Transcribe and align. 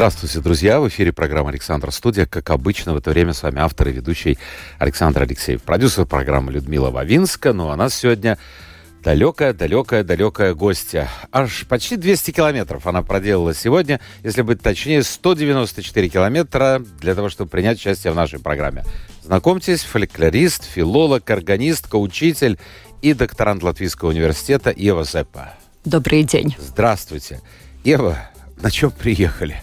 Здравствуйте, 0.00 0.40
друзья! 0.40 0.80
В 0.80 0.88
эфире 0.88 1.12
программа 1.12 1.50
«Александр 1.50 1.92
Студия». 1.92 2.24
Как 2.24 2.48
обычно, 2.48 2.94
в 2.94 2.96
это 2.96 3.10
время 3.10 3.34
с 3.34 3.42
вами 3.42 3.60
автор 3.60 3.88
и 3.88 3.92
ведущий 3.92 4.38
Александр 4.78 5.24
Алексеев. 5.24 5.62
Продюсер 5.62 6.06
программы 6.06 6.52
Людмила 6.52 6.88
Вавинска. 6.88 7.52
Ну, 7.52 7.66
у 7.66 7.76
нас 7.76 7.96
сегодня 7.96 8.38
далекая, 9.04 9.52
далекая, 9.52 10.02
далекая 10.02 10.54
гостья. 10.54 11.10
Аж 11.32 11.66
почти 11.68 11.98
200 11.98 12.30
километров 12.30 12.86
она 12.86 13.02
проделала 13.02 13.52
сегодня, 13.52 14.00
если 14.24 14.40
быть 14.40 14.62
точнее, 14.62 15.02
194 15.02 16.08
километра 16.08 16.82
для 17.02 17.14
того, 17.14 17.28
чтобы 17.28 17.50
принять 17.50 17.76
участие 17.78 18.14
в 18.14 18.16
нашей 18.16 18.38
программе. 18.38 18.84
Знакомьтесь, 19.22 19.82
фольклорист, 19.82 20.64
филолог, 20.64 21.28
органистка, 21.28 21.96
учитель 21.96 22.58
и 23.02 23.12
докторант 23.12 23.62
Латвийского 23.62 24.08
университета 24.08 24.72
Ева 24.74 25.04
Зеппа. 25.04 25.52
Добрый 25.84 26.22
день. 26.22 26.56
Здравствуйте. 26.58 27.42
Ева, 27.84 28.16
на 28.62 28.70
чем 28.70 28.92
приехали? 28.92 29.60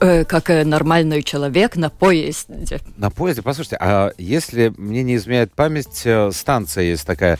Э, 0.00 0.24
как 0.24 0.48
нормальный 0.48 1.22
человек 1.22 1.76
на 1.76 1.90
поезде. 1.90 2.80
На 2.96 3.10
поезде? 3.10 3.42
Послушайте, 3.42 3.76
а 3.80 4.12
если 4.18 4.72
мне 4.76 5.02
не 5.02 5.16
изменяет 5.16 5.52
память, 5.52 6.02
э, 6.04 6.30
станция 6.32 6.84
есть 6.84 7.06
такая 7.06 7.38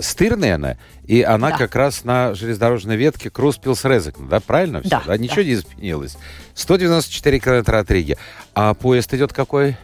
Стырнена, 0.00 0.76
и 1.06 1.22
она 1.22 1.50
да. 1.50 1.58
как 1.58 1.74
раз 1.74 2.04
на 2.04 2.34
железнодорожной 2.34 2.96
ветке 2.96 3.28
Круспилс-Резекна, 3.28 4.28
да? 4.28 4.40
Правильно 4.40 4.80
все? 4.80 4.90
Да, 4.90 5.02
да? 5.06 5.16
Ничего 5.16 5.36
да. 5.36 5.44
не 5.44 5.54
изменилось. 5.54 6.16
194 6.54 7.38
километра 7.38 7.78
от 7.78 7.90
Риги. 7.90 8.16
А 8.54 8.74
поезд 8.74 9.12
идет 9.14 9.32
какой? 9.32 9.76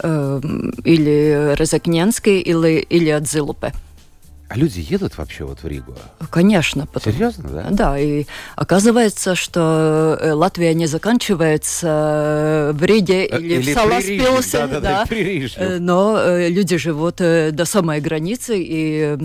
Эм, 0.00 0.70
или 0.84 1.54
Резекненский, 1.56 2.40
или, 2.40 2.78
или 2.78 3.10
от 3.10 3.28
Зилупе. 3.28 3.72
А 4.48 4.56
люди 4.56 4.80
едут 4.80 5.18
вообще 5.18 5.44
вот 5.44 5.62
в 5.62 5.68
Ригу? 5.68 5.94
Конечно. 6.30 6.86
Потому... 6.86 7.14
Серьезно, 7.14 7.48
да? 7.50 7.66
Да, 7.70 7.98
и 7.98 8.24
оказывается, 8.56 9.34
что 9.34 10.16
э, 10.18 10.32
Латвия 10.32 10.72
не 10.72 10.86
заканчивается 10.86 12.70
в 12.72 12.82
Риге 12.82 13.26
э, 13.26 13.38
или, 13.38 13.54
или 13.56 13.72
в 13.72 13.74
Саласпилсе, 13.74 14.66
да, 14.66 14.80
да, 14.80 15.04
да, 15.04 15.78
но 15.78 16.18
люди 16.48 16.78
живут 16.78 17.16
до 17.16 17.64
самой 17.66 18.00
границы, 18.00 18.54
и 18.58 19.16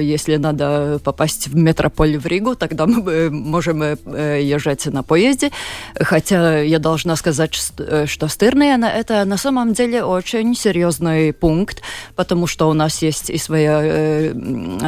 если 0.00 0.36
надо 0.36 1.00
попасть 1.02 1.48
в 1.48 1.56
метрополь 1.56 2.16
в 2.16 2.26
Ригу, 2.26 2.54
тогда 2.54 2.86
мы 2.86 3.28
можем 3.28 3.82
езжать 3.82 4.86
на 4.86 5.02
поезде. 5.02 5.50
Хотя 5.98 6.60
я 6.60 6.78
должна 6.78 7.16
сказать, 7.16 7.54
что 7.54 8.28
Стырная 8.28 8.78
это 8.78 9.24
на 9.24 9.36
самом 9.36 9.72
деле 9.72 10.04
очень 10.04 10.54
серьезный 10.54 11.32
пункт, 11.32 11.82
потому 12.14 12.46
что 12.46 12.68
у 12.68 12.72
нас 12.72 13.02
есть 13.02 13.30
и 13.30 13.38
своя 13.38 14.32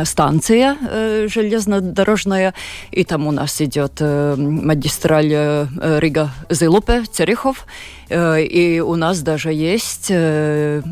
станция 0.04 0.76
э, 0.88 1.28
железнодорожная, 1.28 2.54
и 2.90 3.04
там 3.04 3.26
у 3.26 3.30
нас 3.32 3.60
идет 3.60 3.94
э, 4.00 4.36
магистраль 4.36 5.32
э, 5.32 5.66
Рига-Зилупе, 6.00 7.04
Терехова, 7.04 7.66
Э, 8.12 8.42
и 8.42 8.80
у 8.80 8.94
нас 8.96 9.20
даже 9.22 9.52
есть 9.52 10.08
э, 10.10 10.82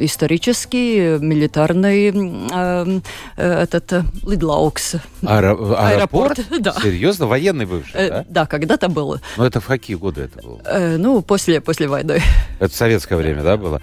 исторический 0.00 1.18
милитарный 1.18 2.12
э, 2.12 3.00
этот 3.36 4.04
lidlauks. 4.24 4.94
Аэро- 5.22 5.74
аэропорт? 5.76 6.38
аэропорт? 6.38 6.40
Да. 6.60 6.74
Серьезно? 6.80 7.26
Военный 7.26 7.66
бывший, 7.66 8.08
да? 8.08 8.24
Да, 8.28 8.46
когда-то 8.46 8.88
было. 8.88 9.20
Но 9.36 9.46
это 9.46 9.60
в 9.60 9.66
какие 9.66 9.96
годы 9.96 10.22
это 10.22 10.40
было? 10.46 10.60
Ну, 10.98 11.22
после, 11.22 11.60
после 11.60 11.88
войны. 11.88 12.20
Это 12.60 12.72
в 12.72 12.76
советское 12.76 13.16
время, 13.16 13.42
да, 13.42 13.56
было? 13.56 13.80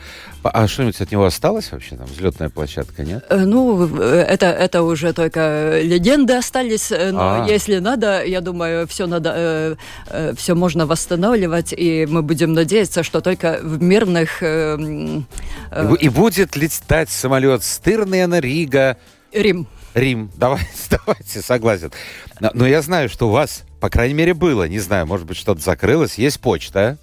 А 0.50 0.68
что-нибудь 0.68 1.00
от 1.02 1.12
него 1.12 1.26
осталось 1.26 1.72
вообще? 1.72 1.96
Там 1.96 2.06
взлетная 2.06 2.50
площадка, 2.50 3.04
нет? 3.04 3.26
Ну, 3.30 3.86
это, 3.98 4.48
это 4.48 4.84
уже 4.84 5.14
только 5.14 5.80
легенды 5.82 6.34
остались, 6.34 6.90
но 6.90 7.20
А-а-а. 7.20 7.48
если 7.48 7.80
надо, 7.80 8.24
я 8.24 8.42
думаю, 8.42 8.88
все 8.88 9.08
надо, 9.08 9.78
все 10.36 10.56
можно 10.56 10.86
восстанавливать, 10.86 11.74
и 11.74 12.06
мы 12.10 12.22
будем 12.22 12.54
надеяться, 12.54 13.04
что 13.04 13.22
только 13.22 13.60
в 13.62 13.82
мирных... 13.82 14.42
Э, 14.42 14.78
э, 15.72 15.96
и 16.00 16.10
будет 16.10 16.56
летать 16.56 17.10
самолет 17.10 17.64
Стырнена, 17.64 18.40
Рига... 18.40 18.98
Рим. 19.32 19.68
Рим. 19.94 20.32
Давайте, 20.38 20.68
давайте, 20.90 21.42
согласен. 21.42 21.92
Но, 22.40 22.52
но 22.54 22.68
я 22.68 22.82
знаю, 22.82 23.10
что 23.10 23.28
у 23.28 23.32
вас, 23.32 23.64
по 23.80 23.90
крайней 23.90 24.14
мере, 24.14 24.34
было, 24.34 24.68
не 24.68 24.80
знаю, 24.80 25.06
может 25.06 25.26
быть, 25.26 25.38
что-то 25.38 25.62
закрылось. 25.62 26.18
Есть 26.18 26.40
почта, 26.40 26.98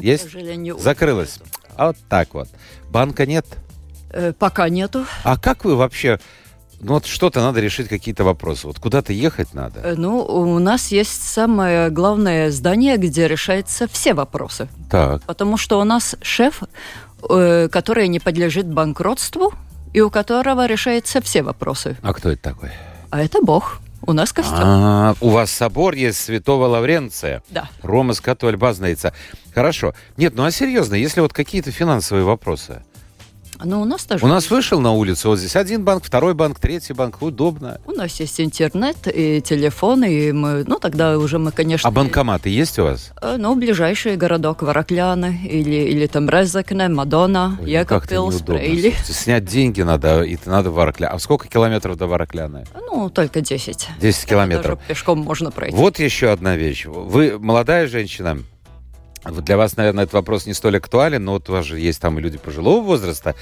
Есть? 0.00 0.24
К 0.28 0.30
сожалению, 0.30 0.78
Закрылась. 0.78 1.38
А 1.76 1.88
вот 1.88 1.96
так 2.08 2.34
вот. 2.34 2.48
Банка 2.90 3.26
нет? 3.26 3.46
Э, 4.10 4.32
пока 4.32 4.68
нету. 4.68 5.04
А 5.24 5.36
как 5.36 5.64
вы 5.64 5.76
вообще 5.76 6.18
ну 6.80 6.94
вот 6.94 7.04
что-то 7.04 7.40
надо 7.40 7.60
решить, 7.60 7.88
какие-то 7.88 8.24
вопросы. 8.24 8.66
Вот 8.66 8.78
куда-то 8.78 9.12
ехать 9.12 9.52
надо. 9.52 9.80
Э, 9.80 9.94
ну, 9.96 10.24
у 10.24 10.58
нас 10.58 10.88
есть 10.88 11.22
самое 11.22 11.90
главное 11.90 12.50
здание, 12.50 12.96
где 12.96 13.28
решаются 13.28 13.86
все 13.86 14.14
вопросы. 14.14 14.68
Так. 14.90 15.22
Потому 15.24 15.58
что 15.58 15.78
у 15.78 15.84
нас 15.84 16.16
шеф, 16.22 16.62
э, 17.28 17.68
который 17.70 18.08
не 18.08 18.18
подлежит 18.18 18.66
банкротству, 18.66 19.52
и 19.92 20.00
у 20.00 20.10
которого 20.10 20.66
решаются 20.66 21.20
все 21.20 21.42
вопросы. 21.42 21.96
А 22.02 22.14
кто 22.14 22.30
это 22.30 22.42
такой? 22.42 22.70
А 23.10 23.22
это 23.22 23.42
Бог. 23.42 23.80
У 24.02 24.12
нас 24.12 24.32
костел. 24.32 24.56
А, 24.58 25.14
у 25.20 25.30
вас 25.30 25.50
собор 25.50 25.94
есть 25.94 26.18
Святого 26.18 26.66
Лавренция. 26.66 27.42
Да. 27.50 27.68
Рома 27.82 28.14
Скатоль 28.14 28.56
Базнается. 28.56 29.12
Хорошо. 29.54 29.94
Нет, 30.16 30.34
ну 30.34 30.44
а 30.44 30.50
серьезно, 30.50 30.94
если 30.94 31.20
вот 31.20 31.32
какие-то 31.32 31.70
финансовые 31.70 32.24
вопросы, 32.24 32.82
но 33.64 33.82
у 33.82 33.84
нас 33.84 34.04
тоже... 34.04 34.24
У 34.24 34.28
нас 34.28 34.50
вышел 34.50 34.80
на 34.80 34.92
улицу 34.92 35.28
вот 35.28 35.38
здесь 35.38 35.56
один 35.56 35.84
банк, 35.84 36.04
второй 36.04 36.34
банк, 36.34 36.58
третий 36.58 36.92
банк. 36.92 37.22
Удобно. 37.22 37.80
У 37.86 37.92
нас 37.92 38.18
есть 38.20 38.40
интернет 38.40 38.96
и 39.06 39.40
телефон, 39.40 40.04
и 40.04 40.32
мы... 40.32 40.64
Ну, 40.66 40.78
тогда 40.78 41.18
уже 41.18 41.38
мы, 41.38 41.52
конечно... 41.52 41.88
А 41.88 41.92
банкоматы 41.92 42.48
есть 42.48 42.78
у 42.78 42.84
вас? 42.84 43.12
Э, 43.20 43.36
ну, 43.38 43.54
ближайший 43.54 44.16
городок 44.16 44.62
Варакляны 44.62 45.40
или, 45.44 45.90
или 45.90 46.06
там 46.06 46.28
Резекне, 46.28 46.88
Мадона, 46.88 47.58
ну 47.60 48.56
или... 48.56 48.94
Снять 49.04 49.44
деньги 49.44 49.82
надо, 49.82 50.22
и 50.22 50.36
надо 50.46 50.70
в 50.70 50.74
Варакляны. 50.74 51.14
А 51.14 51.18
сколько 51.18 51.48
километров 51.48 51.96
до 51.96 52.06
Варакляны? 52.06 52.64
Ну, 52.74 53.10
только 53.10 53.40
10. 53.40 53.88
10 54.00 54.26
километров. 54.26 54.78
Даже 54.78 54.88
пешком 54.88 55.18
можно 55.20 55.50
пройти. 55.50 55.76
Вот 55.76 55.98
еще 55.98 56.30
одна 56.30 56.56
вещь. 56.56 56.86
Вы 56.86 57.38
молодая 57.38 57.86
женщина, 57.86 58.38
для 59.24 59.56
вас, 59.56 59.76
наверное, 59.76 60.04
этот 60.04 60.14
вопрос 60.14 60.46
не 60.46 60.54
столь 60.54 60.78
актуален, 60.78 61.24
но 61.24 61.32
вот 61.32 61.48
у 61.48 61.52
вас 61.52 61.66
же 61.66 61.78
есть 61.78 62.00
там 62.00 62.18
и 62.18 62.22
люди 62.22 62.38
пожилого 62.38 62.82
возраста. 62.82 63.34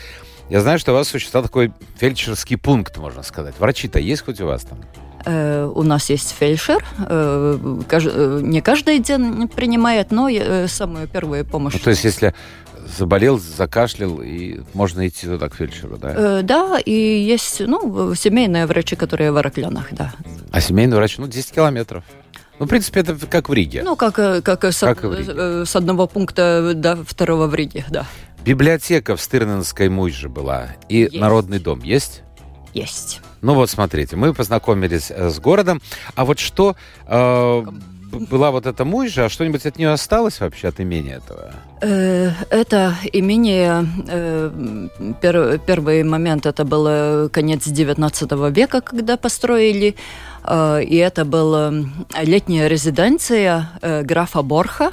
Я 0.49 0.61
знаю, 0.61 0.79
что 0.79 0.93
у 0.93 0.95
вас 0.95 1.09
существует 1.09 1.47
такой 1.47 1.73
фельдшерский 1.99 2.57
пункт, 2.57 2.97
можно 2.97 3.23
сказать. 3.23 3.55
Врачи-то 3.59 3.99
есть 3.99 4.25
хоть 4.25 4.41
у 4.41 4.47
вас 4.47 4.63
там? 4.63 4.79
Э, 5.25 5.71
у 5.75 5.83
нас 5.83 6.11
есть 6.11 6.35
фельдшер. 6.39 6.85
Э, 6.99 7.59
э, 7.91 8.41
не 8.43 8.61
каждый 8.63 8.99
день 9.01 9.47
принимает, 9.49 10.11
но 10.11 10.29
самую 10.67 11.07
первую 11.07 11.45
помощь. 11.45 11.75
Ну, 11.75 11.81
то 11.81 11.91
есть, 11.91 12.05
если 12.05 12.35
заболел, 12.97 13.39
закашлял, 13.39 14.23
и 14.23 14.61
можно 14.73 15.07
идти 15.07 15.27
туда 15.27 15.51
к 15.51 15.55
фельдшеру, 15.55 15.99
да? 15.99 16.41
Да, 16.43 16.79
и 16.79 16.93
есть 16.93 17.61
ну, 17.61 18.15
семейные 18.15 18.65
врачи, 18.67 18.97
которые 18.97 19.31
в 19.31 19.37
Араклянах, 19.37 19.89
да. 19.91 20.15
А 20.51 20.61
семейный 20.63 20.97
врач, 20.97 21.19
ну, 21.19 21.27
10 21.27 21.53
километров. 21.53 22.05
Ну, 22.59 22.67
в 22.67 22.69
принципе, 22.69 23.01
это 23.01 23.15
как 23.27 23.49
в 23.49 23.53
Риге. 23.53 23.83
Ну, 23.85 23.97
как, 23.97 24.19
э, 24.19 24.43
как, 24.43 24.65
с, 24.65 24.81
как 24.81 25.05
с 25.05 25.77
одного 25.77 26.07
пункта 26.07 26.73
до 26.75 26.97
второго 27.05 27.47
в 27.47 27.55
Риге, 27.55 27.85
да. 27.89 28.07
Библиотека 28.45 29.17
в 29.17 29.21
Стырненской 29.21 29.89
Муйже 29.89 30.29
была. 30.29 30.69
И 30.89 31.01
есть. 31.01 31.15
Народный 31.15 31.59
дом 31.59 31.83
есть? 31.83 32.23
Есть. 32.75 33.21
Ну 33.41 33.55
вот, 33.55 33.71
смотрите, 33.71 34.17
мы 34.17 34.35
познакомились 34.35 35.11
э, 35.11 35.31
с 35.31 35.39
городом. 35.39 35.81
А 36.15 36.25
вот 36.25 36.39
что... 36.39 36.77
Э, 37.07 37.65
была 38.11 38.51
вот 38.51 38.65
эта 38.65 38.87
Муйжа, 38.87 39.27
а 39.27 39.29
что-нибудь 39.29 39.67
от 39.67 39.77
нее 39.77 39.91
осталось 39.91 40.41
вообще, 40.41 40.69
от 40.69 40.81
имени 40.81 41.13
этого? 41.13 41.53
Э, 41.83 42.31
это 42.49 42.95
имение, 43.13 43.87
первый 45.21 46.05
момент, 46.05 46.47
это 46.47 46.65
был 46.65 47.29
конец 47.29 47.69
19 47.69 48.33
века, 48.51 48.81
когда 48.81 49.19
построили 49.19 49.89
Э, 49.89 49.95
и 50.49 50.97
это 50.97 51.25
была 51.25 51.73
летняя 52.23 52.69
резиденция 52.69 53.71
э, 53.83 54.03
графа 54.03 54.43
Борха, 54.43 54.93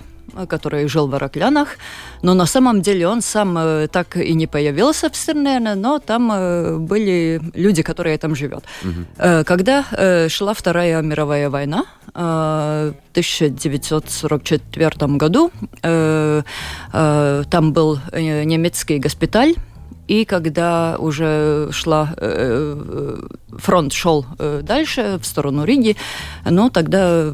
который 0.49 0.87
жил 0.87 1.07
в 1.07 1.15
Араклянах. 1.15 1.77
Но 2.21 2.33
на 2.33 2.45
самом 2.45 2.81
деле 2.81 3.07
он 3.07 3.21
сам 3.21 3.57
э, 3.57 3.87
так 3.87 4.17
и 4.17 4.33
не 4.33 4.47
появился 4.47 5.09
в 5.09 5.15
Стернене, 5.15 5.75
но 5.75 5.99
там 5.99 6.85
были 6.85 7.39
люди, 7.53 7.83
которые 7.83 8.17
там 8.17 8.35
живут. 8.35 8.63
Угу. 8.83 9.43
Когда 9.45 9.85
шла 10.29 10.53
Вторая 10.53 11.01
мировая 11.01 11.49
война, 11.49 11.85
в 12.13 12.93
1944 13.11 15.17
году 15.17 15.51
там 15.81 17.73
был 17.73 17.99
немецкий 18.13 18.99
госпиталь, 18.99 19.55
И 20.07 20.25
когда 20.25 20.95
уже 20.97 21.69
шла, 21.71 22.13
э, 22.17 23.17
фронт 23.57 23.93
шел 23.93 24.25
дальше, 24.61 25.19
в 25.21 25.25
сторону 25.25 25.65
Риги, 25.65 25.95
ну, 26.45 26.69
тогда 26.69 27.33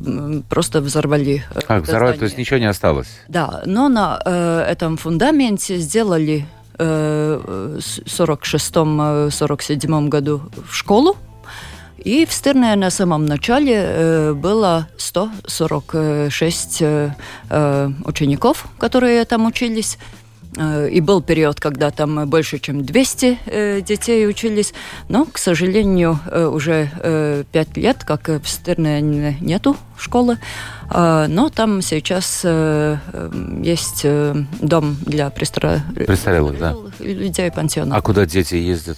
просто 0.50 0.82
взорвали. 0.82 1.44
Как, 1.68 1.84
взорвали, 1.84 2.18
то 2.18 2.26
есть 2.26 2.38
ничего 2.38 2.60
не 2.60 2.70
осталось? 2.70 3.08
Да, 3.28 3.62
но 3.66 3.90
на 3.90 4.20
этом 4.68 4.98
фундаменте 4.98 5.78
сделали 5.78 6.46
в 6.78 7.78
46-47 7.78 10.08
году 10.08 10.42
в 10.68 10.76
школу, 10.76 11.18
и 12.04 12.26
в 12.26 12.34
Стырне 12.34 12.76
на 12.76 12.90
самом 12.90 13.26
начале 13.26 13.76
э, 13.76 14.34
было 14.34 14.88
146 14.98 16.82
э, 16.82 17.14
э, 17.50 17.90
учеников, 18.06 18.66
которые 18.80 19.24
там 19.26 19.46
учились. 19.46 20.00
И 20.58 21.00
был 21.00 21.22
период, 21.22 21.60
когда 21.60 21.92
там 21.92 22.28
больше, 22.30 22.60
чем 22.60 22.84
200 22.84 23.82
детей 23.82 24.28
учились. 24.28 24.74
Но, 25.08 25.26
к 25.26 25.38
сожалению, 25.38 26.20
уже 26.30 27.46
5 27.52 27.78
лет, 27.78 28.04
как 28.04 28.28
в 28.28 28.46
Стырне 28.46 29.02
нету 29.02 29.78
школы. 29.98 30.38
Но 30.90 31.50
там 31.56 31.82
сейчас 31.82 32.44
есть 32.44 34.06
дом 34.62 34.98
для 35.06 35.30
престарелых, 35.30 35.84
престарелых 35.94 36.60
да. 36.60 36.76
людей, 37.00 37.50
пансионов. 37.50 37.98
А 37.98 38.02
куда 38.02 38.26
дети 38.26 38.56
ездят? 38.56 38.98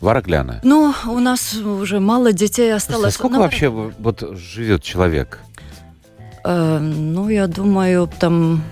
Ворогляна. 0.00 0.60
Ну, 0.64 0.94
у 1.08 1.18
нас 1.18 1.54
уже 1.54 2.00
мало 2.00 2.32
детей 2.32 2.74
осталось. 2.74 3.14
Сколько 3.14 3.36
Но... 3.36 3.42
вообще 3.42 3.68
вот 3.68 4.24
живет 4.32 4.82
человек? 4.82 5.40
Э, 6.42 6.78
ну, 6.78 7.28
я 7.28 7.46
думаю, 7.46 8.10
там 8.18 8.62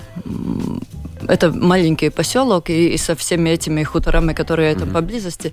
это 1.29 1.53
маленький 1.53 2.11
поселок, 2.11 2.71
и, 2.71 2.95
и 2.95 2.97
со 2.99 3.15
всеми 3.15 3.51
этими 3.51 3.85
хуторами, 3.85 4.33
которые 4.33 4.73
mm-hmm. 4.73 4.79
там 4.81 4.91
поблизости, 4.91 5.53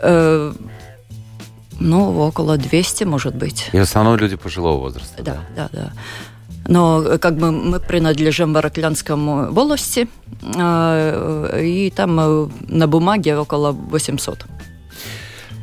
э, 0.00 0.52
ну, 1.80 2.18
около 2.18 2.56
200, 2.56 3.04
может 3.04 3.34
быть. 3.34 3.68
И 3.72 3.78
в 3.78 3.82
основном 3.82 4.16
люди 4.16 4.36
пожилого 4.36 4.80
возраста. 4.80 5.22
Да, 5.22 5.36
да, 5.56 5.68
да. 5.72 5.80
да. 5.80 5.92
Но 6.68 7.02
э, 7.02 7.18
как 7.18 7.36
бы 7.36 7.50
мы 7.50 7.80
принадлежим 7.80 8.52
Вороклянскому 8.52 9.52
волости, 9.52 10.08
э, 10.54 11.60
и 11.62 11.90
там 11.90 12.20
э, 12.20 12.48
на 12.68 12.86
бумаге 12.86 13.36
около 13.36 13.72
800. 13.72 14.46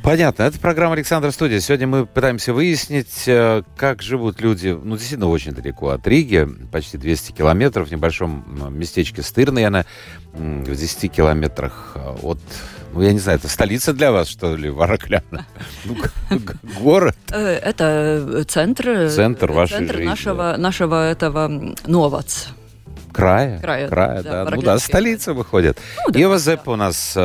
Понятно. 0.05 0.43
Это 0.43 0.59
программа 0.59 0.93
«Александр 0.93 1.31
Студия». 1.31 1.59
Сегодня 1.59 1.87
мы 1.87 2.05
пытаемся 2.05 2.53
выяснить, 2.53 3.23
э, 3.25 3.63
как 3.75 4.03
живут 4.03 4.39
люди, 4.39 4.67
ну, 4.67 4.97
действительно, 4.97 5.29
очень 5.29 5.51
далеко 5.51 5.89
от 5.89 6.05
Риги, 6.05 6.47
почти 6.71 6.99
200 6.99 7.31
километров, 7.31 7.87
в 7.87 7.91
небольшом 7.91 8.45
местечке 8.69 9.23
Стырны, 9.23 9.65
она 9.65 9.83
в 10.31 10.75
10 10.75 11.11
километрах 11.11 11.93
э, 11.95 12.17
от 12.21 12.37
ну, 12.93 13.01
я 13.01 13.13
не 13.13 13.19
знаю, 13.19 13.39
это 13.39 13.47
столица 13.47 13.93
для 13.93 14.11
вас, 14.11 14.27
что 14.27 14.55
ли, 14.55 14.69
Варакляна? 14.69 15.47
Ну, 15.85 15.97
город? 16.79 17.17
Э, 17.31 17.55
это 17.55 18.45
центр. 18.47 19.09
Центр 19.09 19.51
вашей 19.51 19.79
Центр 19.79 19.99
нашего, 20.01 20.55
нашего 20.55 21.09
этого 21.09 21.75
Новац. 21.87 22.49
Края? 23.11 23.59
Края, 23.59 23.87
Края 23.89 24.21
да. 24.21 24.45
да. 24.45 24.55
Ну 24.55 24.61
да, 24.61 24.77
столица 24.77 25.33
выходит. 25.33 25.79
Ну, 26.05 26.13
да, 26.13 26.19
Евазеп 26.19 26.61
да. 26.63 26.71
у 26.71 26.75
нас 26.75 27.17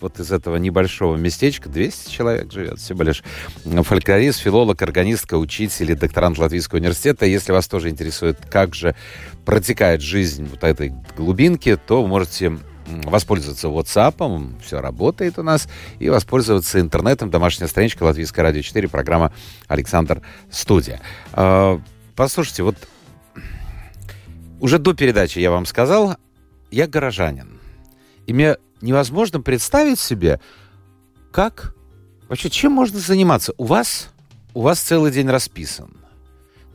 вот 0.00 0.20
из 0.20 0.32
этого 0.32 0.56
небольшого 0.56 1.16
местечка 1.16 1.68
200 1.68 2.10
человек 2.10 2.52
живет 2.52 2.78
всего 2.78 3.02
лишь. 3.02 3.22
Фольклорист, 3.64 4.40
филолог, 4.40 4.82
органистка, 4.82 5.36
учитель 5.36 5.92
и 5.92 5.94
докторант 5.94 6.38
Латвийского 6.38 6.78
университета. 6.78 7.26
Если 7.26 7.52
вас 7.52 7.68
тоже 7.68 7.90
интересует, 7.90 8.38
как 8.50 8.74
же 8.74 8.94
протекает 9.44 10.00
жизнь 10.00 10.46
вот 10.46 10.64
этой 10.64 10.92
глубинки, 11.16 11.76
то 11.76 12.02
вы 12.02 12.08
можете 12.08 12.58
воспользоваться 12.86 13.68
WhatsApp, 13.68 14.60
все 14.62 14.80
работает 14.80 15.38
у 15.38 15.42
нас, 15.42 15.68
и 15.98 16.10
воспользоваться 16.10 16.80
интернетом, 16.80 17.30
домашняя 17.30 17.66
страничка 17.66 18.02
Латвийское 18.02 18.42
радио 18.42 18.60
4, 18.60 18.88
программа 18.88 19.32
«Александр 19.68 20.20
Студия». 20.50 21.00
А, 21.32 21.80
послушайте, 22.14 22.62
вот 22.62 22.76
уже 24.60 24.78
до 24.78 24.92
передачи 24.94 25.38
я 25.38 25.50
вам 25.50 25.66
сказал, 25.66 26.16
я 26.70 26.86
горожанин. 26.86 27.58
И 28.26 28.32
мне 28.32 28.56
невозможно 28.80 29.40
представить 29.40 29.98
себе, 29.98 30.40
как 31.32 31.74
вообще 32.28 32.50
чем 32.50 32.72
можно 32.72 32.98
заниматься. 32.98 33.52
У 33.58 33.64
вас, 33.64 34.08
у 34.54 34.62
вас 34.62 34.80
целый 34.80 35.10
день 35.10 35.28
расписан. 35.28 35.90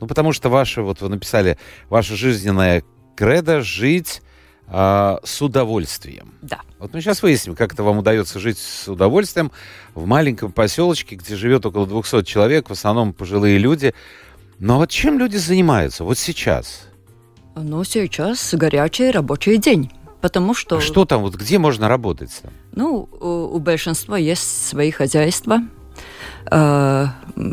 Ну, 0.00 0.06
потому 0.06 0.32
что 0.32 0.48
ваше, 0.48 0.82
вот 0.82 1.00
вы 1.00 1.08
написали, 1.08 1.58
ваша 1.88 2.16
жизненная 2.16 2.82
кредо 3.16 3.60
жить 3.60 4.22
э, 4.66 5.18
с 5.22 5.42
удовольствием. 5.42 6.32
Да. 6.40 6.60
Вот 6.78 6.94
мы 6.94 7.02
сейчас 7.02 7.22
выясним, 7.22 7.54
как 7.54 7.74
это 7.74 7.82
вам 7.82 7.98
удается 7.98 8.40
жить 8.40 8.58
с 8.58 8.88
удовольствием 8.88 9.52
в 9.94 10.06
маленьком 10.06 10.52
поселочке, 10.52 11.16
где 11.16 11.36
живет 11.36 11.66
около 11.66 11.86
200 11.86 12.24
человек, 12.24 12.70
в 12.70 12.72
основном 12.72 13.12
пожилые 13.12 13.58
люди. 13.58 13.94
Но 14.58 14.78
вот 14.78 14.90
чем 14.90 15.18
люди 15.18 15.36
занимаются 15.36 16.04
вот 16.04 16.18
сейчас? 16.18 16.86
Ну, 17.54 17.84
сейчас 17.84 18.54
горячий 18.54 19.10
рабочий 19.10 19.58
день 19.58 19.90
потому 20.20 20.54
что... 20.54 20.78
А 20.78 20.80
что 20.80 21.04
там, 21.04 21.22
вот 21.22 21.34
где 21.34 21.58
можно 21.58 21.88
работать? 21.88 22.42
Ну, 22.72 23.08
у, 23.20 23.56
у 23.56 23.58
большинства 23.58 24.18
есть 24.18 24.68
свои 24.68 24.90
хозяйства, 24.90 25.60
э, 26.50 27.06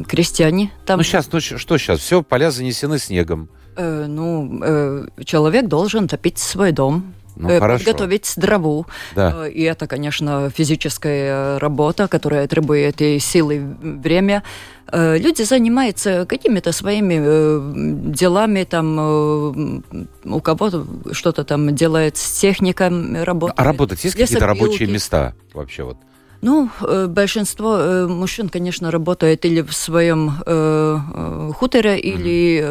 крестьяне 0.07 0.71
там. 0.85 0.97
Ну 0.97 1.03
сейчас, 1.03 1.31
ну 1.31 1.39
что 1.39 1.77
сейчас, 1.77 1.99
все, 1.99 2.23
поля 2.23 2.51
занесены 2.51 2.99
снегом. 2.99 3.49
Э, 3.75 4.05
ну, 4.07 4.59
э, 4.63 5.07
человек 5.23 5.67
должен 5.67 6.07
топить 6.07 6.39
свой 6.39 6.71
дом, 6.71 7.13
ну, 7.39 7.49
э, 7.49 7.59
подготовить 7.59 8.33
дрову. 8.37 8.87
Да. 9.15 9.45
Э, 9.45 9.49
и 9.49 9.61
это, 9.63 9.87
конечно, 9.87 10.49
физическая 10.49 11.59
работа, 11.59 12.07
которая 12.07 12.47
требует 12.47 13.01
и 13.01 13.19
силы, 13.19 13.61
время. 13.81 14.43
Э, 14.91 15.17
люди 15.17 15.43
занимаются 15.43 16.25
какими-то 16.25 16.71
своими 16.71 18.11
делами, 18.11 18.63
там 18.63 19.83
у 20.23 20.41
кого-то 20.41 20.85
что-то 21.11 21.43
там 21.43 21.75
делает 21.75 22.17
с 22.17 22.39
техникой, 22.39 23.23
работает. 23.23 23.59
А 23.59 23.63
работать 23.63 24.03
есть 24.03 24.15
какие-то 24.15 24.45
рабочие 24.45 24.87
места 24.87 25.33
вообще 25.53 25.83
вот? 25.83 25.97
Ну, 26.41 26.69
э, 26.81 27.07
большинство 27.07 27.77
э, 27.77 28.07
мужчин, 28.07 28.49
конечно, 28.49 28.91
работает 28.91 29.45
или 29.45 29.61
в 29.61 29.73
своем 29.73 30.31
э, 30.45 30.97
э 31.13 31.51
хуторе, 31.55 31.99
или 31.99 32.63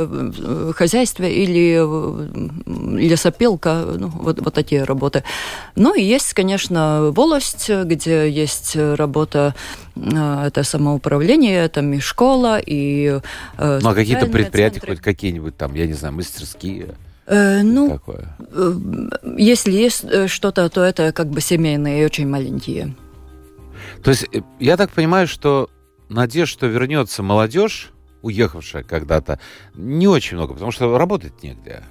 в 0.71 0.73
хозяйстве, 0.73 1.33
или 1.33 1.81
лесопилка, 2.97 3.85
ну, 3.99 4.09
вот, 4.09 4.41
вот 4.41 4.55
такие 4.55 4.85
работы. 4.85 5.25
Ну, 5.75 5.95
и 5.95 6.03
есть, 6.03 6.35
конечно, 6.35 7.11
волость, 7.11 7.69
где 7.69 8.31
есть 8.31 8.77
работа, 8.77 9.55
это 9.97 10.63
самоуправление, 10.63 11.69
там 11.69 11.93
и 11.93 12.01
школа, 12.01 12.61
и... 12.65 13.21
Ну, 13.59 13.89
а 13.89 13.95
какие-то 13.95 14.27
предприятия, 14.27 14.81
центры. 14.81 14.97
хоть 14.97 15.05
какие-нибудь 15.05 15.57
там, 15.57 15.75
я 15.75 15.87
не 15.87 15.95
знаю, 15.95 16.15
мастерские? 16.15 16.95
Э, 17.27 17.63
ну, 17.63 17.89
такое? 17.89 18.37
если 19.37 19.73
есть 19.73 20.29
что-то, 20.29 20.69
то 20.69 20.85
это 20.85 21.13
как 21.13 21.29
бы 21.29 21.41
семейные, 21.41 22.05
очень 22.07 22.29
маленькие. 22.29 22.95
То 24.03 24.11
есть 24.11 24.27
э, 24.33 24.41
я 24.59 24.77
так 24.77 24.91
понимаю, 24.91 25.27
что 25.27 25.71
надежд, 26.09 26.53
что 26.53 26.67
вернется 26.67 27.23
молодежь, 27.23 27.93
уехавшая 28.23 28.83
когда-то, 28.83 29.39
не 29.75 30.09
очень 30.09 30.37
много, 30.37 30.55
потому 30.55 30.73
что 30.73 30.97
работать 30.99 31.43
негде. 31.43 31.83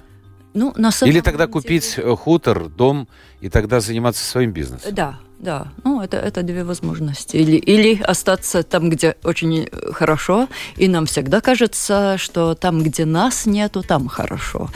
Ну, 0.54 0.72
на 0.76 0.90
самом 0.90 1.12
Или 1.12 1.20
тогда 1.20 1.44
деле... 1.44 1.52
купить 1.52 1.94
э, 1.98 2.16
хутор, 2.16 2.68
дом 2.68 3.08
и 3.40 3.50
тогда 3.50 3.80
заниматься 3.80 4.24
своим 4.24 4.52
бизнесом. 4.52 4.94
Да, 4.94 5.18
да. 5.38 5.68
Ну, 5.84 6.00
это, 6.00 6.16
это 6.16 6.42
две 6.42 6.64
возможности. 6.64 7.36
Или, 7.36 7.56
или 7.56 8.00
остаться 8.02 8.62
там, 8.62 8.88
где 8.88 9.16
очень 9.22 9.68
хорошо, 9.92 10.48
и 10.76 10.88
нам 10.88 11.04
всегда 11.04 11.42
кажется, 11.42 12.16
что 12.16 12.54
там, 12.54 12.82
где 12.82 13.04
нас 13.04 13.44
нету, 13.44 13.82
там 13.82 14.08
хорошо. 14.08 14.70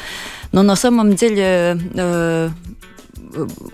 Но 0.52 0.62
на 0.62 0.76
самом 0.76 1.14
деле 1.14 1.80
э, 1.94 2.50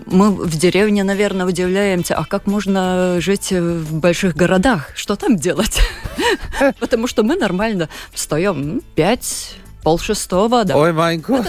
мы 0.05 0.31
в 0.31 0.55
деревне, 0.57 1.03
наверное, 1.03 1.45
удивляемся, 1.45 2.15
а 2.15 2.25
как 2.25 2.47
можно 2.47 3.17
жить 3.19 3.51
в 3.51 3.93
больших 3.95 4.35
городах? 4.35 4.91
Что 4.95 5.15
там 5.15 5.37
делать? 5.37 5.79
Потому 6.79 7.07
что 7.07 7.23
мы 7.23 7.35
нормально 7.35 7.89
встаем 8.11 8.81
пять, 8.95 9.55
полшестого. 9.83 10.65
Да. 10.65 10.75
Ой, 10.75 10.91
май 10.91 11.17
год, 11.17 11.45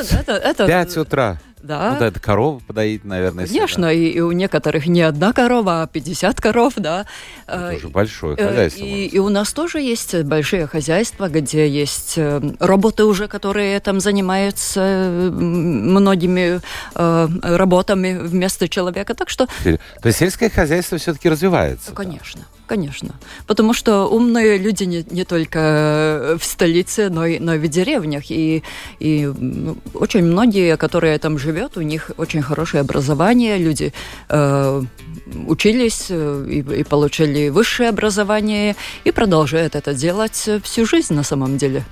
пять 0.57 0.97
утра. 0.97 1.41
Да. 1.63 1.93
Ну 1.93 1.99
да, 1.99 2.07
это 2.07 2.21
корова 2.21 2.61
подоить, 2.67 3.05
наверное. 3.05 3.47
Конечно, 3.47 3.93
и, 3.93 4.09
и 4.09 4.21
у 4.21 4.33
некоторых 4.33 4.87
не 4.87 5.03
одна 5.03 5.33
корова, 5.33 5.83
а 5.83 5.87
50 5.87 6.41
коров, 6.41 6.75
да. 6.77 7.07
Это 7.47 7.75
уже 7.77 7.89
большое 7.89 8.37
э, 8.37 8.49
хозяйство. 8.49 8.85
И, 8.85 9.07
и 9.07 9.19
у 9.19 9.29
нас 9.29 9.53
тоже 9.53 9.81
есть 9.81 10.23
большие 10.23 10.67
хозяйства, 10.67 11.29
где 11.29 11.69
есть 11.69 12.15
э, 12.17 12.41
роботы 12.61 13.05
уже, 13.05 13.29
которые 13.29 13.81
там 13.81 14.01
занимаются 14.01 15.31
многими 15.33 16.61
э, 16.95 17.29
работами 17.43 18.19
вместо 18.19 18.69
человека, 18.69 19.15
так 19.15 19.31
что... 19.31 19.47
То 19.65 20.07
есть 20.07 20.19
сельское 20.19 20.51
хозяйство 20.51 20.99
все-таки 20.99 21.29
развивается? 21.29 21.91
Ну, 21.91 21.97
конечно. 21.97 22.43
Конечно. 22.69 23.15
Потому 23.47 23.73
что 23.73 24.07
умные 24.07 24.59
люди 24.59 24.85
не, 24.85 25.05
не 25.11 25.25
только 25.25 26.37
в 26.39 26.45
столице, 26.45 27.09
но 27.09 27.27
и, 27.27 27.39
но 27.41 27.55
и 27.55 27.59
в 27.59 27.69
деревнях. 27.69 28.31
И, 28.31 28.63
и 29.01 29.29
очень 29.95 30.23
многие, 30.23 30.77
которые 30.77 31.19
там 31.19 31.39
живут, 31.39 31.77
у 31.77 31.83
них 31.83 32.11
очень 32.17 32.43
хорошее 32.43 32.83
образование, 32.83 33.59
люди 33.59 33.93
э, 34.29 34.83
учились 35.47 36.07
э, 36.11 36.47
и, 36.49 36.81
и 36.81 36.85
получили 36.85 37.49
высшее 37.49 37.89
образование 37.89 38.77
и 39.05 39.11
продолжают 39.11 39.75
это 39.75 39.95
делать 39.95 40.49
всю 40.63 40.87
жизнь 40.87 41.15
на 41.15 41.23
самом 41.23 41.59
деле. 41.59 41.85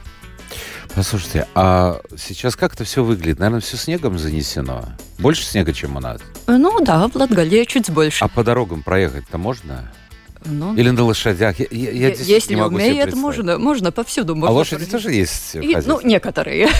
Послушайте, 0.94 1.46
а 1.54 2.00
сейчас 2.16 2.56
как 2.56 2.72
это 2.72 2.84
все 2.84 3.04
выглядит? 3.04 3.38
Наверное, 3.38 3.60
все 3.60 3.76
снегом 3.76 4.18
занесено. 4.18 4.86
Больше 5.18 5.44
снега, 5.44 5.74
чем 5.74 5.96
у 5.96 6.00
нас? 6.00 6.22
Ну 6.46 6.80
да, 6.80 7.08
в 7.08 7.14
Латгалии 7.16 7.64
чуть 7.64 7.90
больше. 7.90 8.24
А 8.24 8.28
по 8.28 8.42
дорогам 8.42 8.82
проехать-то 8.82 9.36
можно? 9.36 9.92
Ну, 10.44 10.74
Или 10.76 10.90
на 10.90 11.04
лошадях? 11.04 11.58
Я, 11.58 11.66
я, 11.70 11.90
я 11.90 12.08
Если 12.08 12.54
не 12.54 12.60
могу 12.60 12.76
умеет, 12.76 13.14
можно, 13.14 13.58
можно 13.58 13.92
повсюду. 13.92 14.34
Можно 14.34 14.50
а 14.50 14.52
лошади 14.52 14.86
тоже 14.86 15.12
есть? 15.12 15.56
И, 15.56 15.76
ну, 15.86 16.00
некоторые. 16.02 16.68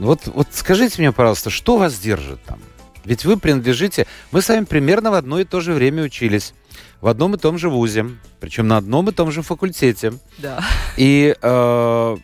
Ну 0.00 0.06
вот, 0.06 0.26
вот 0.26 0.48
скажите 0.50 1.00
мне, 1.00 1.12
пожалуйста, 1.12 1.48
что 1.48 1.76
вас 1.76 1.96
держит 2.00 2.42
там? 2.42 2.58
Ведь 3.04 3.24
вы 3.24 3.36
принадлежите... 3.36 4.06
Мы 4.32 4.42
с 4.42 4.48
вами 4.48 4.64
примерно 4.64 5.10
в 5.10 5.14
одно 5.14 5.38
и 5.38 5.44
то 5.44 5.60
же 5.60 5.72
время 5.72 6.02
учились. 6.02 6.54
В 7.00 7.06
одном 7.06 7.34
и 7.34 7.38
том 7.38 7.56
же 7.58 7.68
вузе. 7.68 8.06
Причем 8.40 8.66
на 8.66 8.78
одном 8.78 9.08
и 9.08 9.12
том 9.12 9.30
же 9.30 9.42
факультете. 9.42 10.14
Да. 10.38 10.64
И 10.96 11.36
э, 11.40 12.16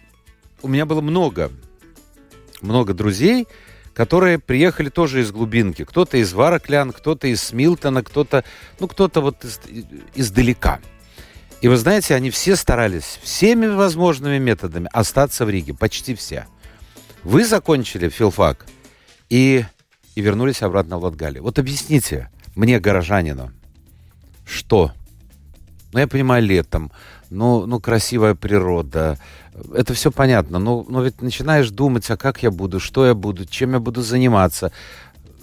у 0.63 0.69
меня 0.69 0.87
было 0.87 1.01
много, 1.01 1.51
много 2.63 2.95
друзей, 2.95 3.47
которые 4.01 4.39
приехали 4.39 4.89
тоже 4.89 5.21
из 5.21 5.31
глубинки. 5.31 5.85
Кто-то 5.85 6.17
из 6.17 6.33
Вараклян, 6.33 6.91
кто-то 6.91 7.29
из 7.29 7.43
Смилтона, 7.43 8.03
кто-то, 8.03 8.45
ну, 8.79 8.89
кто-то 8.89 9.21
вот 9.21 9.45
из, 9.45 9.61
издалека. 10.15 10.81
И 11.61 11.69
вы 11.69 11.77
знаете, 11.77 12.15
они 12.15 12.31
все 12.31 12.57
старались 12.57 13.21
всеми 13.23 13.67
возможными 13.67 14.39
методами 14.39 14.89
остаться 14.91 15.45
в 15.45 15.51
Риге. 15.51 15.75
Почти 15.75 16.15
все. 16.15 16.47
Вы 17.25 17.45
закончили 17.45 18.09
филфак 18.09 18.65
и, 19.29 19.67
и 20.15 20.21
вернулись 20.23 20.63
обратно 20.63 20.97
в 20.97 21.05
Латгалию. 21.05 21.43
Вот 21.43 21.59
объясните 21.59 22.31
мне, 22.57 22.81
горожанину, 22.81 23.53
что? 24.47 24.93
Ну, 25.93 25.99
я 25.99 26.07
понимаю, 26.07 26.45
летом, 26.45 26.93
ну, 27.31 27.67
ну 27.67 27.81
красивая 27.81 28.35
природа, 28.35 29.19
это 29.75 29.95
все 29.95 30.11
понятно, 30.11 30.59
но, 30.59 30.85
но 30.89 31.03
ведь 31.03 31.23
начинаешь 31.23 31.71
думать, 31.71 32.11
а 32.11 32.17
как 32.17 32.43
я 32.43 32.51
буду, 32.51 32.81
что 32.81 33.07
я 33.07 33.15
буду, 33.15 33.45
чем 33.45 33.73
я 33.73 33.81
буду 33.81 34.03
заниматься. 34.03 34.73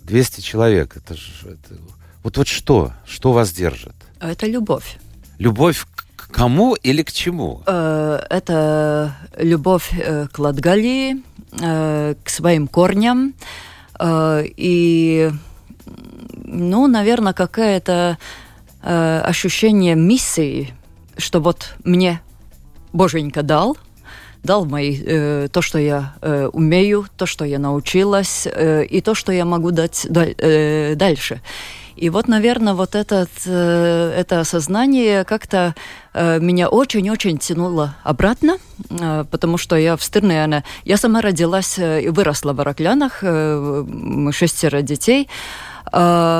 200 0.03 0.41
человек, 0.41 0.95
это 0.95 1.15
же... 1.15 1.31
Это... 1.43 1.81
Вот, 2.23 2.37
вот 2.37 2.47
что? 2.47 2.93
Что 3.05 3.33
вас 3.33 3.51
держит? 3.51 3.95
Это 4.19 4.47
любовь. 4.47 4.97
Любовь 5.37 5.85
к 6.15 6.29
кому 6.31 6.75
или 6.75 7.03
к 7.03 7.11
чему? 7.11 7.61
Э, 7.65 8.19
это 8.29 9.15
любовь 9.37 9.91
э, 9.93 10.27
к 10.31 10.39
Латгалии, 10.39 11.23
э, 11.61 12.15
к 12.23 12.29
своим 12.29 12.67
корням 12.67 13.33
и, 13.99 15.31
ну, 16.43 16.85
наверное, 16.85 17.33
какая-то 17.33 18.19
ощущение 18.81 19.95
миссии, 19.95 20.73
что 21.17 21.39
вот 21.39 21.75
мне 21.83 22.21
Боженька 22.93 23.43
дал, 23.43 23.77
дал 24.43 24.65
мои, 24.65 24.97
э, 25.05 25.47
то, 25.51 25.61
что 25.61 25.77
я 25.77 26.15
э, 26.21 26.49
умею, 26.53 27.05
то, 27.17 27.25
что 27.25 27.45
я 27.45 27.59
научилась, 27.59 28.47
э, 28.47 28.85
и 28.85 29.01
то, 29.01 29.15
что 29.15 29.31
я 29.31 29.45
могу 29.45 29.71
дать 29.71 30.07
э, 30.09 30.95
дальше. 30.95 31.41
И 31.97 32.11
вот, 32.11 32.27
наверное, 32.27 32.75
вот 32.75 32.93
этот, 32.93 33.29
э, 33.45 34.13
это 34.15 34.39
осознание 34.39 35.23
как-то 35.23 35.73
э, 36.13 36.39
меня 36.39 36.69
очень-очень 36.69 37.39
тянуло 37.39 37.95
обратно, 38.03 38.57
э, 38.89 39.25
потому 39.31 39.57
что 39.57 39.75
я 39.75 39.97
в 39.97 40.03
Стырне, 40.03 40.63
я 40.85 40.97
сама 40.97 41.21
родилась 41.21 41.79
и 41.79 42.09
выросла 42.09 42.53
в 42.53 42.61
Араклянах, 42.61 43.23
мы 43.23 44.31
шестеро 44.31 44.81
детей, 44.83 45.27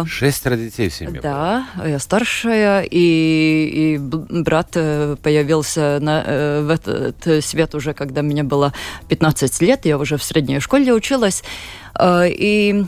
Шестеро 0.08 0.56
детей 0.56 0.89
в 0.89 0.94
семье. 0.94 1.22
Да, 1.22 1.68
было. 1.75 1.88
я 1.88 2.00
старшая, 2.00 2.82
и, 2.82 3.96
и 3.96 3.98
брат 3.98 4.72
э, 4.75 5.16
появился 5.22 6.00
на, 6.01 6.24
э, 6.25 6.62
в 6.63 6.70
этот 6.70 7.44
свет 7.44 7.75
уже, 7.75 7.94
когда 7.94 8.22
мне 8.22 8.44
было 8.44 8.74
15 9.08 9.62
лет, 9.62 9.86
я 9.86 9.98
уже 9.98 10.18
в 10.18 10.24
средней 10.24 10.60
школе 10.60 10.94
училась. 10.94 11.44
А, 11.94 12.25
и 12.25 12.86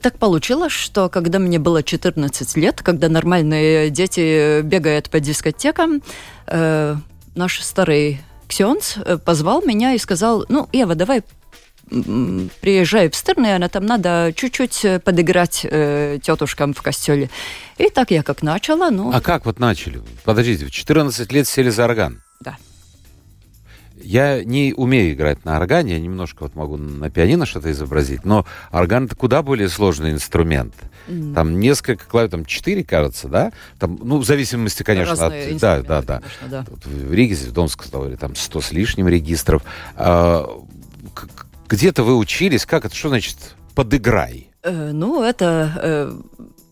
так 0.00 0.18
получилось, 0.18 0.72
что 0.72 1.08
когда 1.08 1.38
мне 1.38 1.58
было 1.58 1.82
14 1.82 2.56
лет, 2.56 2.82
когда 2.82 3.08
нормальные 3.08 3.90
дети 3.90 4.62
бегают 4.62 5.10
по 5.10 5.20
дискотекам, 5.20 6.02
э, 6.46 6.96
наш 7.34 7.60
старый 7.60 8.20
Ксенц 8.48 8.96
позвал 9.24 9.62
меня 9.62 9.94
и 9.94 9.98
сказал, 9.98 10.44
ну, 10.48 10.68
Ева, 10.72 10.94
давай 10.94 11.22
приезжаю 12.60 13.10
в 13.10 13.14
Стырны, 13.14 13.68
там 13.68 13.86
надо 13.86 14.32
чуть-чуть 14.34 14.84
э, 14.84 15.00
подыграть 15.00 15.66
э, 15.68 16.18
тетушкам 16.22 16.72
в 16.72 16.82
костеле. 16.82 17.28
И 17.78 17.90
так 17.90 18.10
я 18.10 18.22
как 18.22 18.42
начала, 18.42 18.90
ну... 18.90 19.12
А 19.12 19.20
как 19.20 19.44
вот 19.44 19.58
начали? 19.58 20.00
Подождите, 20.24 20.66
в 20.66 20.70
14 20.70 21.30
лет 21.32 21.46
сели 21.46 21.70
за 21.70 21.84
орган? 21.84 22.22
Да. 22.40 22.56
Я 23.96 24.42
не 24.42 24.72
умею 24.76 25.12
играть 25.12 25.44
на 25.44 25.56
органе, 25.56 25.92
я 25.92 26.00
немножко 26.00 26.44
вот 26.44 26.54
могу 26.54 26.76
на 26.76 27.10
пианино 27.10 27.46
что-то 27.46 27.70
изобразить, 27.70 28.24
но 28.24 28.46
орган 28.70 29.04
это 29.04 29.14
куда 29.14 29.42
более 29.42 29.68
сложный 29.68 30.12
инструмент. 30.12 30.74
Mm. 31.08 31.34
Там 31.34 31.60
несколько 31.60 32.04
клавиш, 32.06 32.30
там 32.30 32.44
четыре, 32.44 32.84
кажется, 32.84 33.28
да? 33.28 33.52
Там, 33.78 33.98
ну, 34.02 34.18
в 34.18 34.24
зависимости, 34.24 34.82
конечно, 34.82 35.16
Разные 35.16 35.54
от... 35.54 35.60
Да, 35.60 35.82
да, 35.82 36.02
да. 36.02 36.22
Конечно, 36.40 36.48
да. 36.48 36.64
В 36.84 37.12
Риге, 37.12 37.34
в 37.34 37.52
Домске, 37.52 38.16
там 38.16 38.34
сто 38.34 38.60
с 38.60 38.72
лишним 38.72 39.08
регистров. 39.08 39.62
А, 39.96 40.48
где-то 41.72 42.04
вы 42.04 42.16
учились, 42.16 42.66
как 42.66 42.84
это, 42.84 42.94
что 42.94 43.08
значит 43.08 43.36
подыграй? 43.74 44.50
Э, 44.62 44.90
ну, 44.92 45.22
это 45.22 45.72
э, 45.76 46.12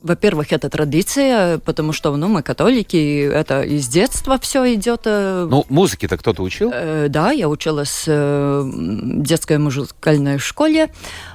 во-первых, 0.02 0.52
это 0.52 0.68
традиция, 0.68 1.58
потому 1.58 1.92
что 1.92 2.14
ну, 2.16 2.28
мы 2.28 2.42
католики, 2.42 2.96
и 2.96 3.18
это 3.20 3.62
из 3.62 3.88
детства 3.88 4.38
все 4.38 4.74
идет. 4.74 5.02
Э, 5.06 5.46
ну, 5.50 5.64
музыки-то 5.68 6.18
кто-то 6.18 6.42
учил? 6.42 6.70
Э, 6.72 7.06
да, 7.08 7.30
я 7.30 7.48
училась 7.48 8.04
э, 8.06 8.60
в 8.62 9.22
детской 9.22 9.58
музыкальной 9.58 10.38
школе 10.38 10.90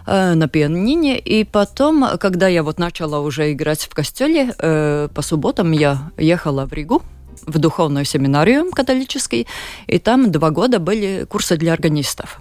э, 0.05 0.33
на 0.33 0.47
пианине, 0.47 1.17
и 1.17 1.43
потом, 1.43 2.05
когда 2.19 2.47
я 2.47 2.61
вот 2.61 2.79
начала 2.79 3.19
уже 3.19 3.51
играть 3.51 3.83
в 3.89 3.93
костеле, 3.95 4.53
э, 4.57 5.09
по 5.13 5.21
субботам 5.21 5.71
я 5.71 6.11
ехала 6.17 6.65
в 6.65 6.73
Ригу, 6.73 7.01
в 7.45 7.59
духовную 7.59 8.05
семинарию 8.05 8.71
католический, 8.71 9.47
и 9.87 9.99
там 9.99 10.31
два 10.31 10.49
года 10.49 10.79
были 10.79 11.25
курсы 11.29 11.57
для 11.57 11.73
органистов. 11.73 12.39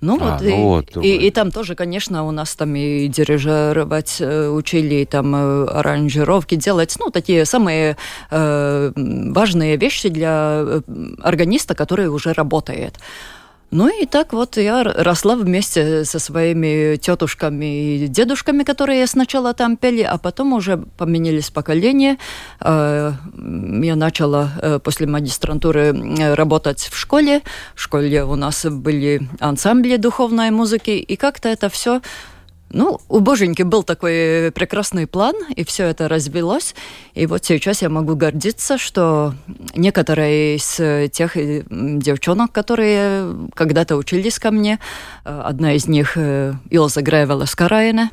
Ну, 0.00 0.18
а, 0.20 0.32
вот, 0.32 0.40
ну 0.42 0.48
и, 0.48 0.52
вот, 0.52 1.04
и, 1.04 1.26
и 1.26 1.30
там 1.30 1.50
тоже, 1.50 1.74
конечно, 1.74 2.26
у 2.26 2.30
нас 2.30 2.56
там 2.56 2.74
и 2.74 3.06
дирижировать 3.08 4.16
э, 4.20 4.48
учили, 4.48 4.94
и 4.94 5.04
там 5.04 5.34
э, 5.34 5.64
аранжировки 5.66 6.54
делать, 6.54 6.96
ну, 6.98 7.10
такие 7.10 7.44
самые 7.44 7.96
э, 8.30 8.92
важные 8.96 9.76
вещи 9.76 10.08
для 10.08 10.62
э, 10.64 10.80
органиста, 11.22 11.74
который 11.74 12.08
уже 12.08 12.32
работает. 12.32 12.98
Ну 13.70 13.88
и 13.88 14.04
так 14.04 14.32
вот 14.32 14.56
я 14.56 14.82
росла 14.82 15.36
вместе 15.36 16.04
со 16.04 16.18
своими 16.18 16.96
тетушками 16.96 17.94
и 18.04 18.08
дедушками, 18.08 18.64
которые 18.64 19.06
сначала 19.06 19.54
там 19.54 19.76
пели, 19.76 20.02
а 20.02 20.18
потом 20.18 20.54
уже 20.54 20.78
поменялись 20.98 21.50
поколения. 21.50 22.18
Э, 22.60 23.12
я 23.82 23.96
начала 23.96 24.50
э, 24.60 24.78
после 24.80 25.06
магистрантуры 25.06 25.94
работать 26.34 26.88
в 26.90 26.96
школе. 26.96 27.42
В 27.76 27.80
школе 27.80 28.24
у 28.24 28.34
нас 28.34 28.66
были 28.66 29.28
ансамбли 29.38 29.96
духовной 29.96 30.50
музыки, 30.50 30.90
и 30.90 31.14
как-то 31.14 31.48
это 31.48 31.68
все 31.68 32.00
ну, 32.72 33.00
у 33.08 33.20
Боженьки 33.20 33.62
был 33.62 33.82
такой 33.82 34.52
прекрасный 34.52 35.06
план, 35.06 35.34
и 35.56 35.64
все 35.64 35.86
это 35.86 36.08
развелось. 36.08 36.74
И 37.14 37.26
вот 37.26 37.44
сейчас 37.44 37.82
я 37.82 37.88
могу 37.88 38.14
гордиться, 38.14 38.78
что 38.78 39.34
некоторые 39.74 40.56
из 40.56 41.10
тех 41.12 41.36
э, 41.36 41.64
девчонок, 41.68 42.52
которые 42.52 43.48
когда-то 43.54 43.96
учились 43.96 44.38
ко 44.38 44.50
мне, 44.50 44.78
э, 45.24 45.42
одна 45.44 45.74
из 45.74 45.88
них 45.88 46.12
э, 46.16 46.54
Илза 46.70 47.02
Гревела 47.02 47.46
Скараина, 47.46 48.10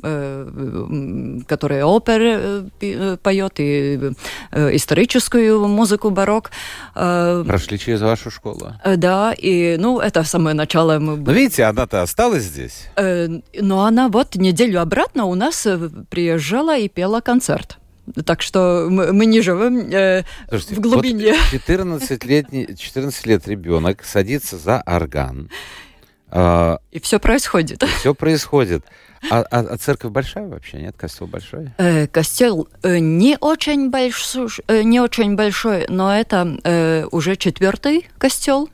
Э, 0.00 1.40
которая 1.48 1.84
опер 1.84 2.20
э, 2.22 2.64
э, 2.80 3.16
поет 3.20 3.54
и 3.58 4.12
историческую 4.52 5.66
музыку 5.66 6.10
барок. 6.10 6.50
Прошли 6.94 7.78
через 7.78 8.00
вашу 8.00 8.30
школу. 8.30 8.74
Да, 8.84 9.34
и 9.36 9.76
ну 9.78 9.98
это 9.98 10.22
самое 10.22 10.54
начало. 10.54 11.00
Мы... 11.00 11.16
Но 11.16 11.32
видите, 11.32 11.64
она-то 11.64 12.02
осталась 12.02 12.44
здесь. 12.44 12.86
Но 12.96 13.84
она 13.84 14.08
вот 14.08 14.36
неделю 14.36 14.80
обратно 14.80 15.24
у 15.24 15.34
нас 15.34 15.66
приезжала 16.10 16.78
и 16.78 16.88
пела 16.88 17.20
концерт. 17.20 17.78
Так 18.24 18.42
что 18.42 18.86
мы, 18.88 19.12
мы 19.12 19.26
не 19.26 19.40
живем 19.40 19.90
э, 19.92 20.22
Слушайте, 20.48 20.74
в 20.76 20.80
глубине. 20.80 21.32
Вот 21.32 21.50
14, 21.50 22.24
летний, 22.24 22.76
14 22.76 23.26
лет 23.26 23.46
ребенок 23.48 24.04
садится 24.04 24.56
за 24.56 24.80
орган 24.86 25.50
А, 26.30 26.78
и 26.90 27.00
все 27.00 27.18
происходит. 27.18 27.82
Все 28.00 28.14
происходит. 28.14 28.84
А, 29.30 29.40
а, 29.50 29.60
а 29.60 29.76
церковь 29.76 30.12
большая 30.12 30.46
вообще, 30.46 30.78
нет? 30.78 30.94
Костел 30.96 31.26
большой? 31.26 31.70
Э, 31.78 32.06
костел 32.06 32.68
э, 32.82 32.98
не 32.98 33.36
очень 33.40 33.90
большой, 33.90 34.48
э, 34.68 34.82
не 34.82 35.00
очень 35.00 35.34
большой, 35.34 35.86
но 35.88 36.14
это 36.14 36.58
э, 36.64 37.06
уже 37.10 37.36
четвертый 37.36 38.08
костел, 38.18 38.68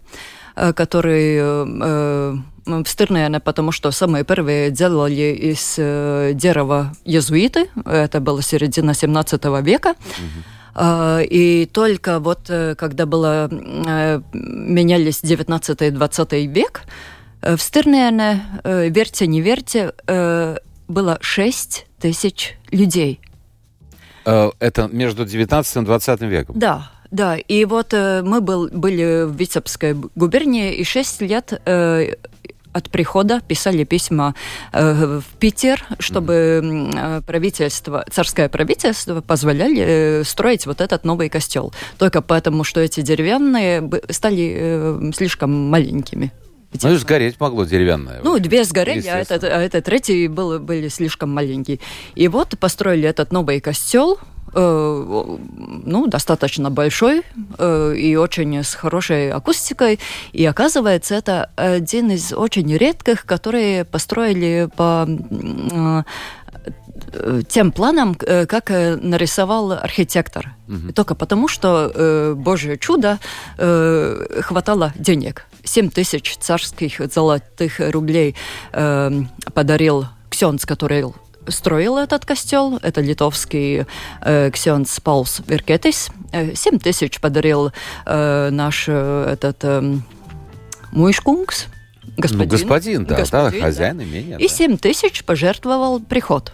э, 0.56 0.72
который 0.72 1.36
э, 1.38 2.36
в 2.66 2.86
Стырнене, 2.86 3.40
потому 3.40 3.72
что 3.72 3.90
самые 3.90 4.24
первые 4.24 4.70
делали 4.70 5.34
из 5.52 5.76
э, 5.78 6.32
дерева 6.34 6.92
езуиты. 7.04 7.70
Это 7.84 8.20
было 8.20 8.42
середина 8.42 8.94
17 8.94 9.44
века. 9.62 9.94
Uh-huh. 10.76 11.24
И 11.24 11.70
только 11.72 12.18
вот 12.18 12.50
когда 12.76 13.06
было, 13.06 13.48
менялись 14.32 15.20
19 15.20 15.82
и 15.82 15.90
20 15.90 16.32
век, 16.32 16.82
в 17.44 17.58
Стырнене, 17.58 18.42
верьте, 18.64 19.26
не 19.26 19.40
верьте, 19.40 19.92
было 20.06 21.18
6 21.20 21.86
тысяч 22.00 22.56
людей. 22.70 23.20
Это 24.24 24.88
между 24.90 25.24
19 25.24 25.76
и 25.76 25.80
20 25.80 26.20
веком? 26.22 26.58
Да, 26.58 26.90
да. 27.10 27.36
И 27.36 27.64
вот 27.64 27.92
мы 27.92 28.40
был, 28.40 28.68
были 28.72 29.24
в 29.24 29.36
Витебской 29.36 29.94
губернии, 30.14 30.74
и 30.74 30.84
6 30.84 31.20
лет 31.22 31.60
от 32.74 32.90
прихода 32.90 33.40
писали 33.40 33.84
письма 33.84 34.34
э, 34.72 35.20
в 35.20 35.38
Питер, 35.38 35.84
чтобы 36.00 36.90
э, 36.92 37.20
правительство, 37.24 38.04
царское 38.10 38.48
правительство 38.48 39.20
позволяли 39.20 39.84
э, 39.86 40.24
строить 40.24 40.66
вот 40.66 40.80
этот 40.80 41.04
новый 41.04 41.28
костел. 41.28 41.72
Только 41.98 42.20
потому, 42.20 42.64
что 42.64 42.80
эти 42.80 43.00
деревянные 43.00 43.88
стали 44.10 44.56
э, 44.56 45.12
слишком 45.14 45.52
маленькими. 45.70 46.32
Ну 46.82 46.92
и 46.92 46.96
сгореть 46.96 47.40
могло 47.40 47.64
деревянное. 47.64 48.20
Ну, 48.22 48.38
две 48.38 48.64
сгорели, 48.64 49.06
а 49.06 49.18
этот, 49.18 49.44
а 49.44 49.62
этот 49.62 49.84
третий 49.84 50.28
был, 50.28 50.58
были 50.58 50.88
слишком 50.88 51.30
маленькие. 51.30 51.78
И 52.14 52.28
вот 52.28 52.58
построили 52.58 53.08
этот 53.08 53.32
новый 53.32 53.60
костел, 53.60 54.18
Э, 54.56 55.36
ну, 55.84 56.06
достаточно 56.06 56.70
большой 56.70 57.22
э, 57.58 57.94
и 57.96 58.16
очень 58.16 58.62
с 58.62 58.74
хорошей 58.74 59.32
акустикой. 59.32 59.98
И 60.32 60.44
оказывается, 60.46 61.16
это 61.16 61.50
один 61.56 62.10
из 62.10 62.32
очень 62.32 62.76
редких, 62.76 63.26
которые 63.26 63.84
построили 63.84 64.68
по 64.76 65.06
э, 65.08 66.02
тем 67.48 67.72
планом, 67.72 68.14
как 68.14 68.70
нарисовал 68.70 69.72
архитектор. 69.72 70.54
Угу. 70.68 70.92
Только 70.92 71.14
потому, 71.14 71.48
что 71.48 71.90
э, 71.94 72.34
Божье 72.34 72.78
чудо 72.78 73.18
э, 73.58 74.40
хватало 74.42 74.92
денег. 74.96 75.46
7 75.64 75.90
тысяч 75.90 76.36
царских 76.38 77.00
золотых 77.12 77.80
рублей 77.80 78.34
э, 78.72 79.10
подарил 79.52 80.06
Ксенц, 80.30 80.64
который 80.64 81.04
строил 81.48 81.98
этот 81.98 82.24
костел. 82.24 82.78
Это 82.82 83.00
литовский 83.00 83.86
э, 84.20 84.50
ксенц 84.50 85.00
Паулс 85.00 85.40
Веркетис. 85.46 86.10
Э, 86.32 86.54
7 86.54 86.78
тысяч 86.78 87.20
подарил 87.20 87.72
э, 88.06 88.50
наш 88.50 88.86
э, 88.88 89.28
этот 89.32 89.58
э. 89.62 89.98
Господин, 92.16 92.44
ну, 92.44 92.50
господин, 92.50 93.04
да, 93.04 93.16
господин, 93.16 93.60
да, 93.60 93.66
хозяин 93.66 93.98
да. 93.98 94.04
имения. 94.04 94.36
И 94.38 94.48
да. 94.48 94.54
7 94.54 94.76
тысяч 94.78 95.24
пожертвовал 95.24 96.00
приход. 96.00 96.52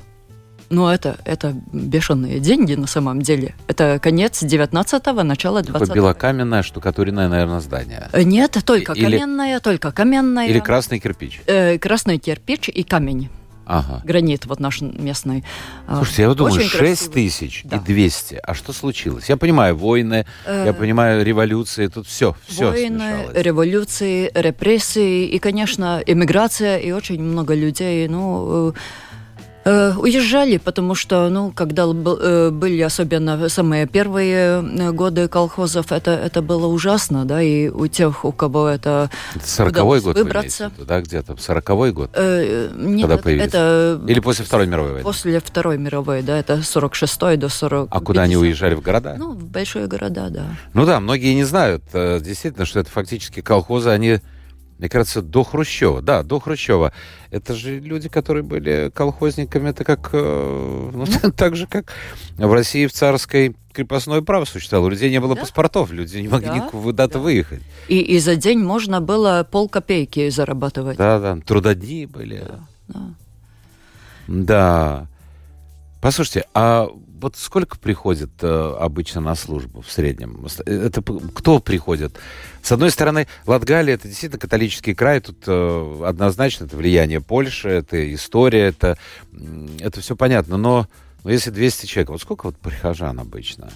Но 0.70 0.92
это, 0.92 1.18
это 1.24 1.54
бешеные 1.72 2.38
деньги 2.38 2.74
на 2.74 2.86
самом 2.86 3.22
деле. 3.22 3.54
Это 3.66 3.98
конец 4.00 4.40
19-го, 4.42 5.22
начало 5.24 5.62
20-го. 5.62 5.78
Такое 5.80 5.96
белокаменное 5.96 6.62
штукатуренное, 6.62 7.28
наверное, 7.28 7.60
здание. 7.60 8.08
Э, 8.12 8.22
нет, 8.22 8.56
только 8.64 8.92
или, 8.92 9.18
каменное, 9.18 9.58
только 9.58 9.90
каменное. 9.90 10.46
Или 10.46 10.60
красный 10.60 11.00
кирпич. 11.00 11.42
Э, 11.46 11.76
красный 11.76 12.18
кирпич 12.18 12.68
и 12.68 12.84
камень. 12.84 13.28
Ага. 13.66 14.00
Гранит 14.04 14.46
вот 14.46 14.60
наш 14.60 14.80
местный. 14.80 15.44
А, 15.88 15.96
Слушайте, 15.96 16.22
я 16.22 16.28
вот 16.28 16.38
думаю, 16.38 16.60
6 16.60 17.12
тысяч 17.12 17.62
да. 17.64 17.76
и 17.76 17.80
200. 17.80 18.40
А 18.42 18.54
что 18.54 18.72
случилось? 18.72 19.28
Я 19.28 19.36
понимаю, 19.36 19.76
войны, 19.76 20.24
э, 20.44 20.64
я 20.66 20.72
понимаю, 20.72 21.24
революции, 21.24 21.88
тут 21.88 22.06
все, 22.06 22.36
все 22.46 22.70
Войны, 22.70 22.98
смешалось. 22.98 23.44
революции, 23.44 24.30
репрессии 24.34 25.26
и, 25.26 25.38
конечно, 25.40 26.00
эмиграция, 26.06 26.78
и 26.78 26.92
очень 26.92 27.20
много 27.20 27.54
людей, 27.54 28.06
ну... 28.06 28.72
Э, 29.62 29.92
уезжали, 29.92 30.56
потому 30.56 30.94
что, 30.94 31.28
ну, 31.28 31.52
когда 31.52 31.84
э, 31.84 32.50
были 32.50 32.80
особенно 32.80 33.49
самые 33.50 33.86
первые 33.86 34.62
э, 34.62 34.90
годы 34.92 35.28
колхозов, 35.28 35.92
это, 35.92 36.12
это 36.12 36.40
было 36.40 36.66
ужасно, 36.66 37.26
да, 37.26 37.42
и 37.42 37.68
у 37.68 37.86
тех, 37.86 38.25
у 38.25 38.32
кого 38.32 38.68
это 38.68 39.10
Сороковой 39.42 40.00
год 40.00 40.16
выбраться. 40.16 40.73
Виду, 40.76 40.86
да, 40.86 41.02
где-то? 41.02 41.36
Сороковой 41.36 41.92
год? 41.92 42.10
Э, 42.14 42.70
нет, 42.75 43.02
когда 43.02 43.18
появились? 43.18 43.49
это... 43.49 44.00
Или 44.08 44.20
после 44.20 44.46
Второй 44.46 44.66
мировой 44.66 44.92
войны? 44.92 45.04
После 45.04 45.40
Второй 45.40 45.76
мировой, 45.76 46.23
да, 46.23 46.38
это 46.38 46.54
46-й 46.54 47.36
до 47.36 47.50
40 47.50 47.88
А 47.90 48.00
куда 48.00 48.23
они 48.23 48.38
уезжали, 48.38 48.75
в 48.75 48.80
города? 48.80 49.16
Ну, 49.18 49.32
в 49.32 49.44
большие 49.44 49.86
города, 49.86 50.30
да. 50.30 50.46
Ну 50.73 50.86
да, 50.86 51.00
многие 51.00 51.34
не 51.34 51.44
знают, 51.44 51.82
действительно, 51.92 52.64
что 52.64 52.80
это 52.80 52.90
фактически 52.90 53.42
колхозы, 53.42 53.90
они 53.90 54.20
мне 54.80 54.88
кажется, 54.88 55.21
до 55.21 55.45
Хрущева. 55.45 56.00
Да, 56.00 56.23
до 56.23 56.40
Хрущева. 56.40 56.93
Это 57.30 57.54
же 57.54 57.80
люди, 57.80 58.08
которые 58.08 58.43
были 58.43 58.90
колхозниками. 58.95 59.69
Это 59.69 59.84
как... 59.84 60.08
Э, 60.14 60.90
ну, 60.90 61.04
так 61.36 61.54
же, 61.54 61.66
как 61.66 61.93
в 62.38 62.50
России 62.50 62.86
в 62.86 62.93
царской 62.93 63.54
крепостное 63.75 64.23
право 64.23 64.47
существовало. 64.47 64.86
У 64.86 64.90
людей 64.90 65.10
не 65.10 65.21
было 65.21 65.34
да? 65.34 65.43
паспортов, 65.43 65.93
люди 65.93 66.16
не 66.16 66.28
могли 66.28 66.60
да, 66.60 66.69
куда-то 66.71 67.14
да. 67.14 67.19
выехать. 67.19 67.60
И, 67.88 68.00
и 68.00 68.19
за 68.21 68.36
день 68.36 68.60
можно 68.60 69.02
было 69.02 69.47
полкопейки 69.50 70.30
зарабатывать. 70.30 70.97
Да, 70.97 71.21
да, 71.21 71.36
трудодни 71.45 72.06
были. 72.06 72.43
Да. 72.49 72.60
да. 72.88 73.14
да. 74.28 75.06
Послушайте, 76.00 76.47
а 76.54 76.88
вот 77.21 77.37
сколько 77.37 77.78
приходит 77.78 78.30
э, 78.41 78.76
обычно 78.78 79.21
на 79.21 79.35
службу 79.35 79.83
в 79.83 79.91
среднем? 79.91 80.47
Это 80.67 81.02
кто 81.35 81.61
приходит? 81.61 82.19
С 82.63 82.73
одной 82.73 82.91
стороны, 82.91 83.26
Латгалия 83.47 83.95
это 83.95 84.09
действительно 84.09 84.41
католический 84.41 84.95
край, 84.95 85.21
тут 85.21 85.37
э, 85.47 86.02
однозначно 86.06 86.65
это 86.65 86.76
влияние 86.76 87.21
Польши, 87.21 87.69
это 87.69 88.13
история, 88.15 88.69
это, 88.69 88.97
это 89.80 90.00
все 90.00 90.17
понятно. 90.17 90.56
Но, 90.56 90.87
но 91.25 91.30
если 91.30 91.50
200 91.50 91.87
человек, 91.87 92.11
вот 92.11 92.23
сколько 92.23 92.47
вот 92.47 92.56
прихожан 92.56 93.19
обычно? 93.21 93.71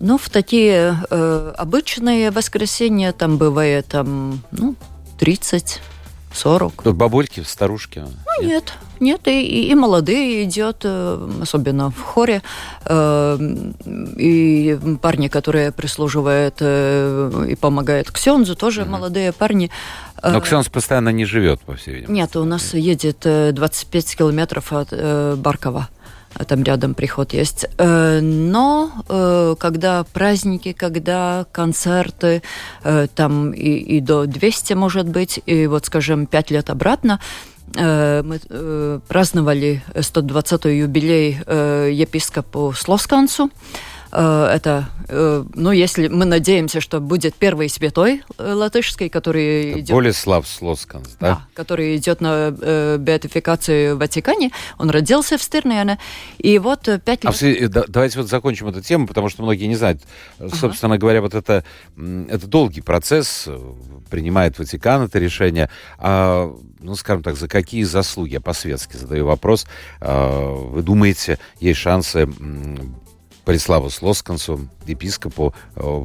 Ну, 0.00 0.18
в 0.18 0.28
такие 0.30 0.96
э, 1.10 1.54
обычные 1.56 2.30
воскресенья 2.32 3.12
там 3.12 3.38
бывает 3.38 3.86
там, 3.86 4.42
ну, 4.50 4.74
30 5.18 5.80
40. 6.34 6.82
Тут 6.82 6.96
бабульки, 6.96 7.40
старушки? 7.40 8.00
Ну, 8.00 8.46
нет, 8.46 8.72
нет, 9.00 9.26
и, 9.26 9.68
и 9.70 9.74
молодые 9.74 10.44
идет, 10.44 10.82
э, 10.84 11.28
особенно 11.42 11.90
в 11.90 12.00
хоре, 12.00 12.42
э, 12.84 13.38
и 14.16 14.78
парни, 15.00 15.28
которые 15.28 15.72
прислуживают 15.72 16.56
э, 16.60 17.46
и 17.50 17.54
помогают 17.54 18.10
Ксензу, 18.10 18.54
тоже 18.54 18.82
mm-hmm. 18.82 18.88
молодые 18.88 19.32
парни. 19.32 19.70
Но 20.22 20.40
Ксенз 20.40 20.68
постоянно 20.68 21.08
не 21.08 21.24
живет, 21.24 21.60
по 21.60 21.74
всей 21.74 21.94
видимости. 21.94 22.12
Нет, 22.12 22.36
у 22.36 22.44
нас 22.44 22.74
едет 22.74 23.20
25 23.20 24.16
километров 24.16 24.72
от 24.72 24.92
Баркова 25.38 25.88
там 26.46 26.62
рядом 26.62 26.94
приход 26.94 27.32
есть. 27.32 27.66
Э, 27.78 28.20
но 28.20 28.90
э, 29.08 29.54
когда 29.58 30.04
праздники, 30.04 30.72
когда 30.72 31.46
концерты, 31.52 32.42
э, 32.84 33.06
там 33.14 33.52
и, 33.52 33.96
и 33.96 34.00
до 34.00 34.26
200 34.26 34.74
может 34.74 35.08
быть, 35.08 35.40
и 35.46 35.66
вот, 35.66 35.86
скажем, 35.86 36.26
5 36.26 36.50
лет 36.50 36.70
обратно, 36.70 37.20
мы 37.74 39.00
праздновали 39.08 39.82
120-й 39.94 40.76
юбилей 40.80 41.38
епископу 41.90 42.74
Слосканцу. 42.76 43.48
Э, 44.12 44.50
это, 44.54 44.90
э, 45.08 45.44
ну, 45.54 45.70
если 45.70 46.08
мы 46.08 46.26
надеемся, 46.26 46.80
что 46.82 47.00
будет 47.00 47.34
первый 47.34 47.70
святой 47.70 48.22
э, 48.36 48.52
латышский, 48.52 49.08
который 49.08 49.70
это 49.70 49.80
идет... 49.80 49.96
Болеслав 49.96 50.46
Слосканс, 50.46 51.16
да? 51.18 51.28
Да, 51.28 51.46
который 51.54 51.96
идет 51.96 52.20
на 52.20 52.50
беатификацию 52.98 53.96
в 53.96 53.98
Ватикане. 53.98 54.50
Он 54.78 54.90
родился 54.90 55.38
в 55.38 55.42
Стырнене, 55.42 55.98
и 56.38 56.58
вот 56.58 56.88
пять 57.04 57.24
лет... 57.24 57.76
А 57.76 57.84
давайте 57.88 58.18
вот 58.18 58.28
закончим 58.28 58.68
эту 58.68 58.82
тему, 58.82 59.06
потому 59.06 59.30
что 59.30 59.42
многие 59.42 59.64
не 59.66 59.76
знают. 59.76 60.02
Собственно 60.38 60.94
ага. 60.94 61.00
говоря, 61.00 61.22
вот 61.22 61.34
это, 61.34 61.64
это 61.96 62.46
долгий 62.46 62.82
процесс, 62.82 63.48
принимает 64.10 64.58
Ватикан 64.58 65.02
это 65.02 65.18
решение. 65.18 65.70
А, 65.98 66.54
ну, 66.80 66.94
скажем 66.96 67.22
так, 67.22 67.36
за 67.36 67.48
какие 67.48 67.82
заслуги, 67.84 68.34
я 68.34 68.40
по-светски 68.40 68.96
задаю 68.96 69.26
вопрос, 69.26 69.66
а, 70.00 70.52
вы 70.54 70.82
думаете, 70.82 71.38
есть 71.60 71.80
шансы 71.80 72.28
Бориславу 73.44 73.90
Слосканцу, 73.90 74.68
епископу, 74.86 75.54
э, 75.76 76.04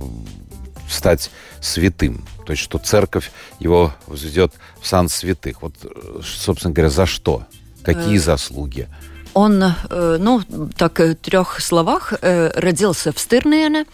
стать 0.90 1.30
святым. 1.62 2.26
То 2.46 2.52
есть, 2.52 2.64
что 2.64 2.78
церковь 2.78 3.32
его 3.60 3.94
возведет 4.08 4.54
в 4.82 4.88
сан 4.88 5.10
святых. 5.10 5.62
Вот, 5.62 5.74
э, 5.84 6.20
собственно 6.24 6.74
говоря, 6.74 6.90
за 6.90 7.06
что? 7.06 7.44
Какие 7.84 8.18
э, 8.18 8.20
заслуги? 8.20 8.88
Он, 9.34 9.64
ну, 9.92 10.42
так, 10.76 11.00
в 11.00 11.16
трех 11.16 11.62
словах, 11.62 12.14
родился 12.22 13.12
в 13.12 13.20
Стырнене, 13.20 13.86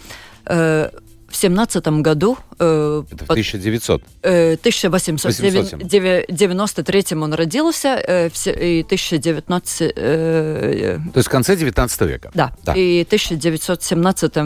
в 1.33 1.33
в 1.33 1.35
семнадцатом 1.35 2.03
году... 2.03 2.37
Э, 2.59 3.03
Это 3.11 3.25
в 3.25 3.31
1900? 3.31 4.03
Э, 4.21 4.53
1893 4.53 7.17
он 7.17 7.33
родился, 7.33 7.87
э, 7.87 8.29
в, 8.29 8.47
и 8.47 8.83
1919... 8.83 9.93
Э, 9.95 10.99
То 11.13 11.17
есть 11.17 11.27
в 11.27 11.31
конце 11.31 11.55
19 11.55 12.01
века? 12.01 12.29
Да. 12.35 12.51
да. 12.63 12.73
И 12.73 13.03
в 13.03 13.07
1917 13.07 14.37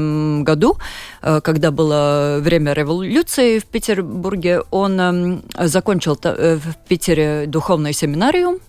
году, 0.44 0.78
э, 1.22 1.42
когда 1.42 1.72
было 1.72 2.40
время 2.42 2.74
революции 2.74 3.60
в 3.60 3.66
Петербурге, 3.66 4.62
он 4.72 5.00
э, 5.00 5.42
закончил 5.68 6.18
э, 6.24 6.56
в 6.56 6.76
Питере 6.88 7.46
духовный 7.48 7.94
семинариум 7.94 8.60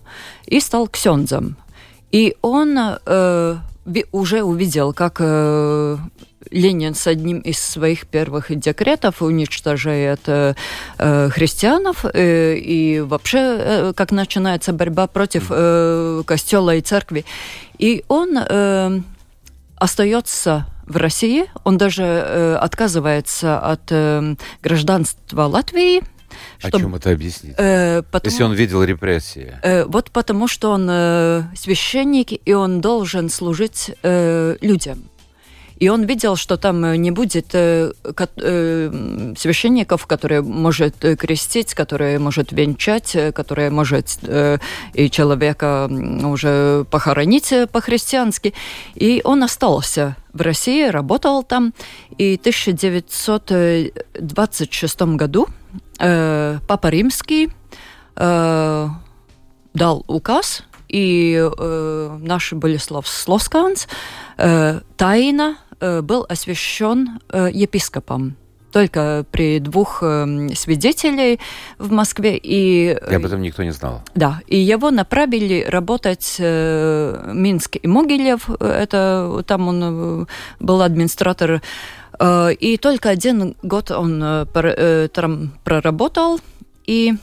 и 0.45 0.59
стал 0.59 0.87
ксензом. 0.87 1.55
И 2.11 2.35
он 2.41 2.77
э, 2.77 3.57
уже 4.11 4.43
увидел, 4.43 4.93
как 4.93 5.21
э, 5.21 5.97
Ленин 6.51 6.95
с 6.95 7.07
одним 7.07 7.39
из 7.39 7.59
своих 7.59 8.07
первых 8.07 8.57
декретов 8.57 9.21
уничтожает 9.21 10.21
э, 10.27 10.53
христианов 10.97 12.05
э, 12.05 12.55
и 12.55 12.99
вообще 13.01 13.37
э, 13.37 13.93
как 13.95 14.11
начинается 14.11 14.73
борьба 14.73 15.07
против 15.07 15.47
костела 16.25 16.75
и 16.75 16.81
церкви. 16.81 17.25
И 17.77 18.03
он 18.07 18.37
остается 19.77 20.65
в 20.85 20.97
России, 20.97 21.45
он 21.63 21.77
даже 21.77 22.03
э, 22.03 22.55
отказывается 22.55 23.59
от 23.59 23.91
э, 23.91 24.35
гражданства 24.61 25.43
Латвии, 25.43 26.03
чтобы, 26.57 26.77
О 26.77 26.79
чем 26.79 26.95
это 26.95 27.11
объяснить? 27.11 27.55
Э, 27.57 28.01
потому, 28.01 28.31
Если 28.31 28.43
он 28.43 28.53
видел 28.53 28.83
репрессии. 28.83 29.53
Э, 29.63 29.85
вот 29.85 30.11
потому 30.11 30.47
что 30.47 30.71
он 30.71 30.87
э, 30.89 31.43
священник, 31.55 32.29
и 32.45 32.53
он 32.53 32.81
должен 32.81 33.29
служить 33.29 33.91
э, 34.03 34.57
людям. 34.61 35.08
И 35.79 35.89
он 35.89 36.03
видел, 36.03 36.35
что 36.35 36.57
там 36.57 36.83
э, 36.83 36.97
не 36.97 37.11
будет 37.11 37.51
э, 37.53 37.93
э, 38.03 39.33
священников, 39.37 40.07
которые 40.07 40.41
может 40.41 40.97
крестить, 40.97 41.73
которые 41.73 42.19
может 42.19 42.51
венчать, 42.51 43.15
которые 43.33 43.69
может 43.69 44.19
и 44.93 45.09
человека 45.09 45.89
уже 46.23 46.85
похоронить 46.91 47.53
по-христиански. 47.71 48.53
И 48.95 49.21
он 49.23 49.41
остался 49.43 50.17
в 50.33 50.41
России, 50.41 50.87
работал 50.87 51.43
там. 51.43 51.73
И 52.17 52.35
в 52.37 52.41
1926 52.41 55.01
году 55.01 55.47
Папа 55.97 56.89
Римский 56.89 57.49
дал 58.15 60.03
указ, 60.07 60.63
и 60.89 61.39
э, 61.39 62.17
наш 62.21 62.53
Болеслав 62.53 63.07
Слосканс 63.07 63.87
э, 64.37 64.81
тайно 64.97 65.57
Э, 65.79 66.01
был 66.01 66.25
освящен 66.27 67.19
э, 67.29 67.49
епископом 67.53 68.35
только 68.71 69.25
при 69.31 69.59
двух 69.59 70.03
э, 70.03 70.49
свидетелей 70.53 71.39
в 71.77 71.91
Москве. 71.91 72.37
И, 72.37 72.91
и 72.91 73.15
об 73.15 73.25
этом 73.25 73.41
никто 73.41 73.63
не 73.63 73.71
знал. 73.71 74.01
Да, 74.13 74.41
и 74.45 74.57
его 74.57 74.91
направили 74.91 75.65
работать 75.67 76.35
э, 76.37 77.31
Минск 77.33 77.77
и 77.81 77.87
Могилев. 77.87 78.49
Это, 78.59 79.43
там 79.47 79.67
он 79.69 80.27
был 80.59 80.81
администратор. 80.81 81.61
Э, 82.19 82.51
и 82.53 82.77
только 82.77 83.09
один 83.09 83.55
год 83.63 83.91
он 83.91 84.21
э, 84.21 85.07
там 85.13 85.53
проработал, 85.63 86.41
и 86.85 87.13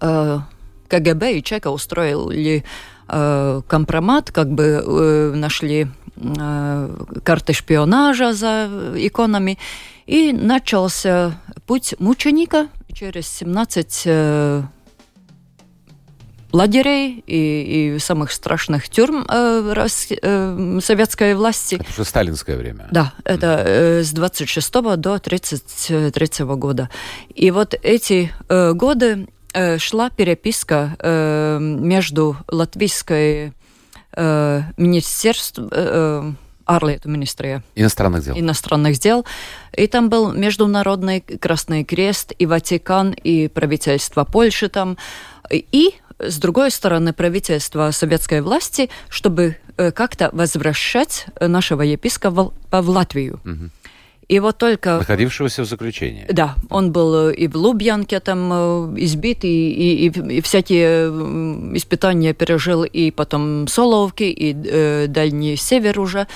э, 0.00 0.38
КГБ 0.90 1.38
и 1.38 1.42
Чека 1.42 1.70
устроили 1.70 2.64
э, 3.08 3.62
компромат, 3.68 4.30
как 4.30 4.50
бы 4.50 4.82
э, 4.84 5.32
нашли 5.34 5.88
Э, 6.20 6.88
карты 7.24 7.52
шпионажа 7.52 8.32
за 8.32 8.68
иконами. 8.96 9.58
И 10.06 10.32
начался 10.32 11.40
путь 11.66 11.94
мученика 11.98 12.68
через 12.92 13.28
17 13.28 14.02
э, 14.06 14.62
лагерей 16.52 17.22
и, 17.26 17.94
и 17.94 17.98
самых 18.00 18.32
страшных 18.32 18.88
тюрьм 18.88 19.24
э, 19.28 19.72
рас, 19.72 20.08
э, 20.10 20.78
советской 20.82 21.34
власти. 21.34 21.76
Это 21.76 21.90
уже 21.90 22.04
сталинское 22.04 22.56
время. 22.56 22.88
Да, 22.90 23.14
это 23.24 23.62
э, 23.64 24.02
с 24.02 24.10
26 24.12 24.72
до 24.98 25.18
33 25.18 26.44
года. 26.56 26.90
И 27.34 27.50
вот 27.50 27.74
эти 27.82 28.32
э, 28.48 28.72
годы 28.72 29.06
э, 29.06 29.39
шла 29.78 30.10
переписка 30.10 30.96
э, 30.98 31.58
между 31.60 32.36
латвийской 32.48 33.52
э, 34.12 34.62
министерство, 34.76 35.68
э, 35.70 36.32
арлету 36.66 37.08
министрия. 37.08 37.62
Иностранных 37.74 38.24
дел. 38.24 38.38
Иностранных 38.38 38.98
дел. 38.98 39.26
И 39.76 39.86
там 39.86 40.08
был 40.08 40.32
Международный 40.32 41.20
Красный 41.20 41.84
Крест, 41.84 42.32
и 42.38 42.46
Ватикан, 42.46 43.10
и 43.10 43.48
правительство 43.48 44.24
Польши 44.24 44.68
там. 44.68 44.96
И 45.50 45.94
с 46.20 46.38
другой 46.38 46.70
стороны, 46.70 47.12
правительство 47.12 47.90
советской 47.90 48.42
власти, 48.42 48.90
чтобы 49.08 49.56
э, 49.76 49.90
как-то 49.90 50.28
возвращать 50.32 51.26
нашего 51.40 51.82
епископа 51.82 52.52
в 52.70 52.88
Латвию. 52.88 53.40
Угу. 53.44 53.70
И 54.30 54.38
вот 54.38 54.58
только... 54.58 54.98
Находившегося 54.98 55.62
в 55.62 55.64
заключении. 55.66 56.24
Да, 56.30 56.54
он 56.68 56.92
был 56.92 57.30
э, 57.30 57.34
и 57.34 57.48
в 57.48 57.56
Лубьянке 57.56 58.20
там 58.20 58.52
э, 58.52 58.94
избит, 58.98 59.44
и, 59.44 60.06
и, 60.06 60.06
и 60.06 60.40
всякие 60.40 61.08
испытания 61.76 62.32
пережил, 62.32 62.84
и 62.84 63.10
потом 63.10 63.66
Соловки, 63.66 64.22
и 64.22 64.54
э, 64.54 65.08
Дальний 65.08 65.56
Север 65.56 65.98
уже. 65.98 66.28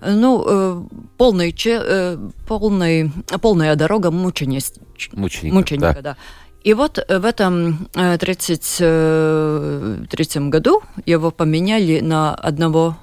Ну, 0.00 0.44
э, 0.48 0.82
полный, 1.16 1.54
э, 1.64 2.18
полный, 2.48 3.12
полная 3.40 3.76
дорога 3.76 4.10
мучениц... 4.10 4.72
Мученика, 5.12 5.54
мученика. 5.54 5.94
Да. 5.94 6.02
да. 6.02 6.16
И 6.64 6.74
вот 6.74 6.98
в 7.08 7.24
этом 7.24 7.86
1933 7.94 10.48
году 10.48 10.82
его 11.06 11.30
поменяли 11.30 12.00
на 12.00 12.34
одного 12.34 12.96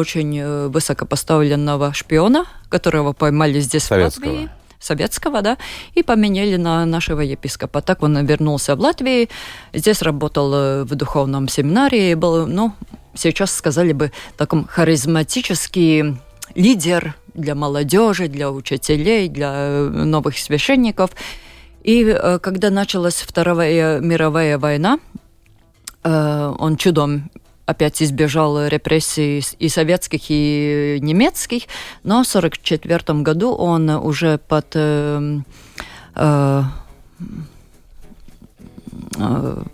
очень 0.00 0.38
э, 0.38 0.68
высокопоставленного 0.68 1.92
шпиона, 1.92 2.46
которого 2.68 3.12
поймали 3.12 3.60
здесь 3.60 3.84
Советского. 3.84 4.24
в 4.24 4.28
Латвии. 4.28 4.50
Советского, 4.80 5.42
да, 5.42 5.58
и 5.94 6.02
поменяли 6.02 6.56
на 6.56 6.86
нашего 6.86 7.20
епископа. 7.20 7.82
Так 7.82 8.02
он 8.02 8.24
вернулся 8.24 8.74
в 8.76 8.80
Латвию, 8.80 9.28
здесь 9.74 10.00
работал 10.00 10.54
э, 10.54 10.84
в 10.84 10.94
духовном 10.94 11.48
семинаре, 11.48 12.16
был, 12.16 12.46
ну, 12.46 12.72
сейчас 13.14 13.54
сказали 13.54 13.92
бы, 13.92 14.10
таком 14.38 14.64
харизматический 14.64 16.16
лидер 16.54 17.14
для 17.34 17.54
молодежи, 17.54 18.28
для 18.28 18.50
учителей, 18.50 19.28
для 19.28 19.52
э, 19.54 19.88
новых 19.88 20.38
священников. 20.38 21.10
И 21.82 22.18
когда 22.42 22.70
началась 22.70 23.16
Вторая 23.16 24.00
мировая 24.00 24.58
война, 24.58 24.98
он 26.02 26.76
чудом 26.76 27.30
опять 27.70 28.02
избежал 28.02 28.66
репрессий 28.66 29.42
и 29.58 29.68
советских, 29.68 30.22
и 30.28 30.98
немецких, 31.00 31.64
но 32.02 32.22
в 32.22 32.28
1944 32.28 33.20
году 33.20 33.52
он 33.52 33.88
уже 33.90 34.38
под 34.38 34.72
э, 34.74 35.40
э, 36.14 36.62
Э, 39.18 39.64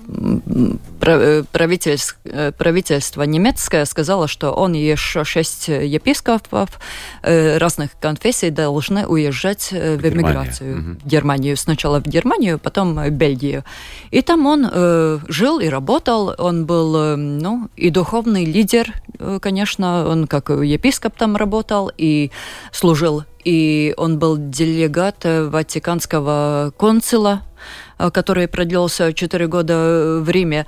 правительство, 1.53 2.17
э, 2.25 2.53
правительство 2.53 3.23
немецкое 3.23 3.85
сказало, 3.85 4.29
что 4.29 4.51
он 4.53 4.75
и 4.75 4.79
еще 4.79 5.25
шесть 5.25 5.69
епископов 5.69 6.81
э, 7.23 7.59
разных 7.59 7.91
конфессий 8.01 8.49
должны 8.51 9.07
уезжать 9.07 9.73
в 9.73 10.09
эмиграцию. 10.09 10.79
Угу. 10.79 11.01
В 11.05 11.07
Германию. 11.07 11.57
Сначала 11.57 12.01
в 12.01 12.07
Германию, 12.07 12.59
потом 12.59 12.95
в 12.95 13.11
Бельгию. 13.11 13.65
И 14.11 14.23
там 14.23 14.47
он 14.47 14.69
э, 14.73 15.19
жил 15.29 15.61
и 15.61 15.69
работал. 15.69 16.35
Он 16.39 16.65
был 16.65 17.17
ну, 17.17 17.69
и 17.77 17.91
духовный 17.91 18.47
лидер, 18.47 18.93
конечно. 19.41 20.09
Он 20.09 20.27
как 20.27 20.49
епископ 20.49 21.15
там 21.17 21.37
работал 21.37 21.93
и 21.97 22.31
служил. 22.73 23.25
И 23.45 23.95
он 23.97 24.19
был 24.19 24.37
делегат 24.39 25.25
Ватиканского 25.25 26.73
консула 26.77 27.43
Э, 27.56 27.56
который 27.99 28.49
продлился 28.49 29.13
4 29.13 29.47
года 29.47 30.21
в 30.21 30.29
Риме, 30.29 30.67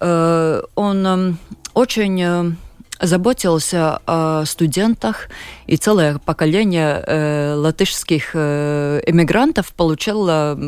э, 0.00 0.62
он 0.74 1.06
эм, 1.06 1.38
очень 1.74 2.22
э, 2.22 2.52
заботился 3.00 4.00
о 4.06 4.44
студентах, 4.44 5.28
и 5.66 5.76
целое 5.76 6.18
поколение 6.18 7.02
э, 7.06 7.54
латышских 7.54 8.30
э, 8.34 9.00
эмигрантов 9.06 9.72
получило 9.72 10.58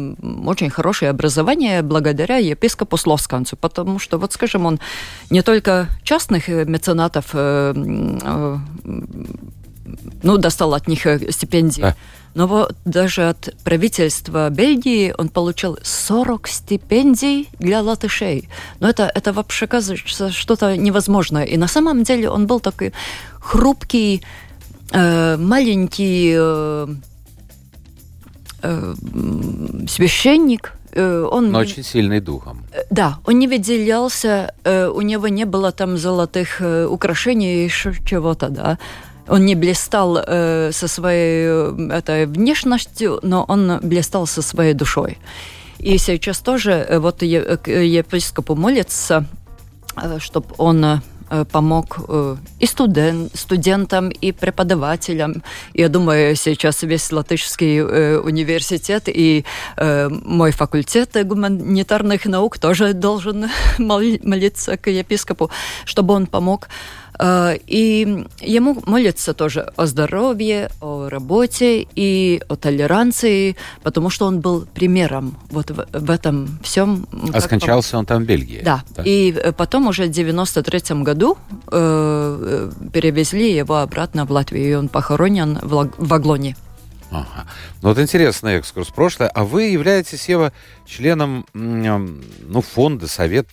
очень 0.47 0.71
хорошее 0.71 1.11
образование 1.11 1.83
благодаря 1.83 2.39
епископу 2.39 2.97
Слосканцу, 2.97 3.57
потому 3.57 3.99
что, 3.99 4.19
вот 4.19 4.33
скажем, 4.33 4.67
он 4.67 4.81
не 5.31 5.43
только 5.43 5.89
частных 6.03 6.49
меценатов 6.49 7.27
э, 7.35 7.75
э, 7.75 8.57
ну, 10.23 10.39
достал 10.39 10.75
от 10.75 10.89
них 10.89 11.07
стипендии, 11.31 11.83
а. 11.83 11.97
Но 12.35 12.47
вот 12.47 12.77
даже 12.85 13.29
от 13.29 13.55
правительства 13.65 14.51
Бельгии 14.51 15.15
он 15.19 15.29
получил 15.29 15.79
40 15.83 16.49
стипендий 16.49 17.49
для 17.59 17.83
латышей. 17.83 18.49
Но 18.81 18.89
это, 18.89 19.11
это 19.15 19.33
вообще 19.33 19.67
кажется 19.67 20.31
что-то 20.31 20.77
невозможное. 20.77 21.45
И 21.45 21.57
на 21.57 21.69
самом 21.69 22.03
деле 22.03 22.31
он 22.31 22.47
был 22.47 22.61
такой 22.61 22.93
хрупкий, 23.41 24.23
э, 24.93 25.37
маленький, 25.37 26.35
э, 26.37 26.87
э, 28.63 28.95
священник, 29.89 30.73
э, 30.93 31.29
он... 31.31 31.51
Но 31.51 31.59
очень 31.59 31.83
сильный 31.83 32.21
духом. 32.21 32.65
Э, 32.73 32.83
да, 32.91 33.19
он 33.27 33.39
не 33.39 33.49
выделялся, 33.49 34.55
э, 34.65 34.89
у 34.89 35.03
него 35.03 35.29
не 35.29 35.45
было 35.45 35.73
там 35.73 35.99
золотых 35.99 36.63
украшений 36.89 37.67
и 37.67 37.69
чего-то, 37.69 38.49
да. 38.49 38.79
Он 39.29 39.45
не 39.45 39.55
блистал 39.55 40.19
э, 40.19 40.71
со 40.73 40.89
своей 40.89 41.47
э, 41.47 41.89
этой 41.93 42.27
внешностью, 42.27 43.21
но 43.23 43.45
он 43.49 43.79
блистал 43.83 44.27
со 44.27 44.43
своей 44.43 44.75
душой. 44.75 45.19
И 45.79 45.99
сейчас 45.99 46.41
тоже 46.41 46.73
э, 46.73 46.99
вот 46.99 47.23
епископу 47.23 48.55
молится, 48.55 49.27
э, 49.97 50.19
чтобы 50.19 50.47
он 50.59 51.03
помог 51.51 51.99
и 52.61 52.67
студент, 52.67 53.35
студентам, 53.35 54.11
и 54.11 54.33
преподавателям. 54.33 55.43
Я 55.73 55.89
думаю, 55.89 56.37
сейчас 56.37 56.83
весь 56.83 57.11
латышский 57.11 57.81
университет 58.21 59.05
и 59.07 59.47
мой 59.79 60.51
факультет 60.51 61.17
гуманитарных 61.25 62.27
наук 62.27 62.59
тоже 62.59 62.93
должен 62.93 63.47
молиться 63.79 64.77
к 64.77 64.91
епископу, 64.91 65.51
чтобы 65.87 66.13
он 66.13 66.27
помог 66.27 66.69
Э, 66.69 67.02
и 67.21 68.27
ему 68.41 68.83
молятся 68.87 69.35
тоже 69.35 69.73
о 69.77 69.87
здоровье, 69.87 70.71
о 70.81 71.09
работе 71.09 71.87
и 71.95 72.43
о 72.49 72.57
толеранции, 72.57 73.57
потому 73.83 74.11
что 74.11 74.27
он 74.27 74.41
был 74.41 74.67
примером 74.75 75.37
вот 75.51 75.71
в, 75.71 75.87
в 75.93 76.11
этом 76.11 76.59
всем. 76.63 77.07
А 77.33 77.41
скончался 77.41 77.99
он 77.99 78.07
там 78.07 78.25
в 78.25 78.27
Бельгии? 78.27 78.63
Да. 78.65 78.83
да. 78.97 79.03
И 79.05 79.33
э, 79.33 79.53
потом 79.53 79.89
уже 79.89 80.05
в 80.05 80.11
93 80.11 81.03
году 81.03 81.39
э, 81.71 82.71
перевезли 82.93 83.55
его 83.55 83.79
обратно 83.79 84.25
в 84.25 84.33
Латвию, 84.33 84.71
и 84.71 84.75
он 84.75 84.89
похоронен 84.89 85.59
в, 85.63 85.91
в 85.97 86.15
Аглоне. 86.15 86.57
Ага. 87.11 87.47
Ну 87.83 87.91
вот 87.91 87.99
интересный 87.99 88.55
экскурс 88.55 88.89
в 88.89 88.95
прошлое. 88.95 89.29
А 89.29 89.45
вы 89.45 89.65
являетесь, 89.65 90.29
Ева, 90.29 90.53
членом 90.87 91.45
ну, 91.53 92.63
фонда, 92.63 93.07
совет 93.07 93.49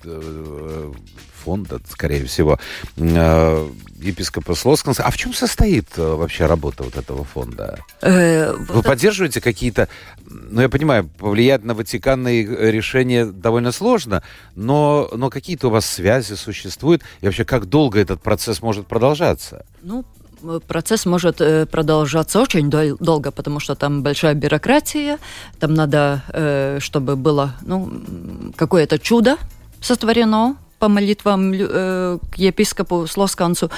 фонда, 1.39 1.79
скорее 1.89 2.25
всего, 2.25 2.59
э, 2.97 3.69
епископа 4.01 4.55
Слосканса. 4.55 5.03
А 5.03 5.11
в 5.11 5.17
чем 5.17 5.33
состоит 5.33 5.87
э, 5.97 6.15
вообще 6.15 6.45
работа 6.45 6.83
вот 6.83 6.97
этого 6.97 7.23
фонда? 7.23 7.79
Э, 8.01 8.53
Вы 8.53 8.83
поддерживаете 8.83 9.41
какие-то... 9.41 9.87
Ну, 10.25 10.61
я 10.61 10.69
понимаю, 10.69 11.09
повлиять 11.17 11.63
на 11.63 11.73
ватиканные 11.73 12.43
решения 12.71 13.25
довольно 13.25 13.71
сложно, 13.71 14.21
но, 14.55 15.09
но 15.13 15.29
какие-то 15.29 15.67
у 15.67 15.71
вас 15.71 15.85
связи 15.85 16.35
существуют? 16.35 17.01
И 17.21 17.25
вообще, 17.25 17.45
как 17.45 17.65
долго 17.65 17.99
этот 17.99 18.21
процесс 18.21 18.61
может 18.61 18.85
продолжаться? 18.87 19.65
Ну, 19.81 20.05
процесс 20.67 21.05
может 21.05 21.37
продолжаться 21.69 22.39
очень 22.39 22.69
долго, 22.69 23.31
потому 23.31 23.59
что 23.59 23.75
там 23.75 24.03
большая 24.03 24.35
бюрократия, 24.35 25.17
там 25.59 25.73
надо, 25.73 26.77
чтобы 26.79 27.15
было 27.15 27.55
ну, 27.61 27.91
какое-то 28.55 28.99
чудо 28.99 29.37
сотворено, 29.81 30.55
по 30.79 30.87
молитвам 30.87 31.51
э, 31.53 32.19
к 32.31 32.35
епископу 32.35 33.07
Слосканцу, 33.07 33.69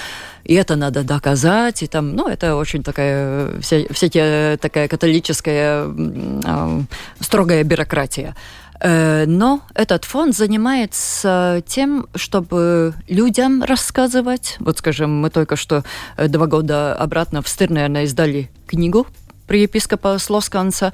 и 0.43 0.53
это 0.53 0.75
надо 0.75 1.03
доказать, 1.03 1.83
и 1.83 1.87
там, 1.87 2.15
ну, 2.15 2.27
это 2.27 2.55
очень 2.55 2.83
такая, 2.83 3.59
вся, 3.59 3.81
вся 3.91 4.09
те, 4.09 4.57
такая 4.61 4.87
католическая 4.87 5.87
э, 5.87 6.81
строгая 7.19 7.63
бюрократия. 7.63 8.35
Э, 8.81 9.25
но 9.27 9.61
этот 9.75 10.05
фонд 10.05 10.35
занимается 10.35 11.63
тем, 11.67 12.07
чтобы 12.15 12.93
людям 13.07 13.63
рассказывать. 13.63 14.57
Вот, 14.59 14.79
скажем, 14.79 15.21
мы 15.21 15.29
только 15.29 15.55
что 15.55 15.83
э, 16.17 16.27
два 16.27 16.47
года 16.47 16.95
обратно 16.95 17.41
в 17.41 17.47
Стыр, 17.47 17.69
наверное, 17.69 18.03
издали 18.03 18.49
книгу 18.67 19.05
про 19.47 19.57
епископа 19.57 20.17
Слосканца. 20.17 20.93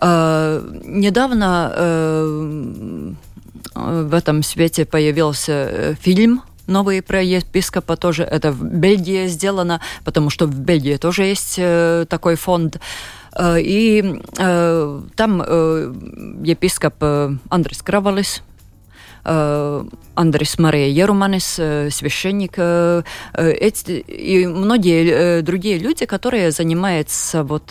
Э, 0.00 0.62
недавно 0.84 3.14
в 3.74 4.14
этом 4.14 4.42
свете 4.42 4.84
появился 4.84 5.52
э, 5.52 5.94
фильм 6.00 6.42
новый 6.66 7.00
про 7.02 7.22
епископа 7.22 7.96
тоже 7.96 8.24
это 8.24 8.50
в 8.50 8.62
Бельгии 8.64 9.28
сделано, 9.28 9.80
потому 10.04 10.30
что 10.30 10.46
в 10.46 10.58
Бельгии 10.58 10.96
тоже 10.96 11.24
есть 11.24 11.54
э, 11.58 12.06
такой 12.08 12.34
фонд. 12.34 12.80
Э, 13.38 13.60
и 13.60 14.20
там 14.36 15.40
епископ 16.42 16.94
Андрес 17.50 17.82
Кравалис, 17.82 18.42
Андрес 19.24 20.58
Мария 20.58 20.88
Еруманис, 20.88 21.54
священник, 21.94 22.58
и 22.58 24.46
многие 24.46 25.42
другие 25.42 25.78
люди, 25.78 26.06
которые 26.06 26.50
занимаются 26.52 27.42
вот 27.42 27.68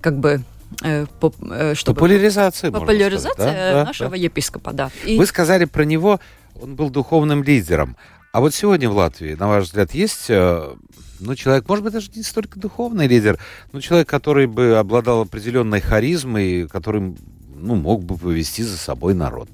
как 0.00 0.18
бы 0.18 0.42
чтобы 0.78 1.96
популяризация, 1.96 2.70
популяризация 2.70 3.32
сказать, 3.32 3.72
да? 3.72 3.84
нашего 3.84 4.10
да, 4.10 4.16
епископа, 4.16 4.72
да. 4.72 4.90
И... 5.04 5.18
Вы 5.18 5.26
сказали 5.26 5.64
про 5.64 5.84
него, 5.84 6.20
он 6.60 6.74
был 6.74 6.90
духовным 6.90 7.42
лидером. 7.42 7.96
А 8.32 8.40
вот 8.40 8.54
сегодня 8.54 8.90
в 8.90 8.96
Латвии, 8.96 9.34
на 9.34 9.48
ваш 9.48 9.64
взгляд, 9.64 9.94
есть 9.94 10.26
э, 10.28 10.74
ну, 11.20 11.34
человек, 11.34 11.68
может 11.68 11.84
быть, 11.84 11.92
даже 11.92 12.10
не 12.14 12.22
столько 12.22 12.60
духовный 12.60 13.06
лидер, 13.06 13.38
но 13.72 13.80
человек, 13.80 14.08
который 14.08 14.46
бы 14.46 14.76
обладал 14.76 15.22
определенной 15.22 15.80
харизмой, 15.80 16.68
который 16.68 17.16
ну, 17.54 17.74
мог 17.74 18.04
бы 18.04 18.16
повести 18.16 18.62
за 18.62 18.76
собой 18.76 19.14
народ. 19.14 19.48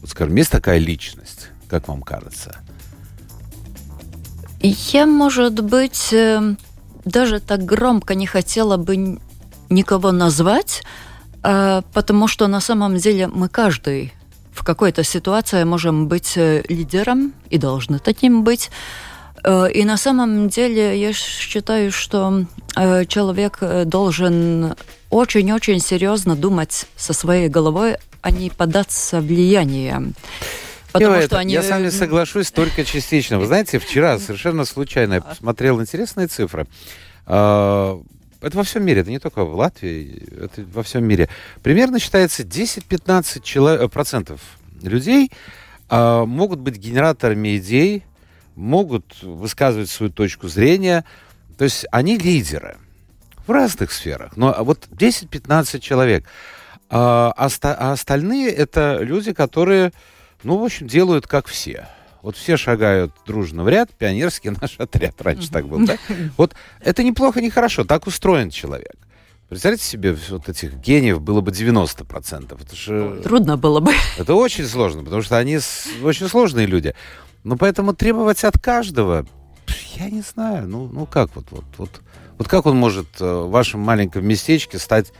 Вот, 0.00 0.10
скажем, 0.10 0.34
есть 0.36 0.50
такая 0.50 0.78
личность, 0.78 1.48
как 1.68 1.88
вам 1.88 2.02
кажется? 2.02 2.56
Я, 4.60 5.04
может 5.04 5.62
быть, 5.62 6.14
даже 7.04 7.40
так 7.40 7.64
громко 7.64 8.14
не 8.14 8.26
хотела 8.26 8.78
бы 8.78 9.18
никого 9.70 10.12
назвать, 10.12 10.82
а, 11.42 11.82
потому 11.92 12.28
что 12.28 12.46
на 12.46 12.60
самом 12.60 12.96
деле 12.96 13.26
мы 13.26 13.48
каждый 13.48 14.12
в 14.54 14.62
какой-то 14.62 15.02
ситуации 15.02 15.64
можем 15.64 16.06
быть 16.06 16.34
э, 16.36 16.62
лидером 16.68 17.32
и 17.50 17.58
должны 17.58 17.98
таким 17.98 18.44
быть. 18.44 18.70
Э, 19.42 19.68
и 19.70 19.84
на 19.84 19.96
самом 19.96 20.48
деле 20.48 20.98
я 20.98 21.12
считаю, 21.12 21.90
что 21.90 22.44
э, 22.76 23.04
человек 23.06 23.58
должен 23.84 24.74
очень-очень 25.10 25.80
серьезно 25.80 26.36
думать 26.36 26.86
со 26.96 27.12
своей 27.12 27.48
головой, 27.48 27.96
а 28.22 28.30
не 28.30 28.48
податься 28.48 29.20
влиянием. 29.20 30.14
Потому 30.92 31.20
что 31.22 31.38
они... 31.38 31.52
Я 31.52 31.62
с 31.62 31.70
вами 31.70 31.90
соглашусь 31.90 32.52
только 32.52 32.84
частично. 32.84 33.40
Вы 33.40 33.46
знаете, 33.46 33.80
вчера 33.80 34.20
совершенно 34.20 34.64
случайно 34.64 35.14
я 35.14 35.20
посмотрел 35.20 35.80
интересные 35.80 36.28
цифры. 36.28 36.68
А, 38.44 38.46
это 38.46 38.56
во 38.56 38.62
всем 38.62 38.84
мире, 38.84 39.00
это 39.00 39.10
не 39.10 39.18
только 39.18 39.44
в 39.44 39.54
Латвии, 39.54 40.22
это 40.42 40.64
во 40.72 40.82
всем 40.82 41.04
мире. 41.04 41.28
Примерно 41.62 41.98
считается 41.98 42.42
10-15 42.42 43.42
чело... 43.42 43.88
процентов 43.88 44.40
людей 44.82 45.30
а, 45.88 46.24
могут 46.24 46.60
быть 46.60 46.76
генераторами 46.76 47.56
идей, 47.56 48.04
могут 48.54 49.22
высказывать 49.22 49.90
свою 49.90 50.12
точку 50.12 50.48
зрения. 50.48 51.04
То 51.58 51.64
есть 51.64 51.86
они 51.90 52.18
лидеры 52.18 52.78
в 53.46 53.50
разных 53.50 53.92
сферах. 53.92 54.36
Но 54.36 54.54
вот 54.60 54.88
10-15 54.90 55.80
человек. 55.80 56.24
А, 56.90 57.32
оста- 57.36 57.76
а 57.78 57.92
остальные 57.92 58.50
это 58.50 58.98
люди, 59.00 59.32
которые, 59.32 59.92
ну, 60.42 60.58
в 60.58 60.64
общем, 60.64 60.86
делают 60.86 61.26
как 61.26 61.46
все. 61.46 61.88
Вот 62.24 62.38
все 62.38 62.56
шагают 62.56 63.12
дружно 63.26 63.64
в 63.64 63.68
ряд, 63.68 63.90
пионерский 63.90 64.48
наш 64.62 64.76
отряд 64.80 65.20
раньше 65.20 65.50
так 65.50 65.68
был, 65.68 65.84
да? 65.84 65.98
Вот 66.38 66.54
это 66.80 67.04
неплохо, 67.04 67.42
не 67.42 67.50
хорошо, 67.50 67.84
так 67.84 68.06
устроен 68.06 68.48
человек. 68.48 68.96
Представляете 69.50 69.84
себе, 69.84 70.16
вот 70.30 70.48
этих 70.48 70.74
гениев 70.76 71.20
было 71.20 71.42
бы 71.42 71.50
90%. 71.50 72.58
Это 72.62 72.74
же... 72.74 73.20
Трудно 73.22 73.58
было 73.58 73.80
бы. 73.80 73.92
Это 74.18 74.34
очень 74.34 74.64
сложно, 74.64 75.04
потому 75.04 75.20
что 75.20 75.36
они 75.36 75.58
очень 76.02 76.26
сложные 76.28 76.64
люди. 76.64 76.94
Но 77.44 77.58
поэтому 77.58 77.92
требовать 77.92 78.42
от 78.42 78.58
каждого, 78.58 79.26
я 79.96 80.08
не 80.08 80.22
знаю, 80.22 80.66
ну, 80.66 80.88
ну 80.90 81.04
как 81.04 81.36
вот, 81.36 81.44
вот, 81.50 81.64
вот, 81.76 82.00
вот 82.38 82.48
как 82.48 82.64
он 82.64 82.78
может 82.78 83.20
э, 83.20 83.24
в 83.24 83.50
вашем 83.50 83.80
маленьком 83.80 84.26
местечке 84.26 84.78
стать 84.78 85.12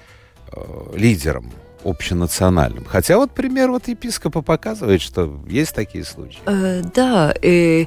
э, 0.53 0.93
лидером? 0.97 1.53
Общенациональным. 1.85 2.85
Хотя 2.85 3.17
вот 3.19 3.33
пример 3.33 3.71
вот 3.71 3.89
епископа 3.89 4.43
показывает, 4.43 5.03
что 5.03 5.41
есть 5.49 5.75
такие 5.75 6.05
случаи. 6.05 6.41
Э, 6.47 6.83
да, 6.95 7.35
и 7.43 7.87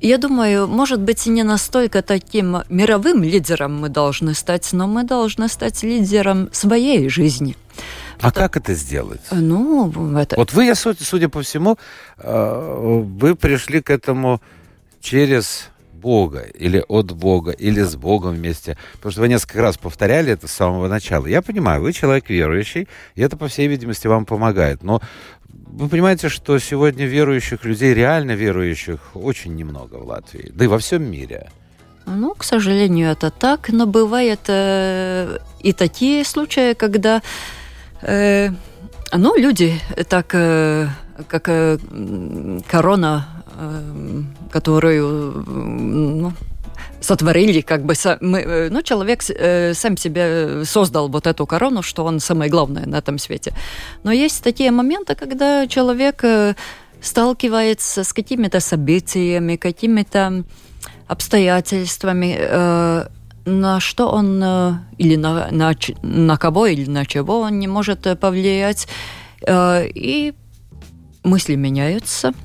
я 0.00 0.18
думаю, 0.18 0.68
может 0.68 1.00
быть, 1.00 1.26
не 1.26 1.42
настолько 1.42 2.02
таким 2.02 2.58
мировым 2.68 3.22
лидером 3.22 3.80
мы 3.80 3.88
должны 3.88 4.34
стать, 4.34 4.72
но 4.72 4.86
мы 4.86 5.04
должны 5.04 5.48
стать 5.48 5.82
лидером 5.82 6.48
своей 6.52 7.08
жизни. 7.08 7.56
А 8.20 8.28
это... 8.28 8.40
как 8.40 8.56
это 8.56 8.74
сделать? 8.74 9.20
Ну, 9.30 9.90
это... 10.16 10.36
Вот 10.36 10.52
вы, 10.52 10.72
судя 10.74 11.28
по 11.28 11.42
всему, 11.42 11.78
э, 12.18 13.00
вы 13.18 13.34
пришли 13.34 13.80
к 13.80 13.90
этому 13.90 14.40
через 15.00 15.70
Бога, 15.96 16.42
или 16.42 16.84
от 16.88 17.12
Бога, 17.12 17.50
или 17.50 17.82
с 17.82 17.96
Богом 17.96 18.34
вместе. 18.34 18.76
Потому 18.94 19.12
что 19.12 19.20
вы 19.22 19.28
несколько 19.28 19.62
раз 19.62 19.76
повторяли 19.78 20.32
это 20.32 20.46
с 20.46 20.52
самого 20.52 20.88
начала. 20.88 21.26
Я 21.26 21.42
понимаю, 21.42 21.82
вы 21.82 21.92
человек 21.92 22.30
верующий, 22.30 22.88
и 23.14 23.22
это, 23.22 23.36
по 23.36 23.48
всей 23.48 23.68
видимости, 23.68 24.06
вам 24.06 24.24
помогает. 24.24 24.82
Но 24.82 25.00
вы 25.48 25.88
понимаете, 25.88 26.28
что 26.28 26.58
сегодня 26.58 27.06
верующих 27.06 27.64
людей, 27.64 27.94
реально 27.94 28.32
верующих, 28.32 29.00
очень 29.14 29.54
немного 29.56 29.96
в 29.96 30.06
Латвии, 30.06 30.50
да 30.54 30.64
и 30.64 30.68
во 30.68 30.78
всем 30.78 31.02
мире. 31.02 31.50
Ну, 32.06 32.34
к 32.34 32.44
сожалению, 32.44 33.10
это 33.10 33.30
так, 33.30 33.68
но 33.68 33.86
бывает 33.86 34.40
э, 34.48 35.38
и 35.60 35.72
такие 35.72 36.24
случаи, 36.24 36.74
когда 36.74 37.20
э, 38.02 38.50
ну, 39.12 39.36
люди 39.36 39.80
так, 40.08 40.30
э, 40.34 40.88
как 41.28 41.48
э, 41.48 41.78
корона, 42.68 43.26
э, 43.58 44.22
которую 44.50 45.44
ну, 45.46 46.32
сотворили, 47.00 47.60
как 47.60 47.84
бы 47.84 47.94
мы, 48.20 48.40
э, 48.40 48.68
ну, 48.70 48.82
человек 48.82 49.22
сам 49.22 49.96
себе 49.96 50.64
создал 50.64 51.08
вот 51.08 51.26
эту 51.26 51.46
корону, 51.46 51.82
что 51.82 52.04
он 52.04 52.20
самое 52.20 52.50
главное 52.50 52.86
на 52.86 52.96
этом 52.96 53.18
свете. 53.18 53.52
Но 54.04 54.12
есть 54.12 54.42
такие 54.42 54.70
моменты, 54.70 55.14
когда 55.14 55.66
человек 55.66 56.24
сталкивается 57.00 58.04
с 58.04 58.12
какими-то 58.12 58.60
событиями, 58.60 59.56
какими-то 59.56 60.44
обстоятельствами, 61.08 62.38
на 63.48 63.80
что 63.80 64.08
он 64.08 64.42
или 64.98 65.16
на, 65.16 65.50
на, 65.52 65.72
на 66.02 66.36
кого 66.36 66.66
или 66.66 66.90
на 66.90 67.04
чего 67.06 67.40
он 67.40 67.60
не 67.60 67.68
может 67.68 68.18
повлиять, 68.18 68.88
и 69.48 70.34
мысли 71.26 71.54
меняются– 71.54 72.32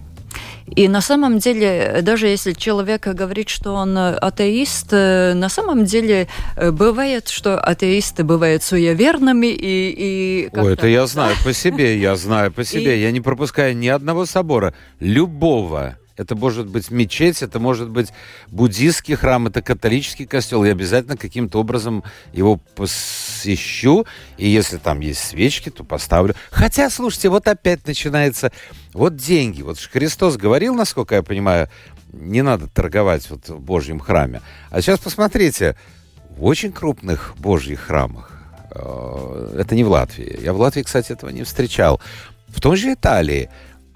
и 0.76 0.88
на 0.88 1.02
самом 1.02 1.40
деле, 1.40 2.00
даже 2.02 2.28
если 2.28 2.54
человек 2.54 3.06
говорит, 3.06 3.50
что 3.50 3.74
он 3.74 3.98
атеист, 3.98 4.88
э, 4.92 5.34
на 5.34 5.50
самом 5.50 5.84
деле 5.84 6.28
э, 6.56 6.72
бывает, 6.72 7.28
что 7.28 7.60
атеисты 7.60 8.24
бывают 8.24 8.64
суеверными 8.64 9.48
и... 9.48 10.48
и 10.48 10.50
О, 10.54 10.70
это 10.70 10.88
я 10.88 11.06
знаю 11.08 11.36
по 11.44 11.52
себе, 11.52 11.98
я 11.98 12.16
знаю 12.16 12.54
по 12.54 12.64
себе. 12.64 12.98
И... 12.98 13.02
Я 13.02 13.12
не 13.12 13.20
пропускаю 13.20 13.76
ни 13.76 13.88
одного 13.88 14.26
собора, 14.26 14.74
любого 15.00 15.98
это 16.18 16.36
может 16.36 16.68
быть 16.68 16.92
мечеть, 16.92 17.42
это 17.42 17.60
может 17.60 17.90
быть 17.90 18.10
буддийский 18.48 19.16
храм, 19.16 19.48
это 19.48 19.62
католический 19.62 20.26
костел. 20.26 20.64
Я 20.64 20.72
обязательно 20.72 21.18
каким-то 21.18 21.60
образом 21.60 22.04
его 22.34 22.58
посещу. 22.58 24.06
И 24.38 24.48
если 24.48 24.78
там 24.78 25.00
есть 25.00 25.22
свечки, 25.22 25.70
то 25.70 25.84
поставлю. 25.84 26.36
Хотя, 26.52 26.90
слушайте, 26.90 27.30
вот 27.30 27.48
опять 27.48 27.88
начинается... 27.88 28.52
Вот 28.94 29.16
деньги. 29.16 29.62
Вот 29.62 29.80
Христос 29.80 30.36
говорил, 30.36 30.76
насколько 30.76 31.16
я 31.16 31.24
понимаю, 31.24 31.70
не 32.12 32.42
надо 32.42 32.68
торговать 32.68 33.30
вот 33.30 33.48
в 33.48 33.60
Божьем 33.60 34.00
храме. 34.00 34.42
А 34.70 34.82
сейчас 34.82 35.00
посмотрите, 35.00 35.78
в 36.38 36.44
очень 36.44 36.72
крупных 36.72 37.34
Божьих 37.38 37.82
храмах, 37.82 38.32
э, 38.72 39.56
это 39.60 39.76
не 39.76 39.84
в 39.84 39.90
Латвии. 39.90 40.40
Я 40.42 40.54
в 40.54 40.60
Латвии, 40.60 40.82
кстати, 40.82 41.14
этого 41.14 41.30
не 41.30 41.44
встречал. 41.44 42.02
В 42.48 42.60
том 42.60 42.76
же 42.76 42.94
Италии 42.94 43.50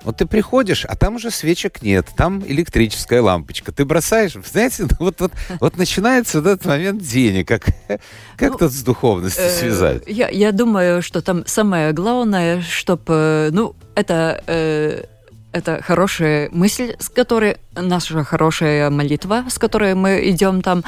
вот 0.06 0.18
ты 0.18 0.26
приходишь, 0.28 0.86
а 0.86 0.96
там 0.96 1.15
уже 1.15 1.32
свечек 1.32 1.82
нет, 1.82 2.08
там 2.15 2.44
электрическая 2.46 3.22
лампочка. 3.22 3.72
Ты 3.72 3.86
бросаешь, 3.86 4.34
знаете, 4.52 4.84
ну, 4.84 4.89
вот, 5.00 5.20
вот, 5.20 5.32
вот 5.60 5.78
начинается 5.78 6.41
в 6.41 6.48
этот 6.48 6.65
момент 6.65 7.02
денег. 7.02 7.48
Как, 7.48 7.65
как 8.38 8.52
ну, 8.52 8.58
тут 8.58 8.72
с 8.72 8.84
духовностью 8.84 9.44
э, 9.44 9.50
связать? 9.50 10.04
Я, 10.08 10.30
я 10.30 10.52
думаю, 10.52 11.02
что 11.02 11.22
там 11.22 11.46
самое 11.48 11.91
главное, 11.91 12.62
чтобы, 12.62 13.50
ну, 13.52 13.76
это... 13.96 14.44
Э, 14.48 15.04
это 15.52 15.82
хорошая 15.82 16.50
мысль, 16.52 16.98
с 17.00 17.08
которой 17.08 17.56
наша 17.76 18.26
хорошая 18.26 18.89
молитва, 18.89 19.46
с 19.50 19.58
которой 19.58 19.96
мы 19.96 20.30
идем 20.30 20.62
там. 20.62 20.84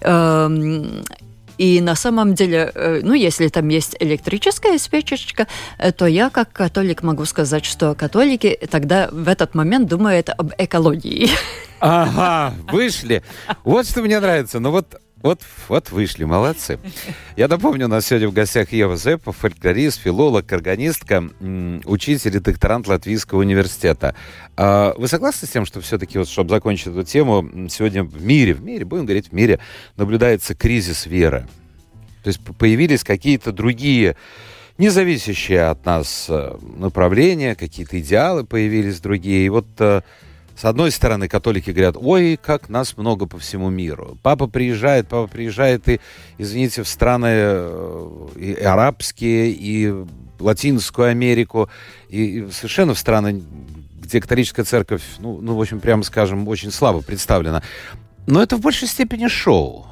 Э, 0.00 0.48
и 1.58 1.80
на 1.80 1.94
самом 1.94 2.34
деле, 2.34 2.70
э, 2.74 3.00
ну, 3.02 3.14
если 3.14 3.48
там 3.48 3.68
есть 3.68 3.96
электрическая 4.00 4.78
свечечка, 4.78 5.46
э, 5.78 5.92
то 5.92 6.06
я 6.06 6.30
как 6.30 6.52
католик 6.52 7.02
могу 7.02 7.24
сказать, 7.24 7.64
что 7.64 7.94
католики 7.94 8.58
тогда 8.70 9.08
в 9.12 9.28
этот 9.28 9.54
момент 9.54 9.88
думают 9.88 10.30
об 10.30 10.52
экологии. 10.58 11.30
Ага, 11.80 12.54
вышли. 12.70 13.22
Вот 13.64 13.88
что 13.88 14.02
мне 14.02 14.20
нравится. 14.20 14.60
Ну 14.60 14.70
вот 14.70 15.00
вот, 15.22 15.40
вот 15.68 15.90
вышли, 15.90 16.24
молодцы. 16.24 16.78
Я 17.36 17.48
напомню, 17.48 17.86
у 17.86 17.88
нас 17.88 18.06
сегодня 18.06 18.28
в 18.28 18.32
гостях 18.32 18.72
Ева 18.72 18.96
Зепа, 18.96 19.32
фольклорист, 19.32 20.00
филолог, 20.00 20.52
органистка, 20.52 21.28
учитель 21.84 22.36
и 22.36 22.40
докторант 22.40 22.88
Латвийского 22.88 23.40
университета. 23.40 24.14
А 24.56 24.94
вы 24.96 25.08
согласны 25.08 25.46
с 25.46 25.50
тем, 25.50 25.64
что 25.64 25.80
все-таки, 25.80 26.18
вот, 26.18 26.28
чтобы 26.28 26.50
закончить 26.50 26.88
эту 26.88 27.04
тему, 27.04 27.68
сегодня 27.68 28.02
в 28.02 28.22
мире, 28.22 28.54
в 28.54 28.62
мире, 28.62 28.84
будем 28.84 29.06
говорить, 29.06 29.28
в 29.28 29.32
мире 29.32 29.60
наблюдается 29.96 30.54
кризис 30.54 31.06
веры? 31.06 31.46
То 32.22 32.28
есть 32.28 32.40
появились 32.58 33.04
какие-то 33.04 33.52
другие 33.52 34.16
независящие 34.78 35.64
от 35.64 35.84
нас 35.84 36.26
э, 36.28 36.56
направления, 36.76 37.54
какие-то 37.54 38.00
идеалы 38.00 38.44
появились 38.44 39.00
другие. 39.00 39.46
И 39.46 39.48
вот 39.48 39.66
э, 39.78 40.02
с 40.56 40.64
одной 40.64 40.90
стороны, 40.90 41.28
католики 41.28 41.70
говорят, 41.70 41.96
ой, 41.98 42.38
как 42.40 42.68
нас 42.68 42.96
много 42.96 43.26
по 43.26 43.38
всему 43.38 43.70
миру. 43.70 44.18
Папа 44.22 44.46
приезжает, 44.46 45.08
папа 45.08 45.26
приезжает, 45.26 45.88
и, 45.88 46.00
извините, 46.38 46.82
в 46.82 46.88
страны 46.88 47.28
э, 47.30 48.28
и 48.36 48.54
арабские, 48.54 49.50
и 49.50 49.94
Латинскую 50.38 51.08
Америку, 51.08 51.70
и, 52.08 52.40
и 52.40 52.50
совершенно 52.50 52.94
в 52.94 52.98
страны, 52.98 53.42
где 54.00 54.20
католическая 54.20 54.64
церковь, 54.64 55.02
ну, 55.18 55.40
ну, 55.40 55.54
в 55.54 55.60
общем, 55.60 55.80
прямо 55.80 56.02
скажем, 56.02 56.46
очень 56.48 56.70
слабо 56.70 57.00
представлена. 57.00 57.62
Но 58.26 58.42
это 58.42 58.56
в 58.56 58.60
большей 58.60 58.88
степени 58.88 59.28
шоу. 59.28 59.86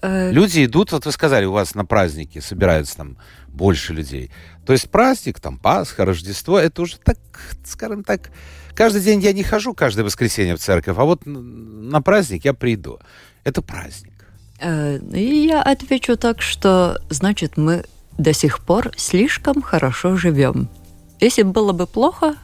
Э, 0.00 0.30
Люди 0.30 0.64
идут, 0.64 0.92
вот 0.92 1.06
вы 1.06 1.12
сказали, 1.12 1.44
у 1.44 1.52
вас 1.52 1.74
на 1.74 1.84
праздники 1.84 2.38
собираются 2.38 2.96
там 2.96 3.16
больше 3.48 3.92
людей. 3.92 4.30
То 4.64 4.72
есть 4.72 4.90
праздник, 4.90 5.40
там 5.40 5.58
Пасха, 5.58 6.04
Рождество, 6.04 6.58
это 6.58 6.82
уже 6.82 6.98
так, 6.98 7.18
скажем 7.64 8.04
так, 8.04 8.30
каждый 8.78 9.00
день 9.02 9.20
я 9.20 9.32
не 9.32 9.42
хожу 9.42 9.74
каждое 9.74 10.04
воскресенье 10.04 10.54
в 10.54 10.60
церковь, 10.60 10.96
а 10.96 11.04
вот 11.04 11.22
на 11.26 12.00
праздник 12.00 12.44
я 12.44 12.54
приду. 12.54 13.00
Это 13.42 13.60
праздник. 13.60 14.12
Э, 14.60 14.98
и 14.98 15.46
я 15.46 15.62
отвечу 15.62 16.16
так, 16.16 16.40
что 16.42 17.00
значит 17.10 17.56
мы 17.56 17.84
до 18.18 18.32
сих 18.32 18.60
пор 18.60 18.92
слишком 18.96 19.62
хорошо 19.62 20.16
живем. 20.16 20.68
Если 21.18 21.42
было 21.42 21.72
бы 21.72 21.88
плохо, 21.88 22.36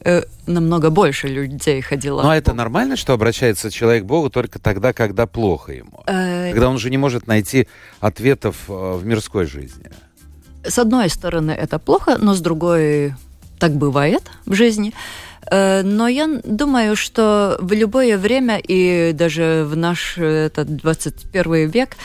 э, 0.00 0.22
намного 0.48 0.90
больше 0.90 1.28
людей 1.28 1.80
ходило. 1.82 2.22
Ну, 2.22 2.30
а 2.30 2.36
это 2.36 2.52
нормально, 2.52 2.96
что 2.96 3.12
обращается 3.12 3.70
человек 3.70 4.02
к 4.02 4.06
Богу 4.06 4.28
только 4.28 4.58
тогда, 4.58 4.92
когда 4.92 5.26
плохо 5.26 5.72
ему? 5.72 6.02
Э... 6.06 6.50
Когда 6.50 6.68
он 6.68 6.74
уже 6.74 6.90
не 6.90 6.98
может 6.98 7.28
найти 7.28 7.68
ответов 8.00 8.56
в 8.66 9.06
мирской 9.06 9.46
жизни? 9.46 9.88
С 10.64 10.80
одной 10.80 11.08
стороны, 11.10 11.52
это 11.52 11.78
плохо, 11.78 12.16
но 12.18 12.34
с 12.34 12.40
другой, 12.40 13.14
так 13.60 13.76
бывает 13.76 14.24
в 14.46 14.54
жизни. 14.54 14.92
Э, 15.50 15.82
но 15.82 16.08
я 16.08 16.28
думаю, 16.44 16.96
что 16.96 17.56
в 17.60 17.72
любое 17.72 18.18
время 18.18 18.58
и 18.58 19.12
даже 19.12 19.64
в 19.66 19.76
наш 19.76 20.18
этот 20.18 20.76
21 20.76 21.68
век 21.70 21.96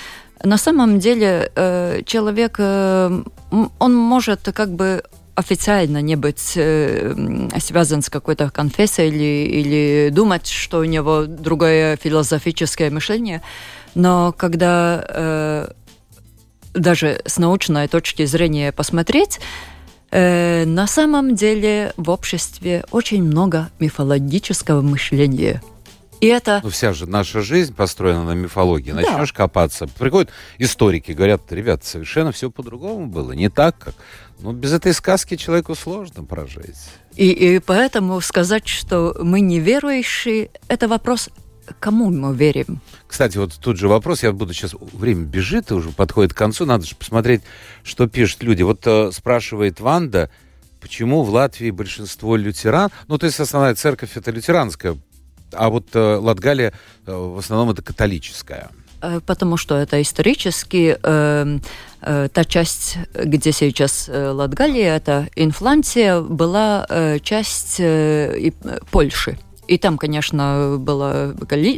на 0.44 0.58
самом 0.58 1.00
деле 1.00 1.52
э, 1.56 2.02
человек, 2.06 2.60
он 2.60 3.96
может 3.96 4.50
как 4.54 4.72
бы 4.72 5.04
официально 5.36 6.02
не 6.02 6.16
быть 6.16 6.54
э, 6.56 7.14
связан 7.60 8.02
с 8.02 8.10
какой-то 8.10 8.50
конфессией 8.50 9.10
или, 9.10 9.60
или 9.60 10.10
думать, 10.10 10.48
что 10.48 10.80
у 10.80 10.84
него 10.84 11.26
другое 11.26 11.98
философическое 11.98 12.90
мышление. 12.90 13.42
Но 13.96 14.34
когда 14.38 15.04
э, 15.08 15.68
даже 16.74 17.22
с 17.26 17.38
научной 17.38 17.88
точки 17.88 18.26
зрения 18.26 18.72
посмотреть, 18.72 19.40
э, 20.12 20.66
на 20.66 20.88
самом 20.88 21.36
деле 21.36 21.94
в 21.98 22.10
обществе 22.10 22.86
очень 22.92 23.24
много 23.24 23.70
мифологического 23.80 24.82
мышления. 24.82 25.62
И 26.22 26.28
это... 26.28 26.62
Ну, 26.64 26.70
вся 26.70 26.94
же 26.94 27.08
наша 27.08 27.42
жизнь 27.42 27.74
построена 27.74 28.24
на 28.24 28.34
мифологии. 28.34 28.92
Начнешь 28.92 29.32
да. 29.32 29.38
копаться. 29.38 29.88
Приходят 29.88 30.30
историки, 30.60 31.14
говорят, 31.14 31.52
ребят, 31.52 31.84
совершенно 31.84 32.32
все 32.32 32.52
по-другому 32.52 33.08
было. 33.08 33.32
Не 33.32 33.50
так, 33.50 33.78
как... 33.80 33.96
Ну, 34.40 34.54
без 34.54 34.72
этой 34.72 34.94
сказки 34.94 35.36
человеку 35.36 35.76
сложно 35.76 36.24
прожить. 36.24 36.78
И, 37.16 37.30
и 37.32 37.60
поэтому 37.60 38.22
сказать, 38.22 38.68
что 38.68 39.16
мы 39.22 39.42
неверующие, 39.42 40.52
это 40.68 40.88
вопрос 40.88 41.30
кому 41.80 42.10
мы 42.10 42.36
верим. 42.36 42.82
Кстати, 43.08 43.38
вот 43.38 43.54
тут 43.60 43.78
же 43.78 43.88
вопрос, 43.88 44.24
я 44.24 44.32
буду 44.32 44.54
сейчас, 44.54 44.76
время 44.94 45.26
бежит 45.26 45.72
и 45.72 45.74
уже 45.74 45.90
подходит 45.90 46.34
к 46.34 46.38
концу, 46.38 46.66
надо 46.66 46.86
же 46.86 46.96
посмотреть, 46.96 47.42
что 47.84 48.08
пишут 48.08 48.44
люди. 48.44 48.64
Вот 48.64 48.86
э, 48.86 49.12
спрашивает 49.12 49.80
Ванда, 49.80 50.30
почему 50.80 51.24
в 51.24 51.30
Латвии 51.30 51.72
большинство 51.72 52.36
лютеран, 52.36 52.90
ну, 53.08 53.18
то 53.18 53.26
есть 53.26 53.40
основная 53.40 53.76
церковь 53.76 54.16
это 54.16 54.32
лютеранская, 54.32 54.98
а 55.54 55.70
вот 55.70 55.88
э, 55.94 56.16
Латгалия 56.16 56.74
э, 57.06 57.14
в 57.14 57.38
основном 57.38 57.70
это 57.72 57.82
католическая. 57.82 58.70
Э, 59.02 59.20
потому 59.26 59.58
что 59.58 59.76
это 59.76 60.02
исторически 60.02 60.98
э, 61.02 61.60
э, 62.02 62.30
та 62.32 62.46
часть, 62.46 62.98
где 63.14 63.52
сейчас 63.52 64.10
э, 64.10 64.30
Латгалия, 64.30 64.96
это 64.96 65.28
Инфланция, 65.36 66.22
была 66.22 66.86
э, 66.90 67.20
часть 67.20 67.80
э, 67.80 68.52
Польши. 68.92 69.38
И 69.72 69.78
там, 69.78 69.98
конечно, 69.98 70.76
было 70.78 71.34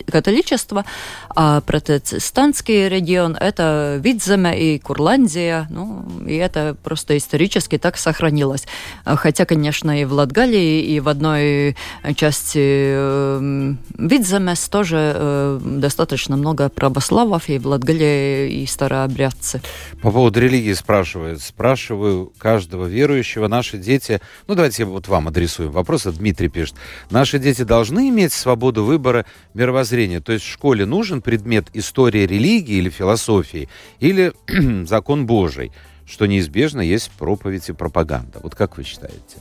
католичество, 0.10 0.84
а 1.30 1.62
протестантский 1.62 2.90
регион– 2.90 3.38
это 3.40 4.00
Видземе 4.04 4.60
и 4.60 4.80
Курландия. 4.80 5.68
Ну, 5.70 6.04
и 6.26 6.34
это 6.34 6.76
просто 6.82 7.16
исторически 7.18 7.78
так 7.78 7.98
сохранилось. 7.98 8.66
Хотя, 9.06 9.46
конечно, 9.46 10.02
и 10.02 10.06
в 10.06 10.14
Латгалии, 10.14 10.82
и 10.82 11.00
в 11.00 11.08
одной 11.08 11.78
части 12.16 12.58
э, 12.58 13.74
Видземес 14.00 14.68
тоже 14.70 15.14
э, 15.16 15.60
достаточно 15.64 16.36
много 16.36 16.70
православов, 16.70 17.48
и 17.48 17.60
в 17.60 17.68
Латгалии 17.68 18.64
и 18.64 18.66
старообрядцы. 18.66 19.62
По 20.02 20.10
поводу 20.10 20.40
религии 20.40 20.74
спрашивают. 20.74 21.44
Спрашиваю 21.44 22.34
каждого 22.40 22.88
верующего. 22.88 23.48
Наши 23.48 23.78
дети... 23.78 24.20
Ну, 24.48 24.56
давайте 24.56 24.86
вот 24.86 25.08
вам 25.08 25.28
адресуем 25.28 25.70
вопрос. 25.70 26.06
Дмитрий 26.06 26.50
пишет. 26.50 26.74
Наши 27.12 27.38
дети 27.38 27.62
должны 27.62 27.83
иметь 27.92 28.34
свободу 28.34 28.84
выбора 28.84 29.26
мировоззрения. 29.54 30.22
То 30.22 30.32
есть 30.32 30.46
в 30.46 30.52
школе 30.52 30.86
нужен 30.86 31.22
предмет 31.22 31.68
истории 31.74 32.26
религии 32.26 32.76
или 32.76 32.90
философии, 32.90 33.70
или 34.00 34.34
закон 34.86 35.26
Божий, 35.26 35.72
что 36.06 36.26
неизбежно 36.26 36.82
есть 36.82 37.12
проповедь 37.12 37.70
и 37.70 37.74
пропаганда. 37.74 38.40
Вот 38.42 38.56
как 38.56 38.78
вы 38.78 38.84
считаете? 38.84 39.38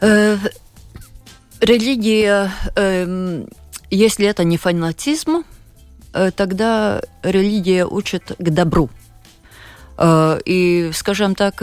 Э, 0.00 0.36
религия, 1.60 2.50
эм, 2.76 3.48
если 3.90 4.26
это 4.26 4.44
не 4.44 4.56
фанатизм, 4.56 5.44
э, 6.12 6.30
тогда 6.30 7.02
религия 7.22 7.86
учит 7.86 8.32
к 8.38 8.50
добру. 8.50 8.90
Э, 9.98 10.38
и, 10.44 10.90
скажем 10.94 11.34
так, 11.34 11.62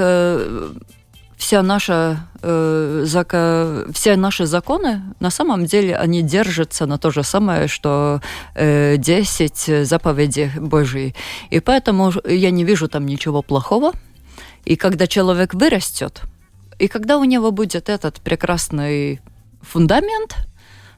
вся 1.38 1.62
наша, 1.62 2.28
э, 2.42 3.04
зака, 3.06 3.86
все 3.94 4.16
наши 4.16 4.46
законы, 4.46 5.02
на 5.20 5.30
самом 5.30 5.66
деле, 5.66 5.96
они 5.96 6.24
держатся 6.24 6.86
на 6.86 6.98
то 6.98 7.12
же 7.12 7.24
самое, 7.24 7.68
что 7.68 8.22
э, 8.56 8.98
10 8.98 9.88
заповедей 9.88 10.50
Божьей. 10.60 11.16
И 11.52 11.60
поэтому 11.60 12.12
я 12.26 12.52
не 12.52 12.66
вижу 12.66 12.88
там 12.88 13.06
ничего 13.06 13.42
плохого. 13.42 13.94
И 14.66 14.76
когда 14.76 15.08
человек 15.08 15.54
вырастет, 15.54 16.22
и 16.80 16.88
когда 16.88 17.18
у 17.18 17.24
него 17.24 17.52
будет 17.52 17.90
этот 17.90 18.20
прекрасный 18.22 19.22
фундамент, 19.62 20.36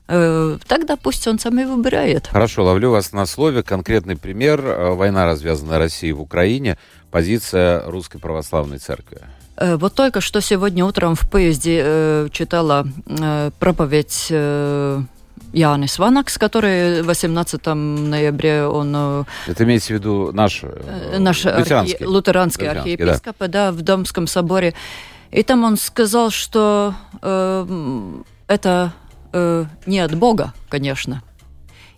э, 0.08 0.58
тогда 0.68 0.96
пусть 0.96 1.28
он 1.28 1.38
сам 1.38 1.60
и 1.60 1.66
выбирает. 1.66 2.28
Хорошо, 2.28 2.64
ловлю 2.64 2.92
вас 2.92 3.12
на 3.12 3.26
слове. 3.26 3.62
Конкретный 3.62 4.16
пример. 4.16 4.62
Э, 4.66 4.94
война, 4.94 5.26
развязанная 5.26 5.80
Россией 5.80 6.14
в 6.14 6.22
Украине. 6.22 6.78
Позиция 7.12 7.84
Русской 7.90 8.20
Православной 8.20 8.80
Церкви. 8.80 9.22
Э, 9.60 9.76
вот 9.76 9.94
только 9.94 10.22
что 10.22 10.42
сегодня 10.42 10.86
утром 10.86 11.16
в 11.16 11.30
поезде 11.30 11.82
э, 11.84 12.28
читала 12.32 12.88
э, 13.08 13.52
проповедь 13.60 14.28
Янис 15.52 16.00
Ванакс, 16.00 16.38
который 16.38 17.02
18 17.02 17.66
ноября 17.66 18.70
он... 18.70 19.26
Это 19.48 19.64
имеется 19.64 19.94
в 19.94 19.98
виду 19.98 20.32
наш, 20.32 20.64
наш 21.18 21.46
архи, 21.46 22.04
лутеранский 22.04 22.70
архиепископ 22.70 23.36
да. 23.40 23.48
Да, 23.48 23.72
в 23.72 23.82
Домском 23.82 24.28
соборе. 24.28 24.74
И 25.32 25.44
там 25.44 25.64
он 25.64 25.78
сказал, 25.78 26.30
что 26.30 26.94
э, 27.22 28.22
это 28.48 28.94
э, 29.34 29.66
не 29.86 30.00
от 30.00 30.16
Бога, 30.16 30.54
конечно. 30.70 31.24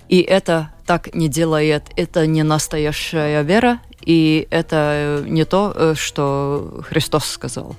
И 0.07 0.21
это 0.21 0.71
так 0.85 1.13
не 1.13 1.29
делает, 1.29 1.83
это 1.95 2.27
не 2.27 2.43
настоящая 2.43 3.43
вера, 3.43 3.79
и 4.05 4.47
это 4.49 5.23
не 5.25 5.45
то, 5.45 5.73
э, 5.75 5.93
что 5.95 6.83
Христос 6.87 7.25
сказал. 7.25 7.75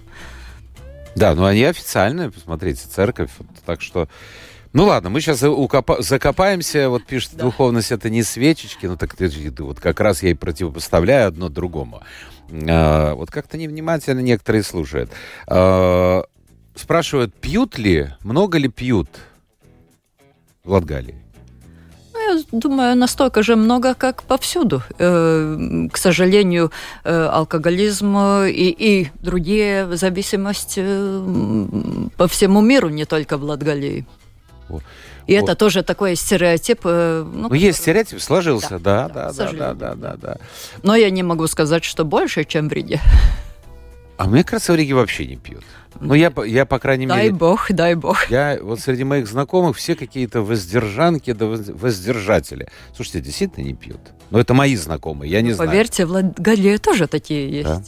Да, 1.14 1.34
но 1.34 1.44
они 1.44 1.64
официальные, 1.64 2.30
посмотрите, 2.30 2.86
церковь. 2.88 3.30
Так 3.66 3.82
что 3.82 4.08
ну 4.72 4.86
ладно, 4.86 5.10
мы 5.10 5.20
сейчас 5.20 5.42
укопа- 5.42 6.00
закопаемся. 6.02 6.88
Вот 6.88 7.04
пишет, 7.04 7.32
да. 7.34 7.44
духовность 7.44 7.92
это 7.92 8.08
не 8.08 8.22
свечечки. 8.22 8.86
Ну 8.86 8.96
так 8.96 9.14
вот 9.58 9.80
как 9.80 10.00
раз 10.00 10.22
я 10.22 10.30
и 10.30 10.34
противопоставляю 10.34 11.28
одно 11.28 11.50
другому. 11.50 12.02
А, 12.50 13.14
вот 13.14 13.30
как-то 13.30 13.58
невнимательно 13.58 14.20
некоторые 14.20 14.62
слушают. 14.62 15.10
А, 15.46 16.22
спрашивают, 16.74 17.34
пьют 17.34 17.76
ли, 17.76 18.14
много 18.20 18.56
ли 18.56 18.68
пьют 18.68 19.08
в 20.64 20.72
Латгалии? 20.72 21.21
Я 22.22 22.42
думаю, 22.52 22.96
настолько 22.96 23.42
же 23.42 23.56
много, 23.56 23.94
как 23.94 24.22
повсюду. 24.22 24.82
Э, 24.98 25.88
к 25.92 25.98
сожалению, 25.98 26.70
э, 27.04 27.28
алкоголизм 27.32 28.16
и, 28.46 28.74
и 28.78 29.10
другие 29.22 29.96
зависимости 29.96 30.80
по 32.16 32.26
всему 32.26 32.60
миру, 32.60 32.88
не 32.88 33.04
только 33.04 33.36
в 33.36 33.44
Латгалии. 33.44 34.06
И 35.26 35.38
вот. 35.38 35.44
это 35.44 35.54
тоже 35.54 35.82
такой 35.82 36.16
стереотип. 36.16 36.80
Э, 36.84 37.24
ну, 37.24 37.48
ну 37.48 37.54
есть 37.54 37.78
стереотип, 37.78 38.20
сложился, 38.20 38.78
да, 38.78 39.08
да, 39.08 39.32
да, 39.32 39.52
да, 39.52 39.74
да, 39.74 39.94
да, 39.94 40.16
да. 40.16 40.36
Но 40.82 40.96
я 40.96 41.10
не 41.10 41.22
могу 41.22 41.46
сказать, 41.46 41.84
что 41.84 42.04
больше, 42.04 42.44
чем 42.44 42.68
в 42.68 42.72
Риге. 42.72 43.00
А 44.22 44.26
мне 44.28 44.44
кажется, 44.44 44.72
в 44.72 44.76
Риге 44.76 44.94
вообще 44.94 45.26
не 45.26 45.36
пьют. 45.36 45.64
Ну, 46.00 46.14
я, 46.14 46.32
я 46.46 46.64
по 46.64 46.78
крайней 46.78 47.08
дай 47.08 47.16
мере... 47.16 47.30
Дай 47.30 47.38
бог, 47.38 47.66
дай 47.70 47.94
бог. 47.96 48.30
Я 48.30 48.56
вот 48.62 48.78
среди 48.78 49.02
моих 49.02 49.26
знакомых 49.26 49.76
все 49.76 49.96
какие-то 49.96 50.42
воздержанки 50.42 51.32
да 51.32 51.46
воздержатели. 51.46 52.68
Слушайте, 52.94 53.20
действительно 53.20 53.64
не 53.64 53.74
пьют. 53.74 53.98
Но 54.30 54.38
это 54.38 54.54
мои 54.54 54.76
знакомые, 54.76 55.28
я 55.28 55.42
не 55.42 55.50
ну, 55.50 55.56
знаю. 55.56 55.70
Поверьте, 55.70 56.06
в 56.06 56.12
Ладгалии 56.12 56.76
тоже 56.76 57.08
такие 57.08 57.50
есть. 57.50 57.68
Да? 57.68 57.82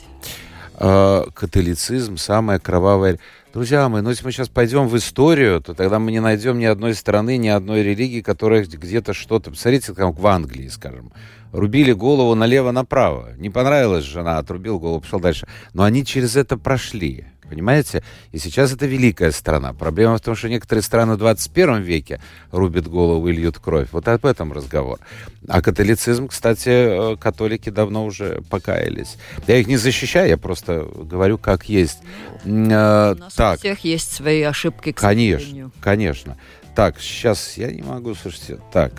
А, 0.74 1.30
католицизм 1.30 2.16
самая 2.16 2.59
кровавая... 2.59 3.20
Друзья 3.53 3.89
мои, 3.89 4.03
ну 4.03 4.11
если 4.11 4.24
мы 4.24 4.32
сейчас 4.32 4.49
пойдем 4.49 4.89
в 4.89 4.97
историю, 4.97 5.61
то 5.61 5.74
тогда 5.74 6.01
мы 6.01 6.11
не 6.11 6.18
найдем 6.18 6.59
ни 6.59 6.64
одной 6.64 6.95
страны, 6.95 7.37
ни 7.37 7.47
одной 7.47 7.85
религии, 7.85 8.20
которая 8.20 8.64
где-то 8.64 9.14
что-то... 9.14 9.53
Посмотрите, 9.53 9.95
как 9.95 10.18
в 10.18 10.26
Англии, 10.26 10.66
скажем 10.66 11.12
рубили 11.55 11.92
голову 11.92 12.34
налево-направо. 12.34 13.34
Не 13.38 13.48
понравилась 13.48 14.05
жена, 14.05 14.38
отрубил 14.38 14.78
голову, 14.80 15.00
пошел 15.00 15.20
дальше. 15.20 15.46
Но 15.72 15.84
они 15.84 16.05
через 16.05 16.36
это 16.36 16.57
прошли. 16.59 17.26
Понимаете? 17.48 18.02
И 18.32 18.38
сейчас 18.38 18.72
это 18.72 18.86
великая 18.86 19.30
страна. 19.30 19.72
Проблема 19.72 20.16
в 20.16 20.20
том, 20.20 20.34
что 20.34 20.48
некоторые 20.48 20.82
страны 20.82 21.14
в 21.14 21.18
21 21.18 21.82
веке 21.82 22.20
рубят 22.50 22.88
голову 22.88 23.28
и 23.28 23.32
льют 23.32 23.59
кровь. 23.59 23.88
Вот 23.92 24.09
об 24.09 24.26
этом 24.26 24.52
разговор. 24.52 24.98
А 25.46 25.62
католицизм, 25.62 26.28
кстати, 26.28 27.12
э, 27.12 27.16
католики 27.16 27.70
давно 27.70 28.07
уже 28.07 28.42
покаялись. 28.50 29.16
Я 29.46 29.59
их 29.59 29.66
не 29.68 29.76
защищаю, 29.76 30.30
я 30.30 30.38
просто 30.38 30.88
говорю, 30.96 31.38
как 31.38 31.68
есть. 31.68 31.98
Э, 32.44 32.48
У 32.48 33.18
нас 33.18 33.34
так. 33.34 33.57
у 33.57 33.59
всех 33.59 33.80
есть 33.80 34.12
свои 34.12 34.42
ошибки, 34.42 34.92
к 34.92 34.96
Конечно, 34.96 35.70
конечно. 35.80 36.36
Так, 36.74 36.98
сейчас 36.98 37.57
я 37.57 37.70
не 37.70 37.82
могу, 37.82 38.14
слушайте. 38.14 38.59
Так, 38.72 38.94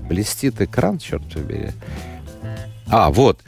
блестит 0.00 0.60
экран, 0.60 0.98
черт 0.98 1.22
побери. 1.32 1.70
А, 2.90 3.10
вот. 3.10 3.40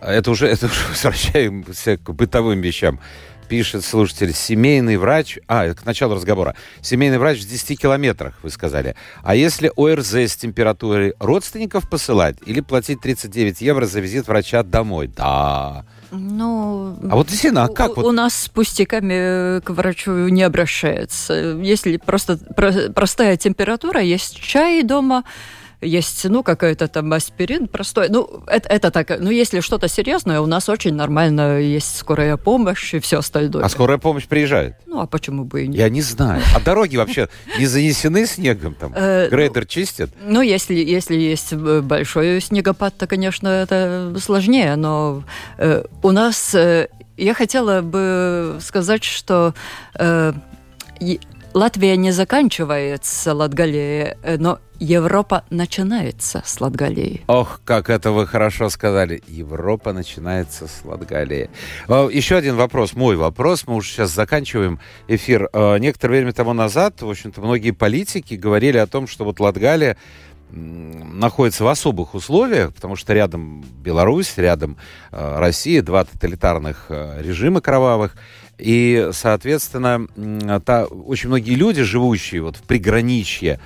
Это 0.00 0.30
уже, 0.30 0.46
это 0.46 0.66
уже 0.66 0.80
возвращаемся 0.88 1.96
к 1.96 2.12
бытовым 2.12 2.60
вещам. 2.60 3.00
Пишет 3.48 3.84
слушатель, 3.84 4.32
семейный 4.32 4.96
врач... 4.96 5.38
А, 5.48 5.72
к 5.74 5.84
началу 5.84 6.14
разговора. 6.14 6.54
Семейный 6.80 7.18
врач 7.18 7.40
в 7.40 7.48
10 7.48 7.78
километрах, 7.78 8.34
вы 8.42 8.50
сказали. 8.50 8.96
А 9.22 9.34
если 9.34 9.70
ОРЗ 9.76 10.14
с 10.14 10.36
температурой 10.36 11.14
родственников 11.18 11.88
посылать 11.88 12.36
или 12.46 12.60
платить 12.60 13.00
39 13.00 13.60
евро 13.60 13.84
за 13.84 14.00
визит 14.00 14.28
врача 14.28 14.62
домой? 14.62 15.08
Да. 15.14 15.84
Ну, 16.10 16.96
а 17.10 17.16
вот 17.16 17.26
действительно, 17.26 17.64
а 17.64 17.68
как? 17.68 17.92
У, 17.92 17.94
вот? 17.96 18.06
у 18.06 18.12
нас 18.12 18.34
с 18.34 18.48
пустяками 18.48 19.60
к 19.60 19.70
врачу 19.70 20.28
не 20.28 20.42
обращаются. 20.42 21.34
Если 21.60 21.96
просто 21.96 22.38
про, 22.38 22.72
простая 22.94 23.36
температура, 23.36 24.00
есть 24.00 24.40
чай 24.40 24.82
дома, 24.82 25.24
есть, 25.84 26.24
ну, 26.24 26.42
какой-то 26.42 26.88
там 26.88 27.12
аспирин 27.12 27.68
простой. 27.68 28.08
Ну, 28.08 28.42
это, 28.46 28.68
это 28.68 28.90
так, 28.90 29.18
ну, 29.18 29.30
если 29.30 29.60
что-то 29.60 29.88
серьезное, 29.88 30.40
у 30.40 30.46
нас 30.46 30.68
очень 30.68 30.94
нормально 30.94 31.60
есть 31.60 31.96
скорая 31.96 32.36
помощь 32.36 32.94
и 32.94 32.98
все 32.98 33.18
остальное. 33.18 33.64
А 33.64 33.68
скорая 33.68 33.98
помощь 33.98 34.26
приезжает? 34.26 34.76
Ну, 34.86 35.00
а 35.00 35.06
почему 35.06 35.44
бы 35.44 35.64
и 35.64 35.68
нет? 35.68 35.78
Я 35.78 35.88
не 35.88 36.02
знаю. 36.02 36.42
А 36.54 36.60
дороги 36.60 36.96
вообще 36.96 37.28
не 37.58 37.66
занесены 37.66 38.26
снегом 38.26 38.74
там? 38.74 38.92
Э, 38.94 39.28
Грейдер 39.28 39.66
чистят? 39.66 40.10
Ну, 40.24 40.40
если, 40.40 40.74
если 40.74 41.16
есть 41.16 41.52
большой 41.54 42.40
снегопад, 42.40 42.96
то, 42.96 43.06
конечно, 43.06 43.48
это 43.48 44.14
сложнее, 44.20 44.76
но 44.76 45.24
э, 45.58 45.84
у 46.02 46.10
нас... 46.10 46.54
Э, 46.54 46.88
я 47.16 47.32
хотела 47.32 47.80
бы 47.80 48.58
сказать, 48.60 49.04
что 49.04 49.54
Латвия 51.54 51.96
не 51.96 52.10
заканчивается 52.10 53.32
Латгалией, 53.32 54.16
э, 54.24 54.38
но 54.38 54.58
Европа 54.80 55.44
начинается 55.50 56.42
с 56.44 56.60
Латгалии. 56.60 57.22
Ох, 57.28 57.60
как 57.64 57.90
это 57.90 58.10
вы 58.10 58.26
хорошо 58.26 58.68
сказали. 58.70 59.22
Европа 59.28 59.92
начинается 59.92 60.66
с 60.66 60.84
Латгалии. 60.84 61.48
Э, 61.86 62.08
еще 62.12 62.34
один 62.34 62.56
вопрос, 62.56 62.94
мой 62.94 63.14
вопрос. 63.14 63.68
Мы 63.68 63.76
уже 63.76 63.88
сейчас 63.92 64.10
заканчиваем 64.10 64.80
эфир. 65.06 65.48
Э, 65.52 65.78
некоторое 65.78 66.16
время 66.16 66.32
тому 66.32 66.54
назад, 66.54 67.00
в 67.02 67.08
общем-то, 67.08 67.40
многие 67.40 67.70
политики 67.70 68.34
говорили 68.34 68.78
о 68.78 68.88
том, 68.88 69.06
что 69.06 69.24
вот 69.24 69.38
Латгалия 69.38 69.96
находится 70.54 71.64
в 71.64 71.68
особых 71.68 72.14
условиях, 72.14 72.74
потому 72.74 72.96
что 72.96 73.12
рядом 73.12 73.64
Беларусь, 73.82 74.34
рядом 74.36 74.76
э, 75.10 75.38
Россия, 75.38 75.82
два 75.82 76.04
тоталитарных 76.04 76.86
э, 76.88 77.22
режима 77.22 77.60
кровавых. 77.60 78.16
И, 78.58 79.10
соответственно, 79.12 80.06
та, 80.60 80.84
очень 80.84 81.28
многие 81.28 81.54
люди, 81.54 81.82
живущие 81.82 82.42
вот 82.42 82.56
в 82.56 82.62
приграничье, 82.62 83.58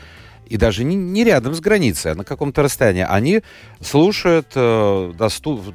и 0.46 0.56
даже 0.56 0.82
не, 0.82 0.96
не 0.96 1.24
рядом 1.24 1.54
с 1.54 1.60
границей, 1.60 2.12
а 2.12 2.14
на 2.14 2.24
каком-то 2.24 2.62
расстоянии, 2.62 3.06
они 3.06 3.42
слушают 3.82 4.48
э, 4.54 5.12
доступ, 5.16 5.74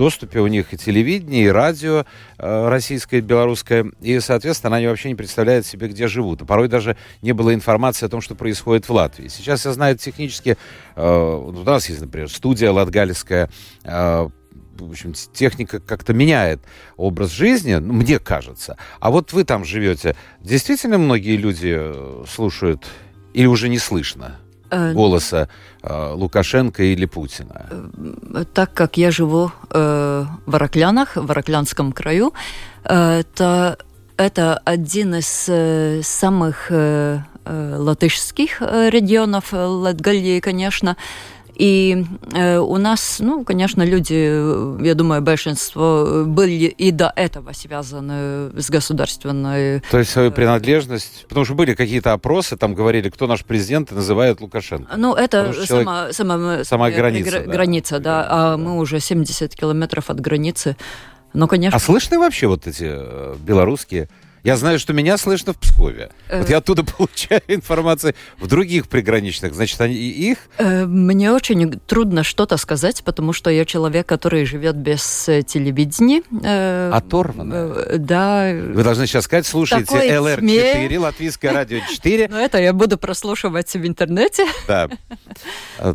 доступе 0.00 0.40
у 0.40 0.46
них 0.46 0.72
и 0.72 0.78
телевидение, 0.78 1.44
и 1.44 1.48
радио 1.48 2.06
э, 2.38 2.68
российское, 2.68 3.20
белорусское, 3.20 3.92
и, 4.00 4.18
соответственно, 4.20 4.76
они 4.76 4.86
вообще 4.86 5.10
не 5.10 5.14
представляют 5.14 5.66
себе, 5.66 5.88
где 5.88 6.08
живут. 6.08 6.46
Порой 6.46 6.68
даже 6.68 6.96
не 7.20 7.32
было 7.32 7.52
информации 7.52 8.06
о 8.06 8.08
том, 8.08 8.22
что 8.22 8.34
происходит 8.34 8.88
в 8.88 8.92
Латвии. 8.94 9.28
Сейчас 9.28 9.66
я 9.66 9.72
знаю 9.72 9.98
технически, 9.98 10.56
э, 10.96 11.06
у 11.06 11.52
нас 11.64 11.90
есть, 11.90 12.00
например, 12.00 12.30
студия 12.30 12.70
латгальская, 12.70 13.50
э, 13.84 14.28
в 14.78 14.90
общем, 14.90 15.12
техника 15.34 15.80
как-то 15.80 16.14
меняет 16.14 16.62
образ 16.96 17.30
жизни, 17.30 17.74
ну, 17.74 17.92
мне 17.92 18.18
кажется. 18.18 18.78
А 19.00 19.10
вот 19.10 19.34
вы 19.34 19.44
там 19.44 19.66
живете, 19.66 20.16
действительно 20.40 20.96
многие 20.96 21.36
люди 21.36 21.76
э, 21.78 22.24
слушают 22.26 22.86
или 23.34 23.44
уже 23.44 23.68
не 23.68 23.78
слышно 23.78 24.38
голоса 24.70 25.48
э, 25.82 26.12
Лукашенко 26.14 26.82
или 26.82 27.06
Путина? 27.06 27.66
Э, 27.70 28.44
так 28.52 28.74
как 28.74 28.96
я 28.96 29.10
живу 29.10 29.50
э, 29.70 30.24
в 30.46 30.54
Араклянах, 30.54 31.16
в 31.16 31.30
Араклянском 31.30 31.92
краю, 31.92 32.32
э, 32.84 33.22
то 33.34 33.76
это 34.16 34.60
один 34.64 35.14
из 35.14 35.46
э, 35.48 36.02
самых 36.02 36.66
э, 36.70 37.20
латышских 37.46 38.60
регионов 38.60 39.52
Латгалии, 39.52 40.40
конечно. 40.40 40.96
И 41.60 42.06
э, 42.32 42.56
у 42.56 42.78
нас, 42.78 43.18
ну, 43.20 43.44
конечно, 43.44 43.82
люди, 43.82 44.82
я 44.82 44.94
думаю, 44.94 45.20
большинство 45.20 46.24
были 46.24 46.52
и 46.54 46.90
до 46.90 47.12
этого 47.14 47.52
связаны 47.52 48.58
с 48.58 48.70
государственной... 48.70 49.82
То 49.90 49.98
есть 49.98 50.10
свою 50.10 50.32
принадлежность, 50.32 51.26
потому 51.28 51.44
что 51.44 51.54
были 51.54 51.74
какие-то 51.74 52.14
опросы, 52.14 52.56
там 52.56 52.72
говорили, 52.72 53.10
кто 53.10 53.26
наш 53.26 53.44
президент, 53.44 53.92
и 53.92 53.94
называют 53.94 54.40
Лукашенко. 54.40 54.96
Ну, 54.96 55.14
это 55.14 55.52
сама, 55.66 56.14
сама, 56.14 56.64
сама 56.64 56.90
граница, 56.90 57.30
гра- 57.30 57.40
да. 57.40 57.52
граница, 57.52 57.98
да, 57.98 58.26
а 58.26 58.50
да. 58.52 58.56
мы 58.56 58.78
уже 58.78 58.98
70 58.98 59.54
километров 59.54 60.08
от 60.08 60.18
границы. 60.18 60.78
Ну, 61.34 61.46
конечно. 61.46 61.76
А 61.76 61.78
слышны 61.78 62.18
вообще 62.18 62.46
вот 62.46 62.66
эти 62.66 62.86
э, 62.88 63.36
белорусские 63.38 64.08
я 64.42 64.56
знаю, 64.56 64.78
что 64.78 64.92
меня 64.92 65.18
слышно 65.18 65.52
в 65.52 65.58
Пскове. 65.58 66.10
Вот 66.30 66.48
я 66.48 66.58
оттуда 66.58 66.84
получаю 66.98 67.42
информацию 67.48 68.14
в 68.38 68.46
других 68.46 68.88
приграничных. 68.88 69.54
Значит, 69.54 69.80
они 69.80 69.94
их? 69.94 70.38
Э, 70.58 70.86
мне 70.86 71.32
очень 71.32 71.78
трудно 71.86 72.22
что-то 72.22 72.56
сказать, 72.56 73.02
потому 73.04 73.32
что 73.32 73.50
я 73.50 73.64
человек, 73.64 74.06
который 74.06 74.44
живет 74.44 74.76
без 74.76 75.28
э, 75.28 75.42
телевидения. 75.42 76.22
Э, 76.42 76.90
Оторванно? 76.92 77.98
Да. 77.98 78.50
Вы 78.52 78.82
должны 78.82 79.06
сейчас 79.06 79.24
сказать, 79.24 79.46
слушайте 79.46 79.94
ЛР-4, 79.94 80.98
Латвийское 80.98 81.52
радио 81.52 81.78
4. 81.88 82.20
Ну, 82.30 82.36
это 82.36 82.58
я 82.58 82.72
буду 82.72 82.96
прослушивать 82.96 83.72
в 83.74 83.86
интернете. 83.86 84.46
Да. 84.68 84.88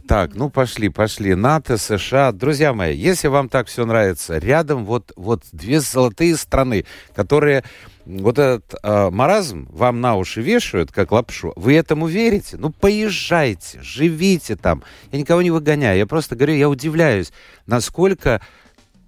Так, 0.08 0.34
ну 0.34 0.50
пошли, 0.50 0.90
пошли. 0.90 1.36
НАТО, 1.36 1.78
США. 1.78 2.32
Друзья 2.32 2.74
мои, 2.74 2.96
если 2.96 3.28
вам 3.28 3.50
так 3.50 3.68
все 3.68 3.86
нравится, 3.86 4.38
рядом 4.38 4.86
вот, 4.86 5.12
вот 5.16 5.44
две 5.52 5.80
золотые 5.80 6.36
страны, 6.36 6.86
которые 7.16 7.64
вот 8.06 8.38
этот 8.40 8.76
э, 8.82 9.10
маразм 9.10 9.68
вам 9.72 10.02
на 10.02 10.16
уши 10.16 10.42
вешают, 10.42 10.92
как 10.92 11.12
лапшу, 11.12 11.54
вы 11.56 11.76
этому 11.76 12.08
верите? 12.08 12.58
Ну, 12.58 12.72
поезжайте, 12.72 13.80
живите 13.82 14.56
там. 14.56 14.84
Я 15.12 15.20
никого 15.20 15.42
не 15.42 15.52
выгоняю, 15.52 15.98
я 15.98 16.06
просто 16.06 16.36
говорю, 16.36 16.54
я 16.54 16.70
удивляюсь, 16.70 17.32
насколько 17.66 18.42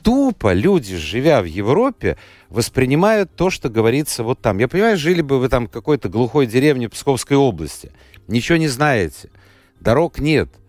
тупо 0.04 0.54
люди, 0.54 0.96
живя 0.96 1.42
в 1.42 1.46
Европе, 1.46 2.18
воспринимают 2.50 3.36
то, 3.36 3.50
что 3.50 3.70
говорится 3.70 4.24
вот 4.24 4.40
там. 4.42 4.58
Я 4.58 4.68
понимаю, 4.68 4.98
жили 4.98 5.22
бы 5.22 5.40
вы 5.40 5.50
там 5.50 5.68
в 5.68 5.72
какой-то 5.72 6.10
глухой 6.10 6.48
деревне 6.48 6.90
Псковской 6.90 7.38
области, 7.38 7.92
ничего 8.28 8.58
не 8.58 8.68
знаете, 8.68 9.30
дорог 9.80 10.20
нет– 10.20 10.50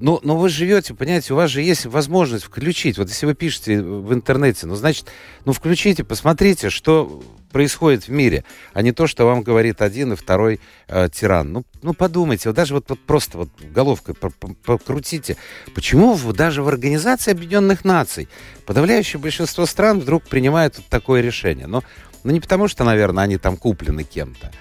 но, 0.00 0.20
но 0.22 0.36
вы 0.36 0.48
живете, 0.48 0.94
понимаете, 0.94 1.34
у 1.34 1.36
вас 1.36 1.50
же 1.50 1.62
есть 1.62 1.86
возможность 1.86 2.44
включить. 2.44 2.98
Вот 2.98 3.08
если 3.08 3.26
вы 3.26 3.34
пишете 3.34 3.80
в 3.82 4.12
интернете, 4.12 4.66
ну, 4.66 4.74
значит, 4.74 5.06
ну, 5.44 5.52
включите, 5.52 6.04
посмотрите, 6.04 6.70
что 6.70 7.22
происходит 7.50 8.04
в 8.04 8.10
мире, 8.10 8.44
а 8.74 8.82
не 8.82 8.92
то, 8.92 9.06
что 9.06 9.24
вам 9.24 9.42
говорит 9.42 9.80
один 9.80 10.12
и 10.12 10.16
второй 10.16 10.60
э, 10.86 11.08
тиран. 11.12 11.52
Ну, 11.52 11.64
ну, 11.82 11.94
подумайте, 11.94 12.48
вот 12.48 12.56
даже 12.56 12.74
вот, 12.74 12.86
вот 12.88 13.00
просто 13.00 13.38
вот 13.38 13.48
головкой 13.60 14.14
покрутите. 14.14 15.36
Почему 15.74 16.14
в, 16.14 16.32
даже 16.32 16.62
в 16.62 16.68
Организации 16.68 17.32
Объединенных 17.32 17.84
Наций 17.84 18.28
подавляющее 18.66 19.20
большинство 19.20 19.66
стран 19.66 20.00
вдруг 20.00 20.24
принимает 20.24 20.76
вот 20.76 20.86
такое 20.86 21.22
решение? 21.22 21.66
Но, 21.66 21.82
ну, 22.22 22.32
не 22.32 22.40
потому, 22.40 22.68
что, 22.68 22.84
наверное, 22.84 23.24
они 23.24 23.38
там 23.38 23.56
куплены 23.56 24.04
кем-то, 24.04 24.52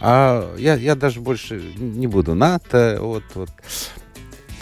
а 0.00 0.54
я, 0.58 0.74
я 0.74 0.96
даже 0.96 1.20
больше 1.20 1.62
не 1.76 2.06
буду 2.06 2.34
НАТО, 2.34 2.98
вот, 3.00 3.24
вот. 3.34 3.50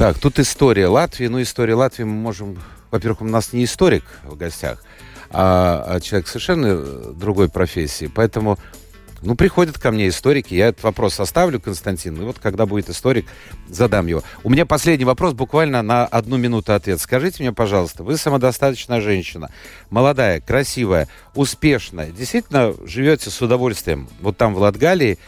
Так, 0.03 0.19
тут 0.19 0.41
история 0.41 0.89
Латвии. 0.89 1.29
Ну, 1.29 1.41
история 1.41 1.75
Латвии 1.75 2.03
мы 2.03 2.15
можем... 2.15 2.59
Во-первых, 2.91 3.21
у 3.21 3.25
нас 3.25 3.53
не 3.53 3.63
историк 3.63 4.03
в 4.25 4.35
гостях, 4.35 4.83
а, 5.31 5.85
а 5.87 6.01
человек 6.01 6.27
совершенно 6.27 7.13
другой 7.13 7.49
профессии. 7.49 8.11
Поэтому, 8.13 8.59
ну, 9.21 9.37
приходят 9.37 9.79
ко 9.79 9.93
мне 9.93 10.09
историки, 10.09 10.55
я 10.55 10.67
этот 10.67 10.83
вопрос 10.83 11.21
оставлю, 11.21 11.61
Константин, 11.61 12.21
и 12.21 12.25
вот 12.25 12.41
когда 12.41 12.67
будет 12.67 12.91
историк, 12.91 13.27
задам 13.69 14.09
его. 14.09 14.25
У 14.43 14.51
меня 14.51 14.67
последний 14.67 15.05
вопрос, 15.05 15.35
буквально 15.35 15.83
на 15.83 16.05
одну 16.05 16.37
минуту 16.37 16.73
ответ. 16.73 17.01
Скажите 17.01 17.41
мне, 17.45 17.53
пожалуйста, 17.53 18.03
вы 18.03 18.17
самодостаточная 18.17 19.01
женщина, 19.01 19.53
молодая, 19.89 20.41
красивая, 20.41 21.07
успешная, 21.37 22.11
действительно 22.11 22.75
живете 22.87 23.31
с 23.31 23.41
удовольствием 23.41 24.09
вот 24.21 24.37
там 24.37 24.53
в 24.57 24.59
Латгалии, 24.59 25.21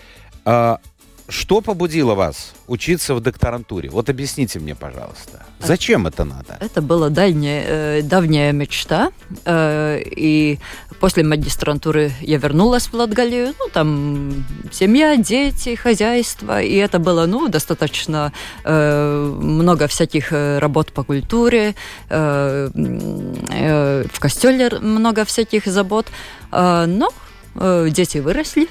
а, 0.44 0.80
что 1.28 1.60
побудило 1.60 2.14
вас 2.14 2.52
учиться 2.66 3.14
в 3.14 3.20
докторантуре? 3.20 3.88
Вот 3.88 4.10
объясните 4.10 4.58
мне, 4.58 4.74
пожалуйста. 4.74 5.46
Зачем 5.60 6.06
это 6.06 6.24
надо? 6.24 6.58
Это 6.60 6.82
была 6.82 7.08
дальняя, 7.08 7.64
э, 7.66 8.02
давняя 8.02 8.52
мечта. 8.52 9.10
Э, 9.46 10.02
и 10.04 10.58
после 11.00 11.24
магистрантуры 11.24 12.12
я 12.20 12.36
вернулась 12.36 12.88
в 12.88 12.94
Латгалию. 12.94 13.54
Ну, 13.58 13.68
там 13.72 14.44
семья, 14.70 15.16
дети, 15.16 15.74
хозяйство. 15.76 16.60
И 16.60 16.74
это 16.76 16.98
было, 16.98 17.26
ну, 17.26 17.48
достаточно 17.48 18.32
э, 18.64 19.34
много 19.40 19.86
всяких 19.86 20.32
э, 20.32 20.58
работ 20.58 20.92
по 20.92 21.04
культуре. 21.04 21.74
Э, 22.10 22.68
э, 22.74 24.04
в 24.12 24.20
костеле 24.20 24.70
много 24.78 25.24
всяких 25.24 25.64
забот. 25.66 26.06
Э, 26.52 26.84
но 26.86 27.08
э, 27.54 27.88
дети 27.90 28.18
выросли. 28.18 28.68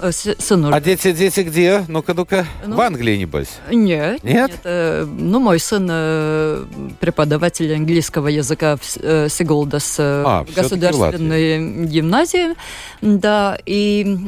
Э, 0.00 0.10
сынок. 0.12 0.74
А 0.74 0.80
дети, 0.80 1.12
дети 1.12 1.40
где? 1.40 1.84
Ну-ка, 1.88 2.14
ну-ка. 2.14 2.46
Ну, 2.66 2.76
в 2.76 2.80
Англии, 2.80 3.16
небось? 3.16 3.58
Нет. 3.70 4.22
Нет? 4.24 4.50
нет 4.50 4.60
э, 4.64 5.04
ну, 5.04 5.40
мой 5.40 5.58
сын 5.58 5.88
э, 5.90 6.64
преподаватель 7.00 7.72
английского 7.74 8.28
языка 8.28 8.76
в 8.76 8.80
э, 9.00 9.28
Сигулдас 9.28 9.96
э, 9.98 10.22
а, 10.26 10.46
государственной 10.54 11.86
гимназии. 11.86 12.54
Да, 13.00 13.58
и, 13.66 14.18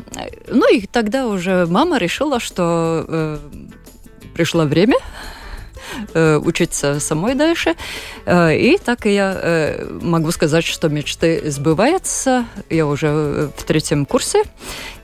ну, 0.48 0.72
и 0.72 0.86
тогда 0.86 1.26
уже 1.26 1.66
мама 1.66 1.98
решила, 1.98 2.40
что 2.40 3.04
э, 3.08 3.38
пришло 4.34 4.64
время 4.64 4.96
Э, 6.14 6.36
учиться 6.36 7.00
самой 7.00 7.34
дальше. 7.34 7.74
И 8.26 8.78
так 8.84 9.06
я 9.06 9.78
могу 10.02 10.30
сказать, 10.32 10.64
что 10.64 10.88
мечты 10.88 11.48
сбываются. 11.50 12.44
Я 12.68 12.86
уже 12.86 13.50
в 13.56 13.62
третьем 13.62 14.04
курсе. 14.04 14.42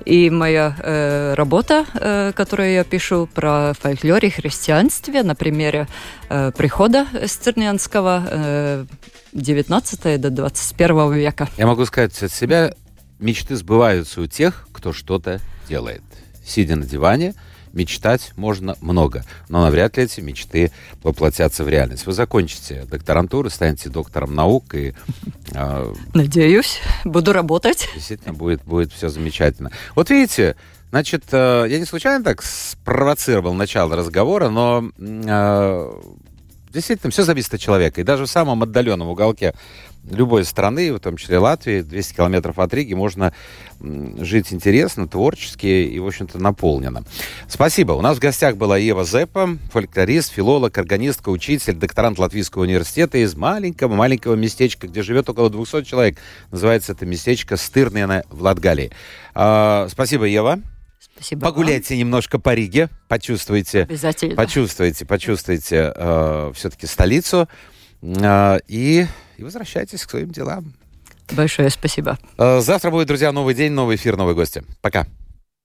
И 0.04 0.30
моя 0.30 1.34
работа, 1.36 2.32
которую 2.34 2.72
я 2.72 2.84
пишу 2.84 3.28
про 3.32 3.74
фольклор 3.80 4.24
и 4.24 4.30
христианстве 4.30 5.22
на 5.22 5.34
примере 5.34 5.86
прихода 6.28 7.06
Стернянского 7.26 8.86
19 9.32 10.20
до 10.20 10.30
21 10.30 11.12
века. 11.12 11.48
Я 11.56 11.66
могу 11.66 11.84
сказать 11.84 12.22
от 12.22 12.32
себя, 12.32 12.74
мечты 13.18 13.56
сбываются 13.56 14.20
у 14.20 14.26
тех, 14.26 14.68
кто 14.72 14.92
что-то 14.92 15.40
делает. 15.68 16.02
Сидя 16.44 16.76
на 16.76 16.84
диване– 16.84 17.34
мечтать 17.72 18.32
можно 18.36 18.76
много, 18.80 19.24
но 19.48 19.62
навряд 19.62 19.96
ли 19.96 20.04
эти 20.04 20.20
мечты 20.20 20.72
воплотятся 21.02 21.64
в 21.64 21.68
реальность. 21.68 22.06
Вы 22.06 22.12
закончите 22.12 22.84
докторантуру, 22.84 23.50
станете 23.50 23.88
доктором 23.88 24.34
наук 24.34 24.74
и... 24.74 24.94
Э, 25.54 25.92
Надеюсь, 26.14 26.80
буду 27.04 27.32
работать. 27.32 27.88
Действительно, 27.94 28.34
будет, 28.34 28.62
будет 28.64 28.92
все 28.92 29.08
замечательно. 29.08 29.70
Вот 29.94 30.10
видите, 30.10 30.56
значит, 30.90 31.24
э, 31.32 31.66
я 31.68 31.78
не 31.78 31.84
случайно 31.84 32.24
так 32.24 32.42
спровоцировал 32.42 33.54
начало 33.54 33.96
разговора, 33.96 34.48
но 34.48 34.90
э, 34.98 35.92
действительно, 36.72 37.10
все 37.10 37.22
зависит 37.24 37.54
от 37.54 37.60
человека. 37.60 38.00
И 38.00 38.04
даже 38.04 38.24
в 38.24 38.30
самом 38.30 38.62
отдаленном 38.62 39.08
уголке 39.08 39.54
любой 40.10 40.44
страны, 40.44 40.92
в 40.92 40.98
том 40.98 41.16
числе 41.16 41.38
Латвии, 41.38 41.82
200 41.82 42.14
километров 42.14 42.58
от 42.58 42.74
Риги, 42.74 42.94
можно 42.94 43.32
жить 43.80 44.52
интересно, 44.52 45.06
творчески 45.06 45.66
и, 45.66 45.98
в 45.98 46.06
общем-то, 46.06 46.38
наполненно. 46.38 47.04
Спасибо. 47.48 47.92
У 47.92 48.00
нас 48.00 48.16
в 48.16 48.20
гостях 48.20 48.56
была 48.56 48.78
Ева 48.78 49.04
Зеппа, 49.04 49.56
фольклорист, 49.72 50.32
филолог, 50.32 50.76
органистка, 50.76 51.28
учитель, 51.28 51.74
докторант 51.74 52.18
Латвийского 52.18 52.62
университета 52.62 53.18
из 53.18 53.34
маленького-маленького 53.36 54.34
местечка, 54.34 54.88
где 54.88 55.02
живет 55.02 55.28
около 55.28 55.50
200 55.50 55.84
человек. 55.84 56.18
Называется 56.50 56.92
это 56.92 57.06
местечко 57.06 57.56
Стырнена 57.56 58.24
в 58.30 58.42
Латгалии. 58.42 58.90
А, 59.34 59.86
спасибо, 59.88 60.24
Ева. 60.24 60.60
Спасибо 61.14 61.42
Погуляйте 61.46 61.94
вам. 61.94 61.98
немножко 62.00 62.38
по 62.38 62.54
Риге, 62.54 62.88
почувствуйте, 63.08 63.82
Обязательно. 63.82 64.34
почувствуйте, 64.36 65.04
почувствуйте 65.04 65.92
э, 65.94 66.52
все-таки 66.54 66.86
столицу 66.86 67.48
э, 68.02 68.58
и, 68.68 69.06
и 69.36 69.42
возвращайтесь 69.44 70.04
к 70.04 70.10
своим 70.10 70.30
делам. 70.30 70.72
Большое 71.32 71.70
спасибо. 71.70 72.18
Э, 72.38 72.60
завтра 72.60 72.90
будет, 72.90 73.06
друзья, 73.08 73.32
новый 73.32 73.54
день, 73.54 73.72
новый 73.72 73.96
эфир, 73.96 74.16
новые 74.16 74.34
гости. 74.34 74.62
Пока. 74.80 75.06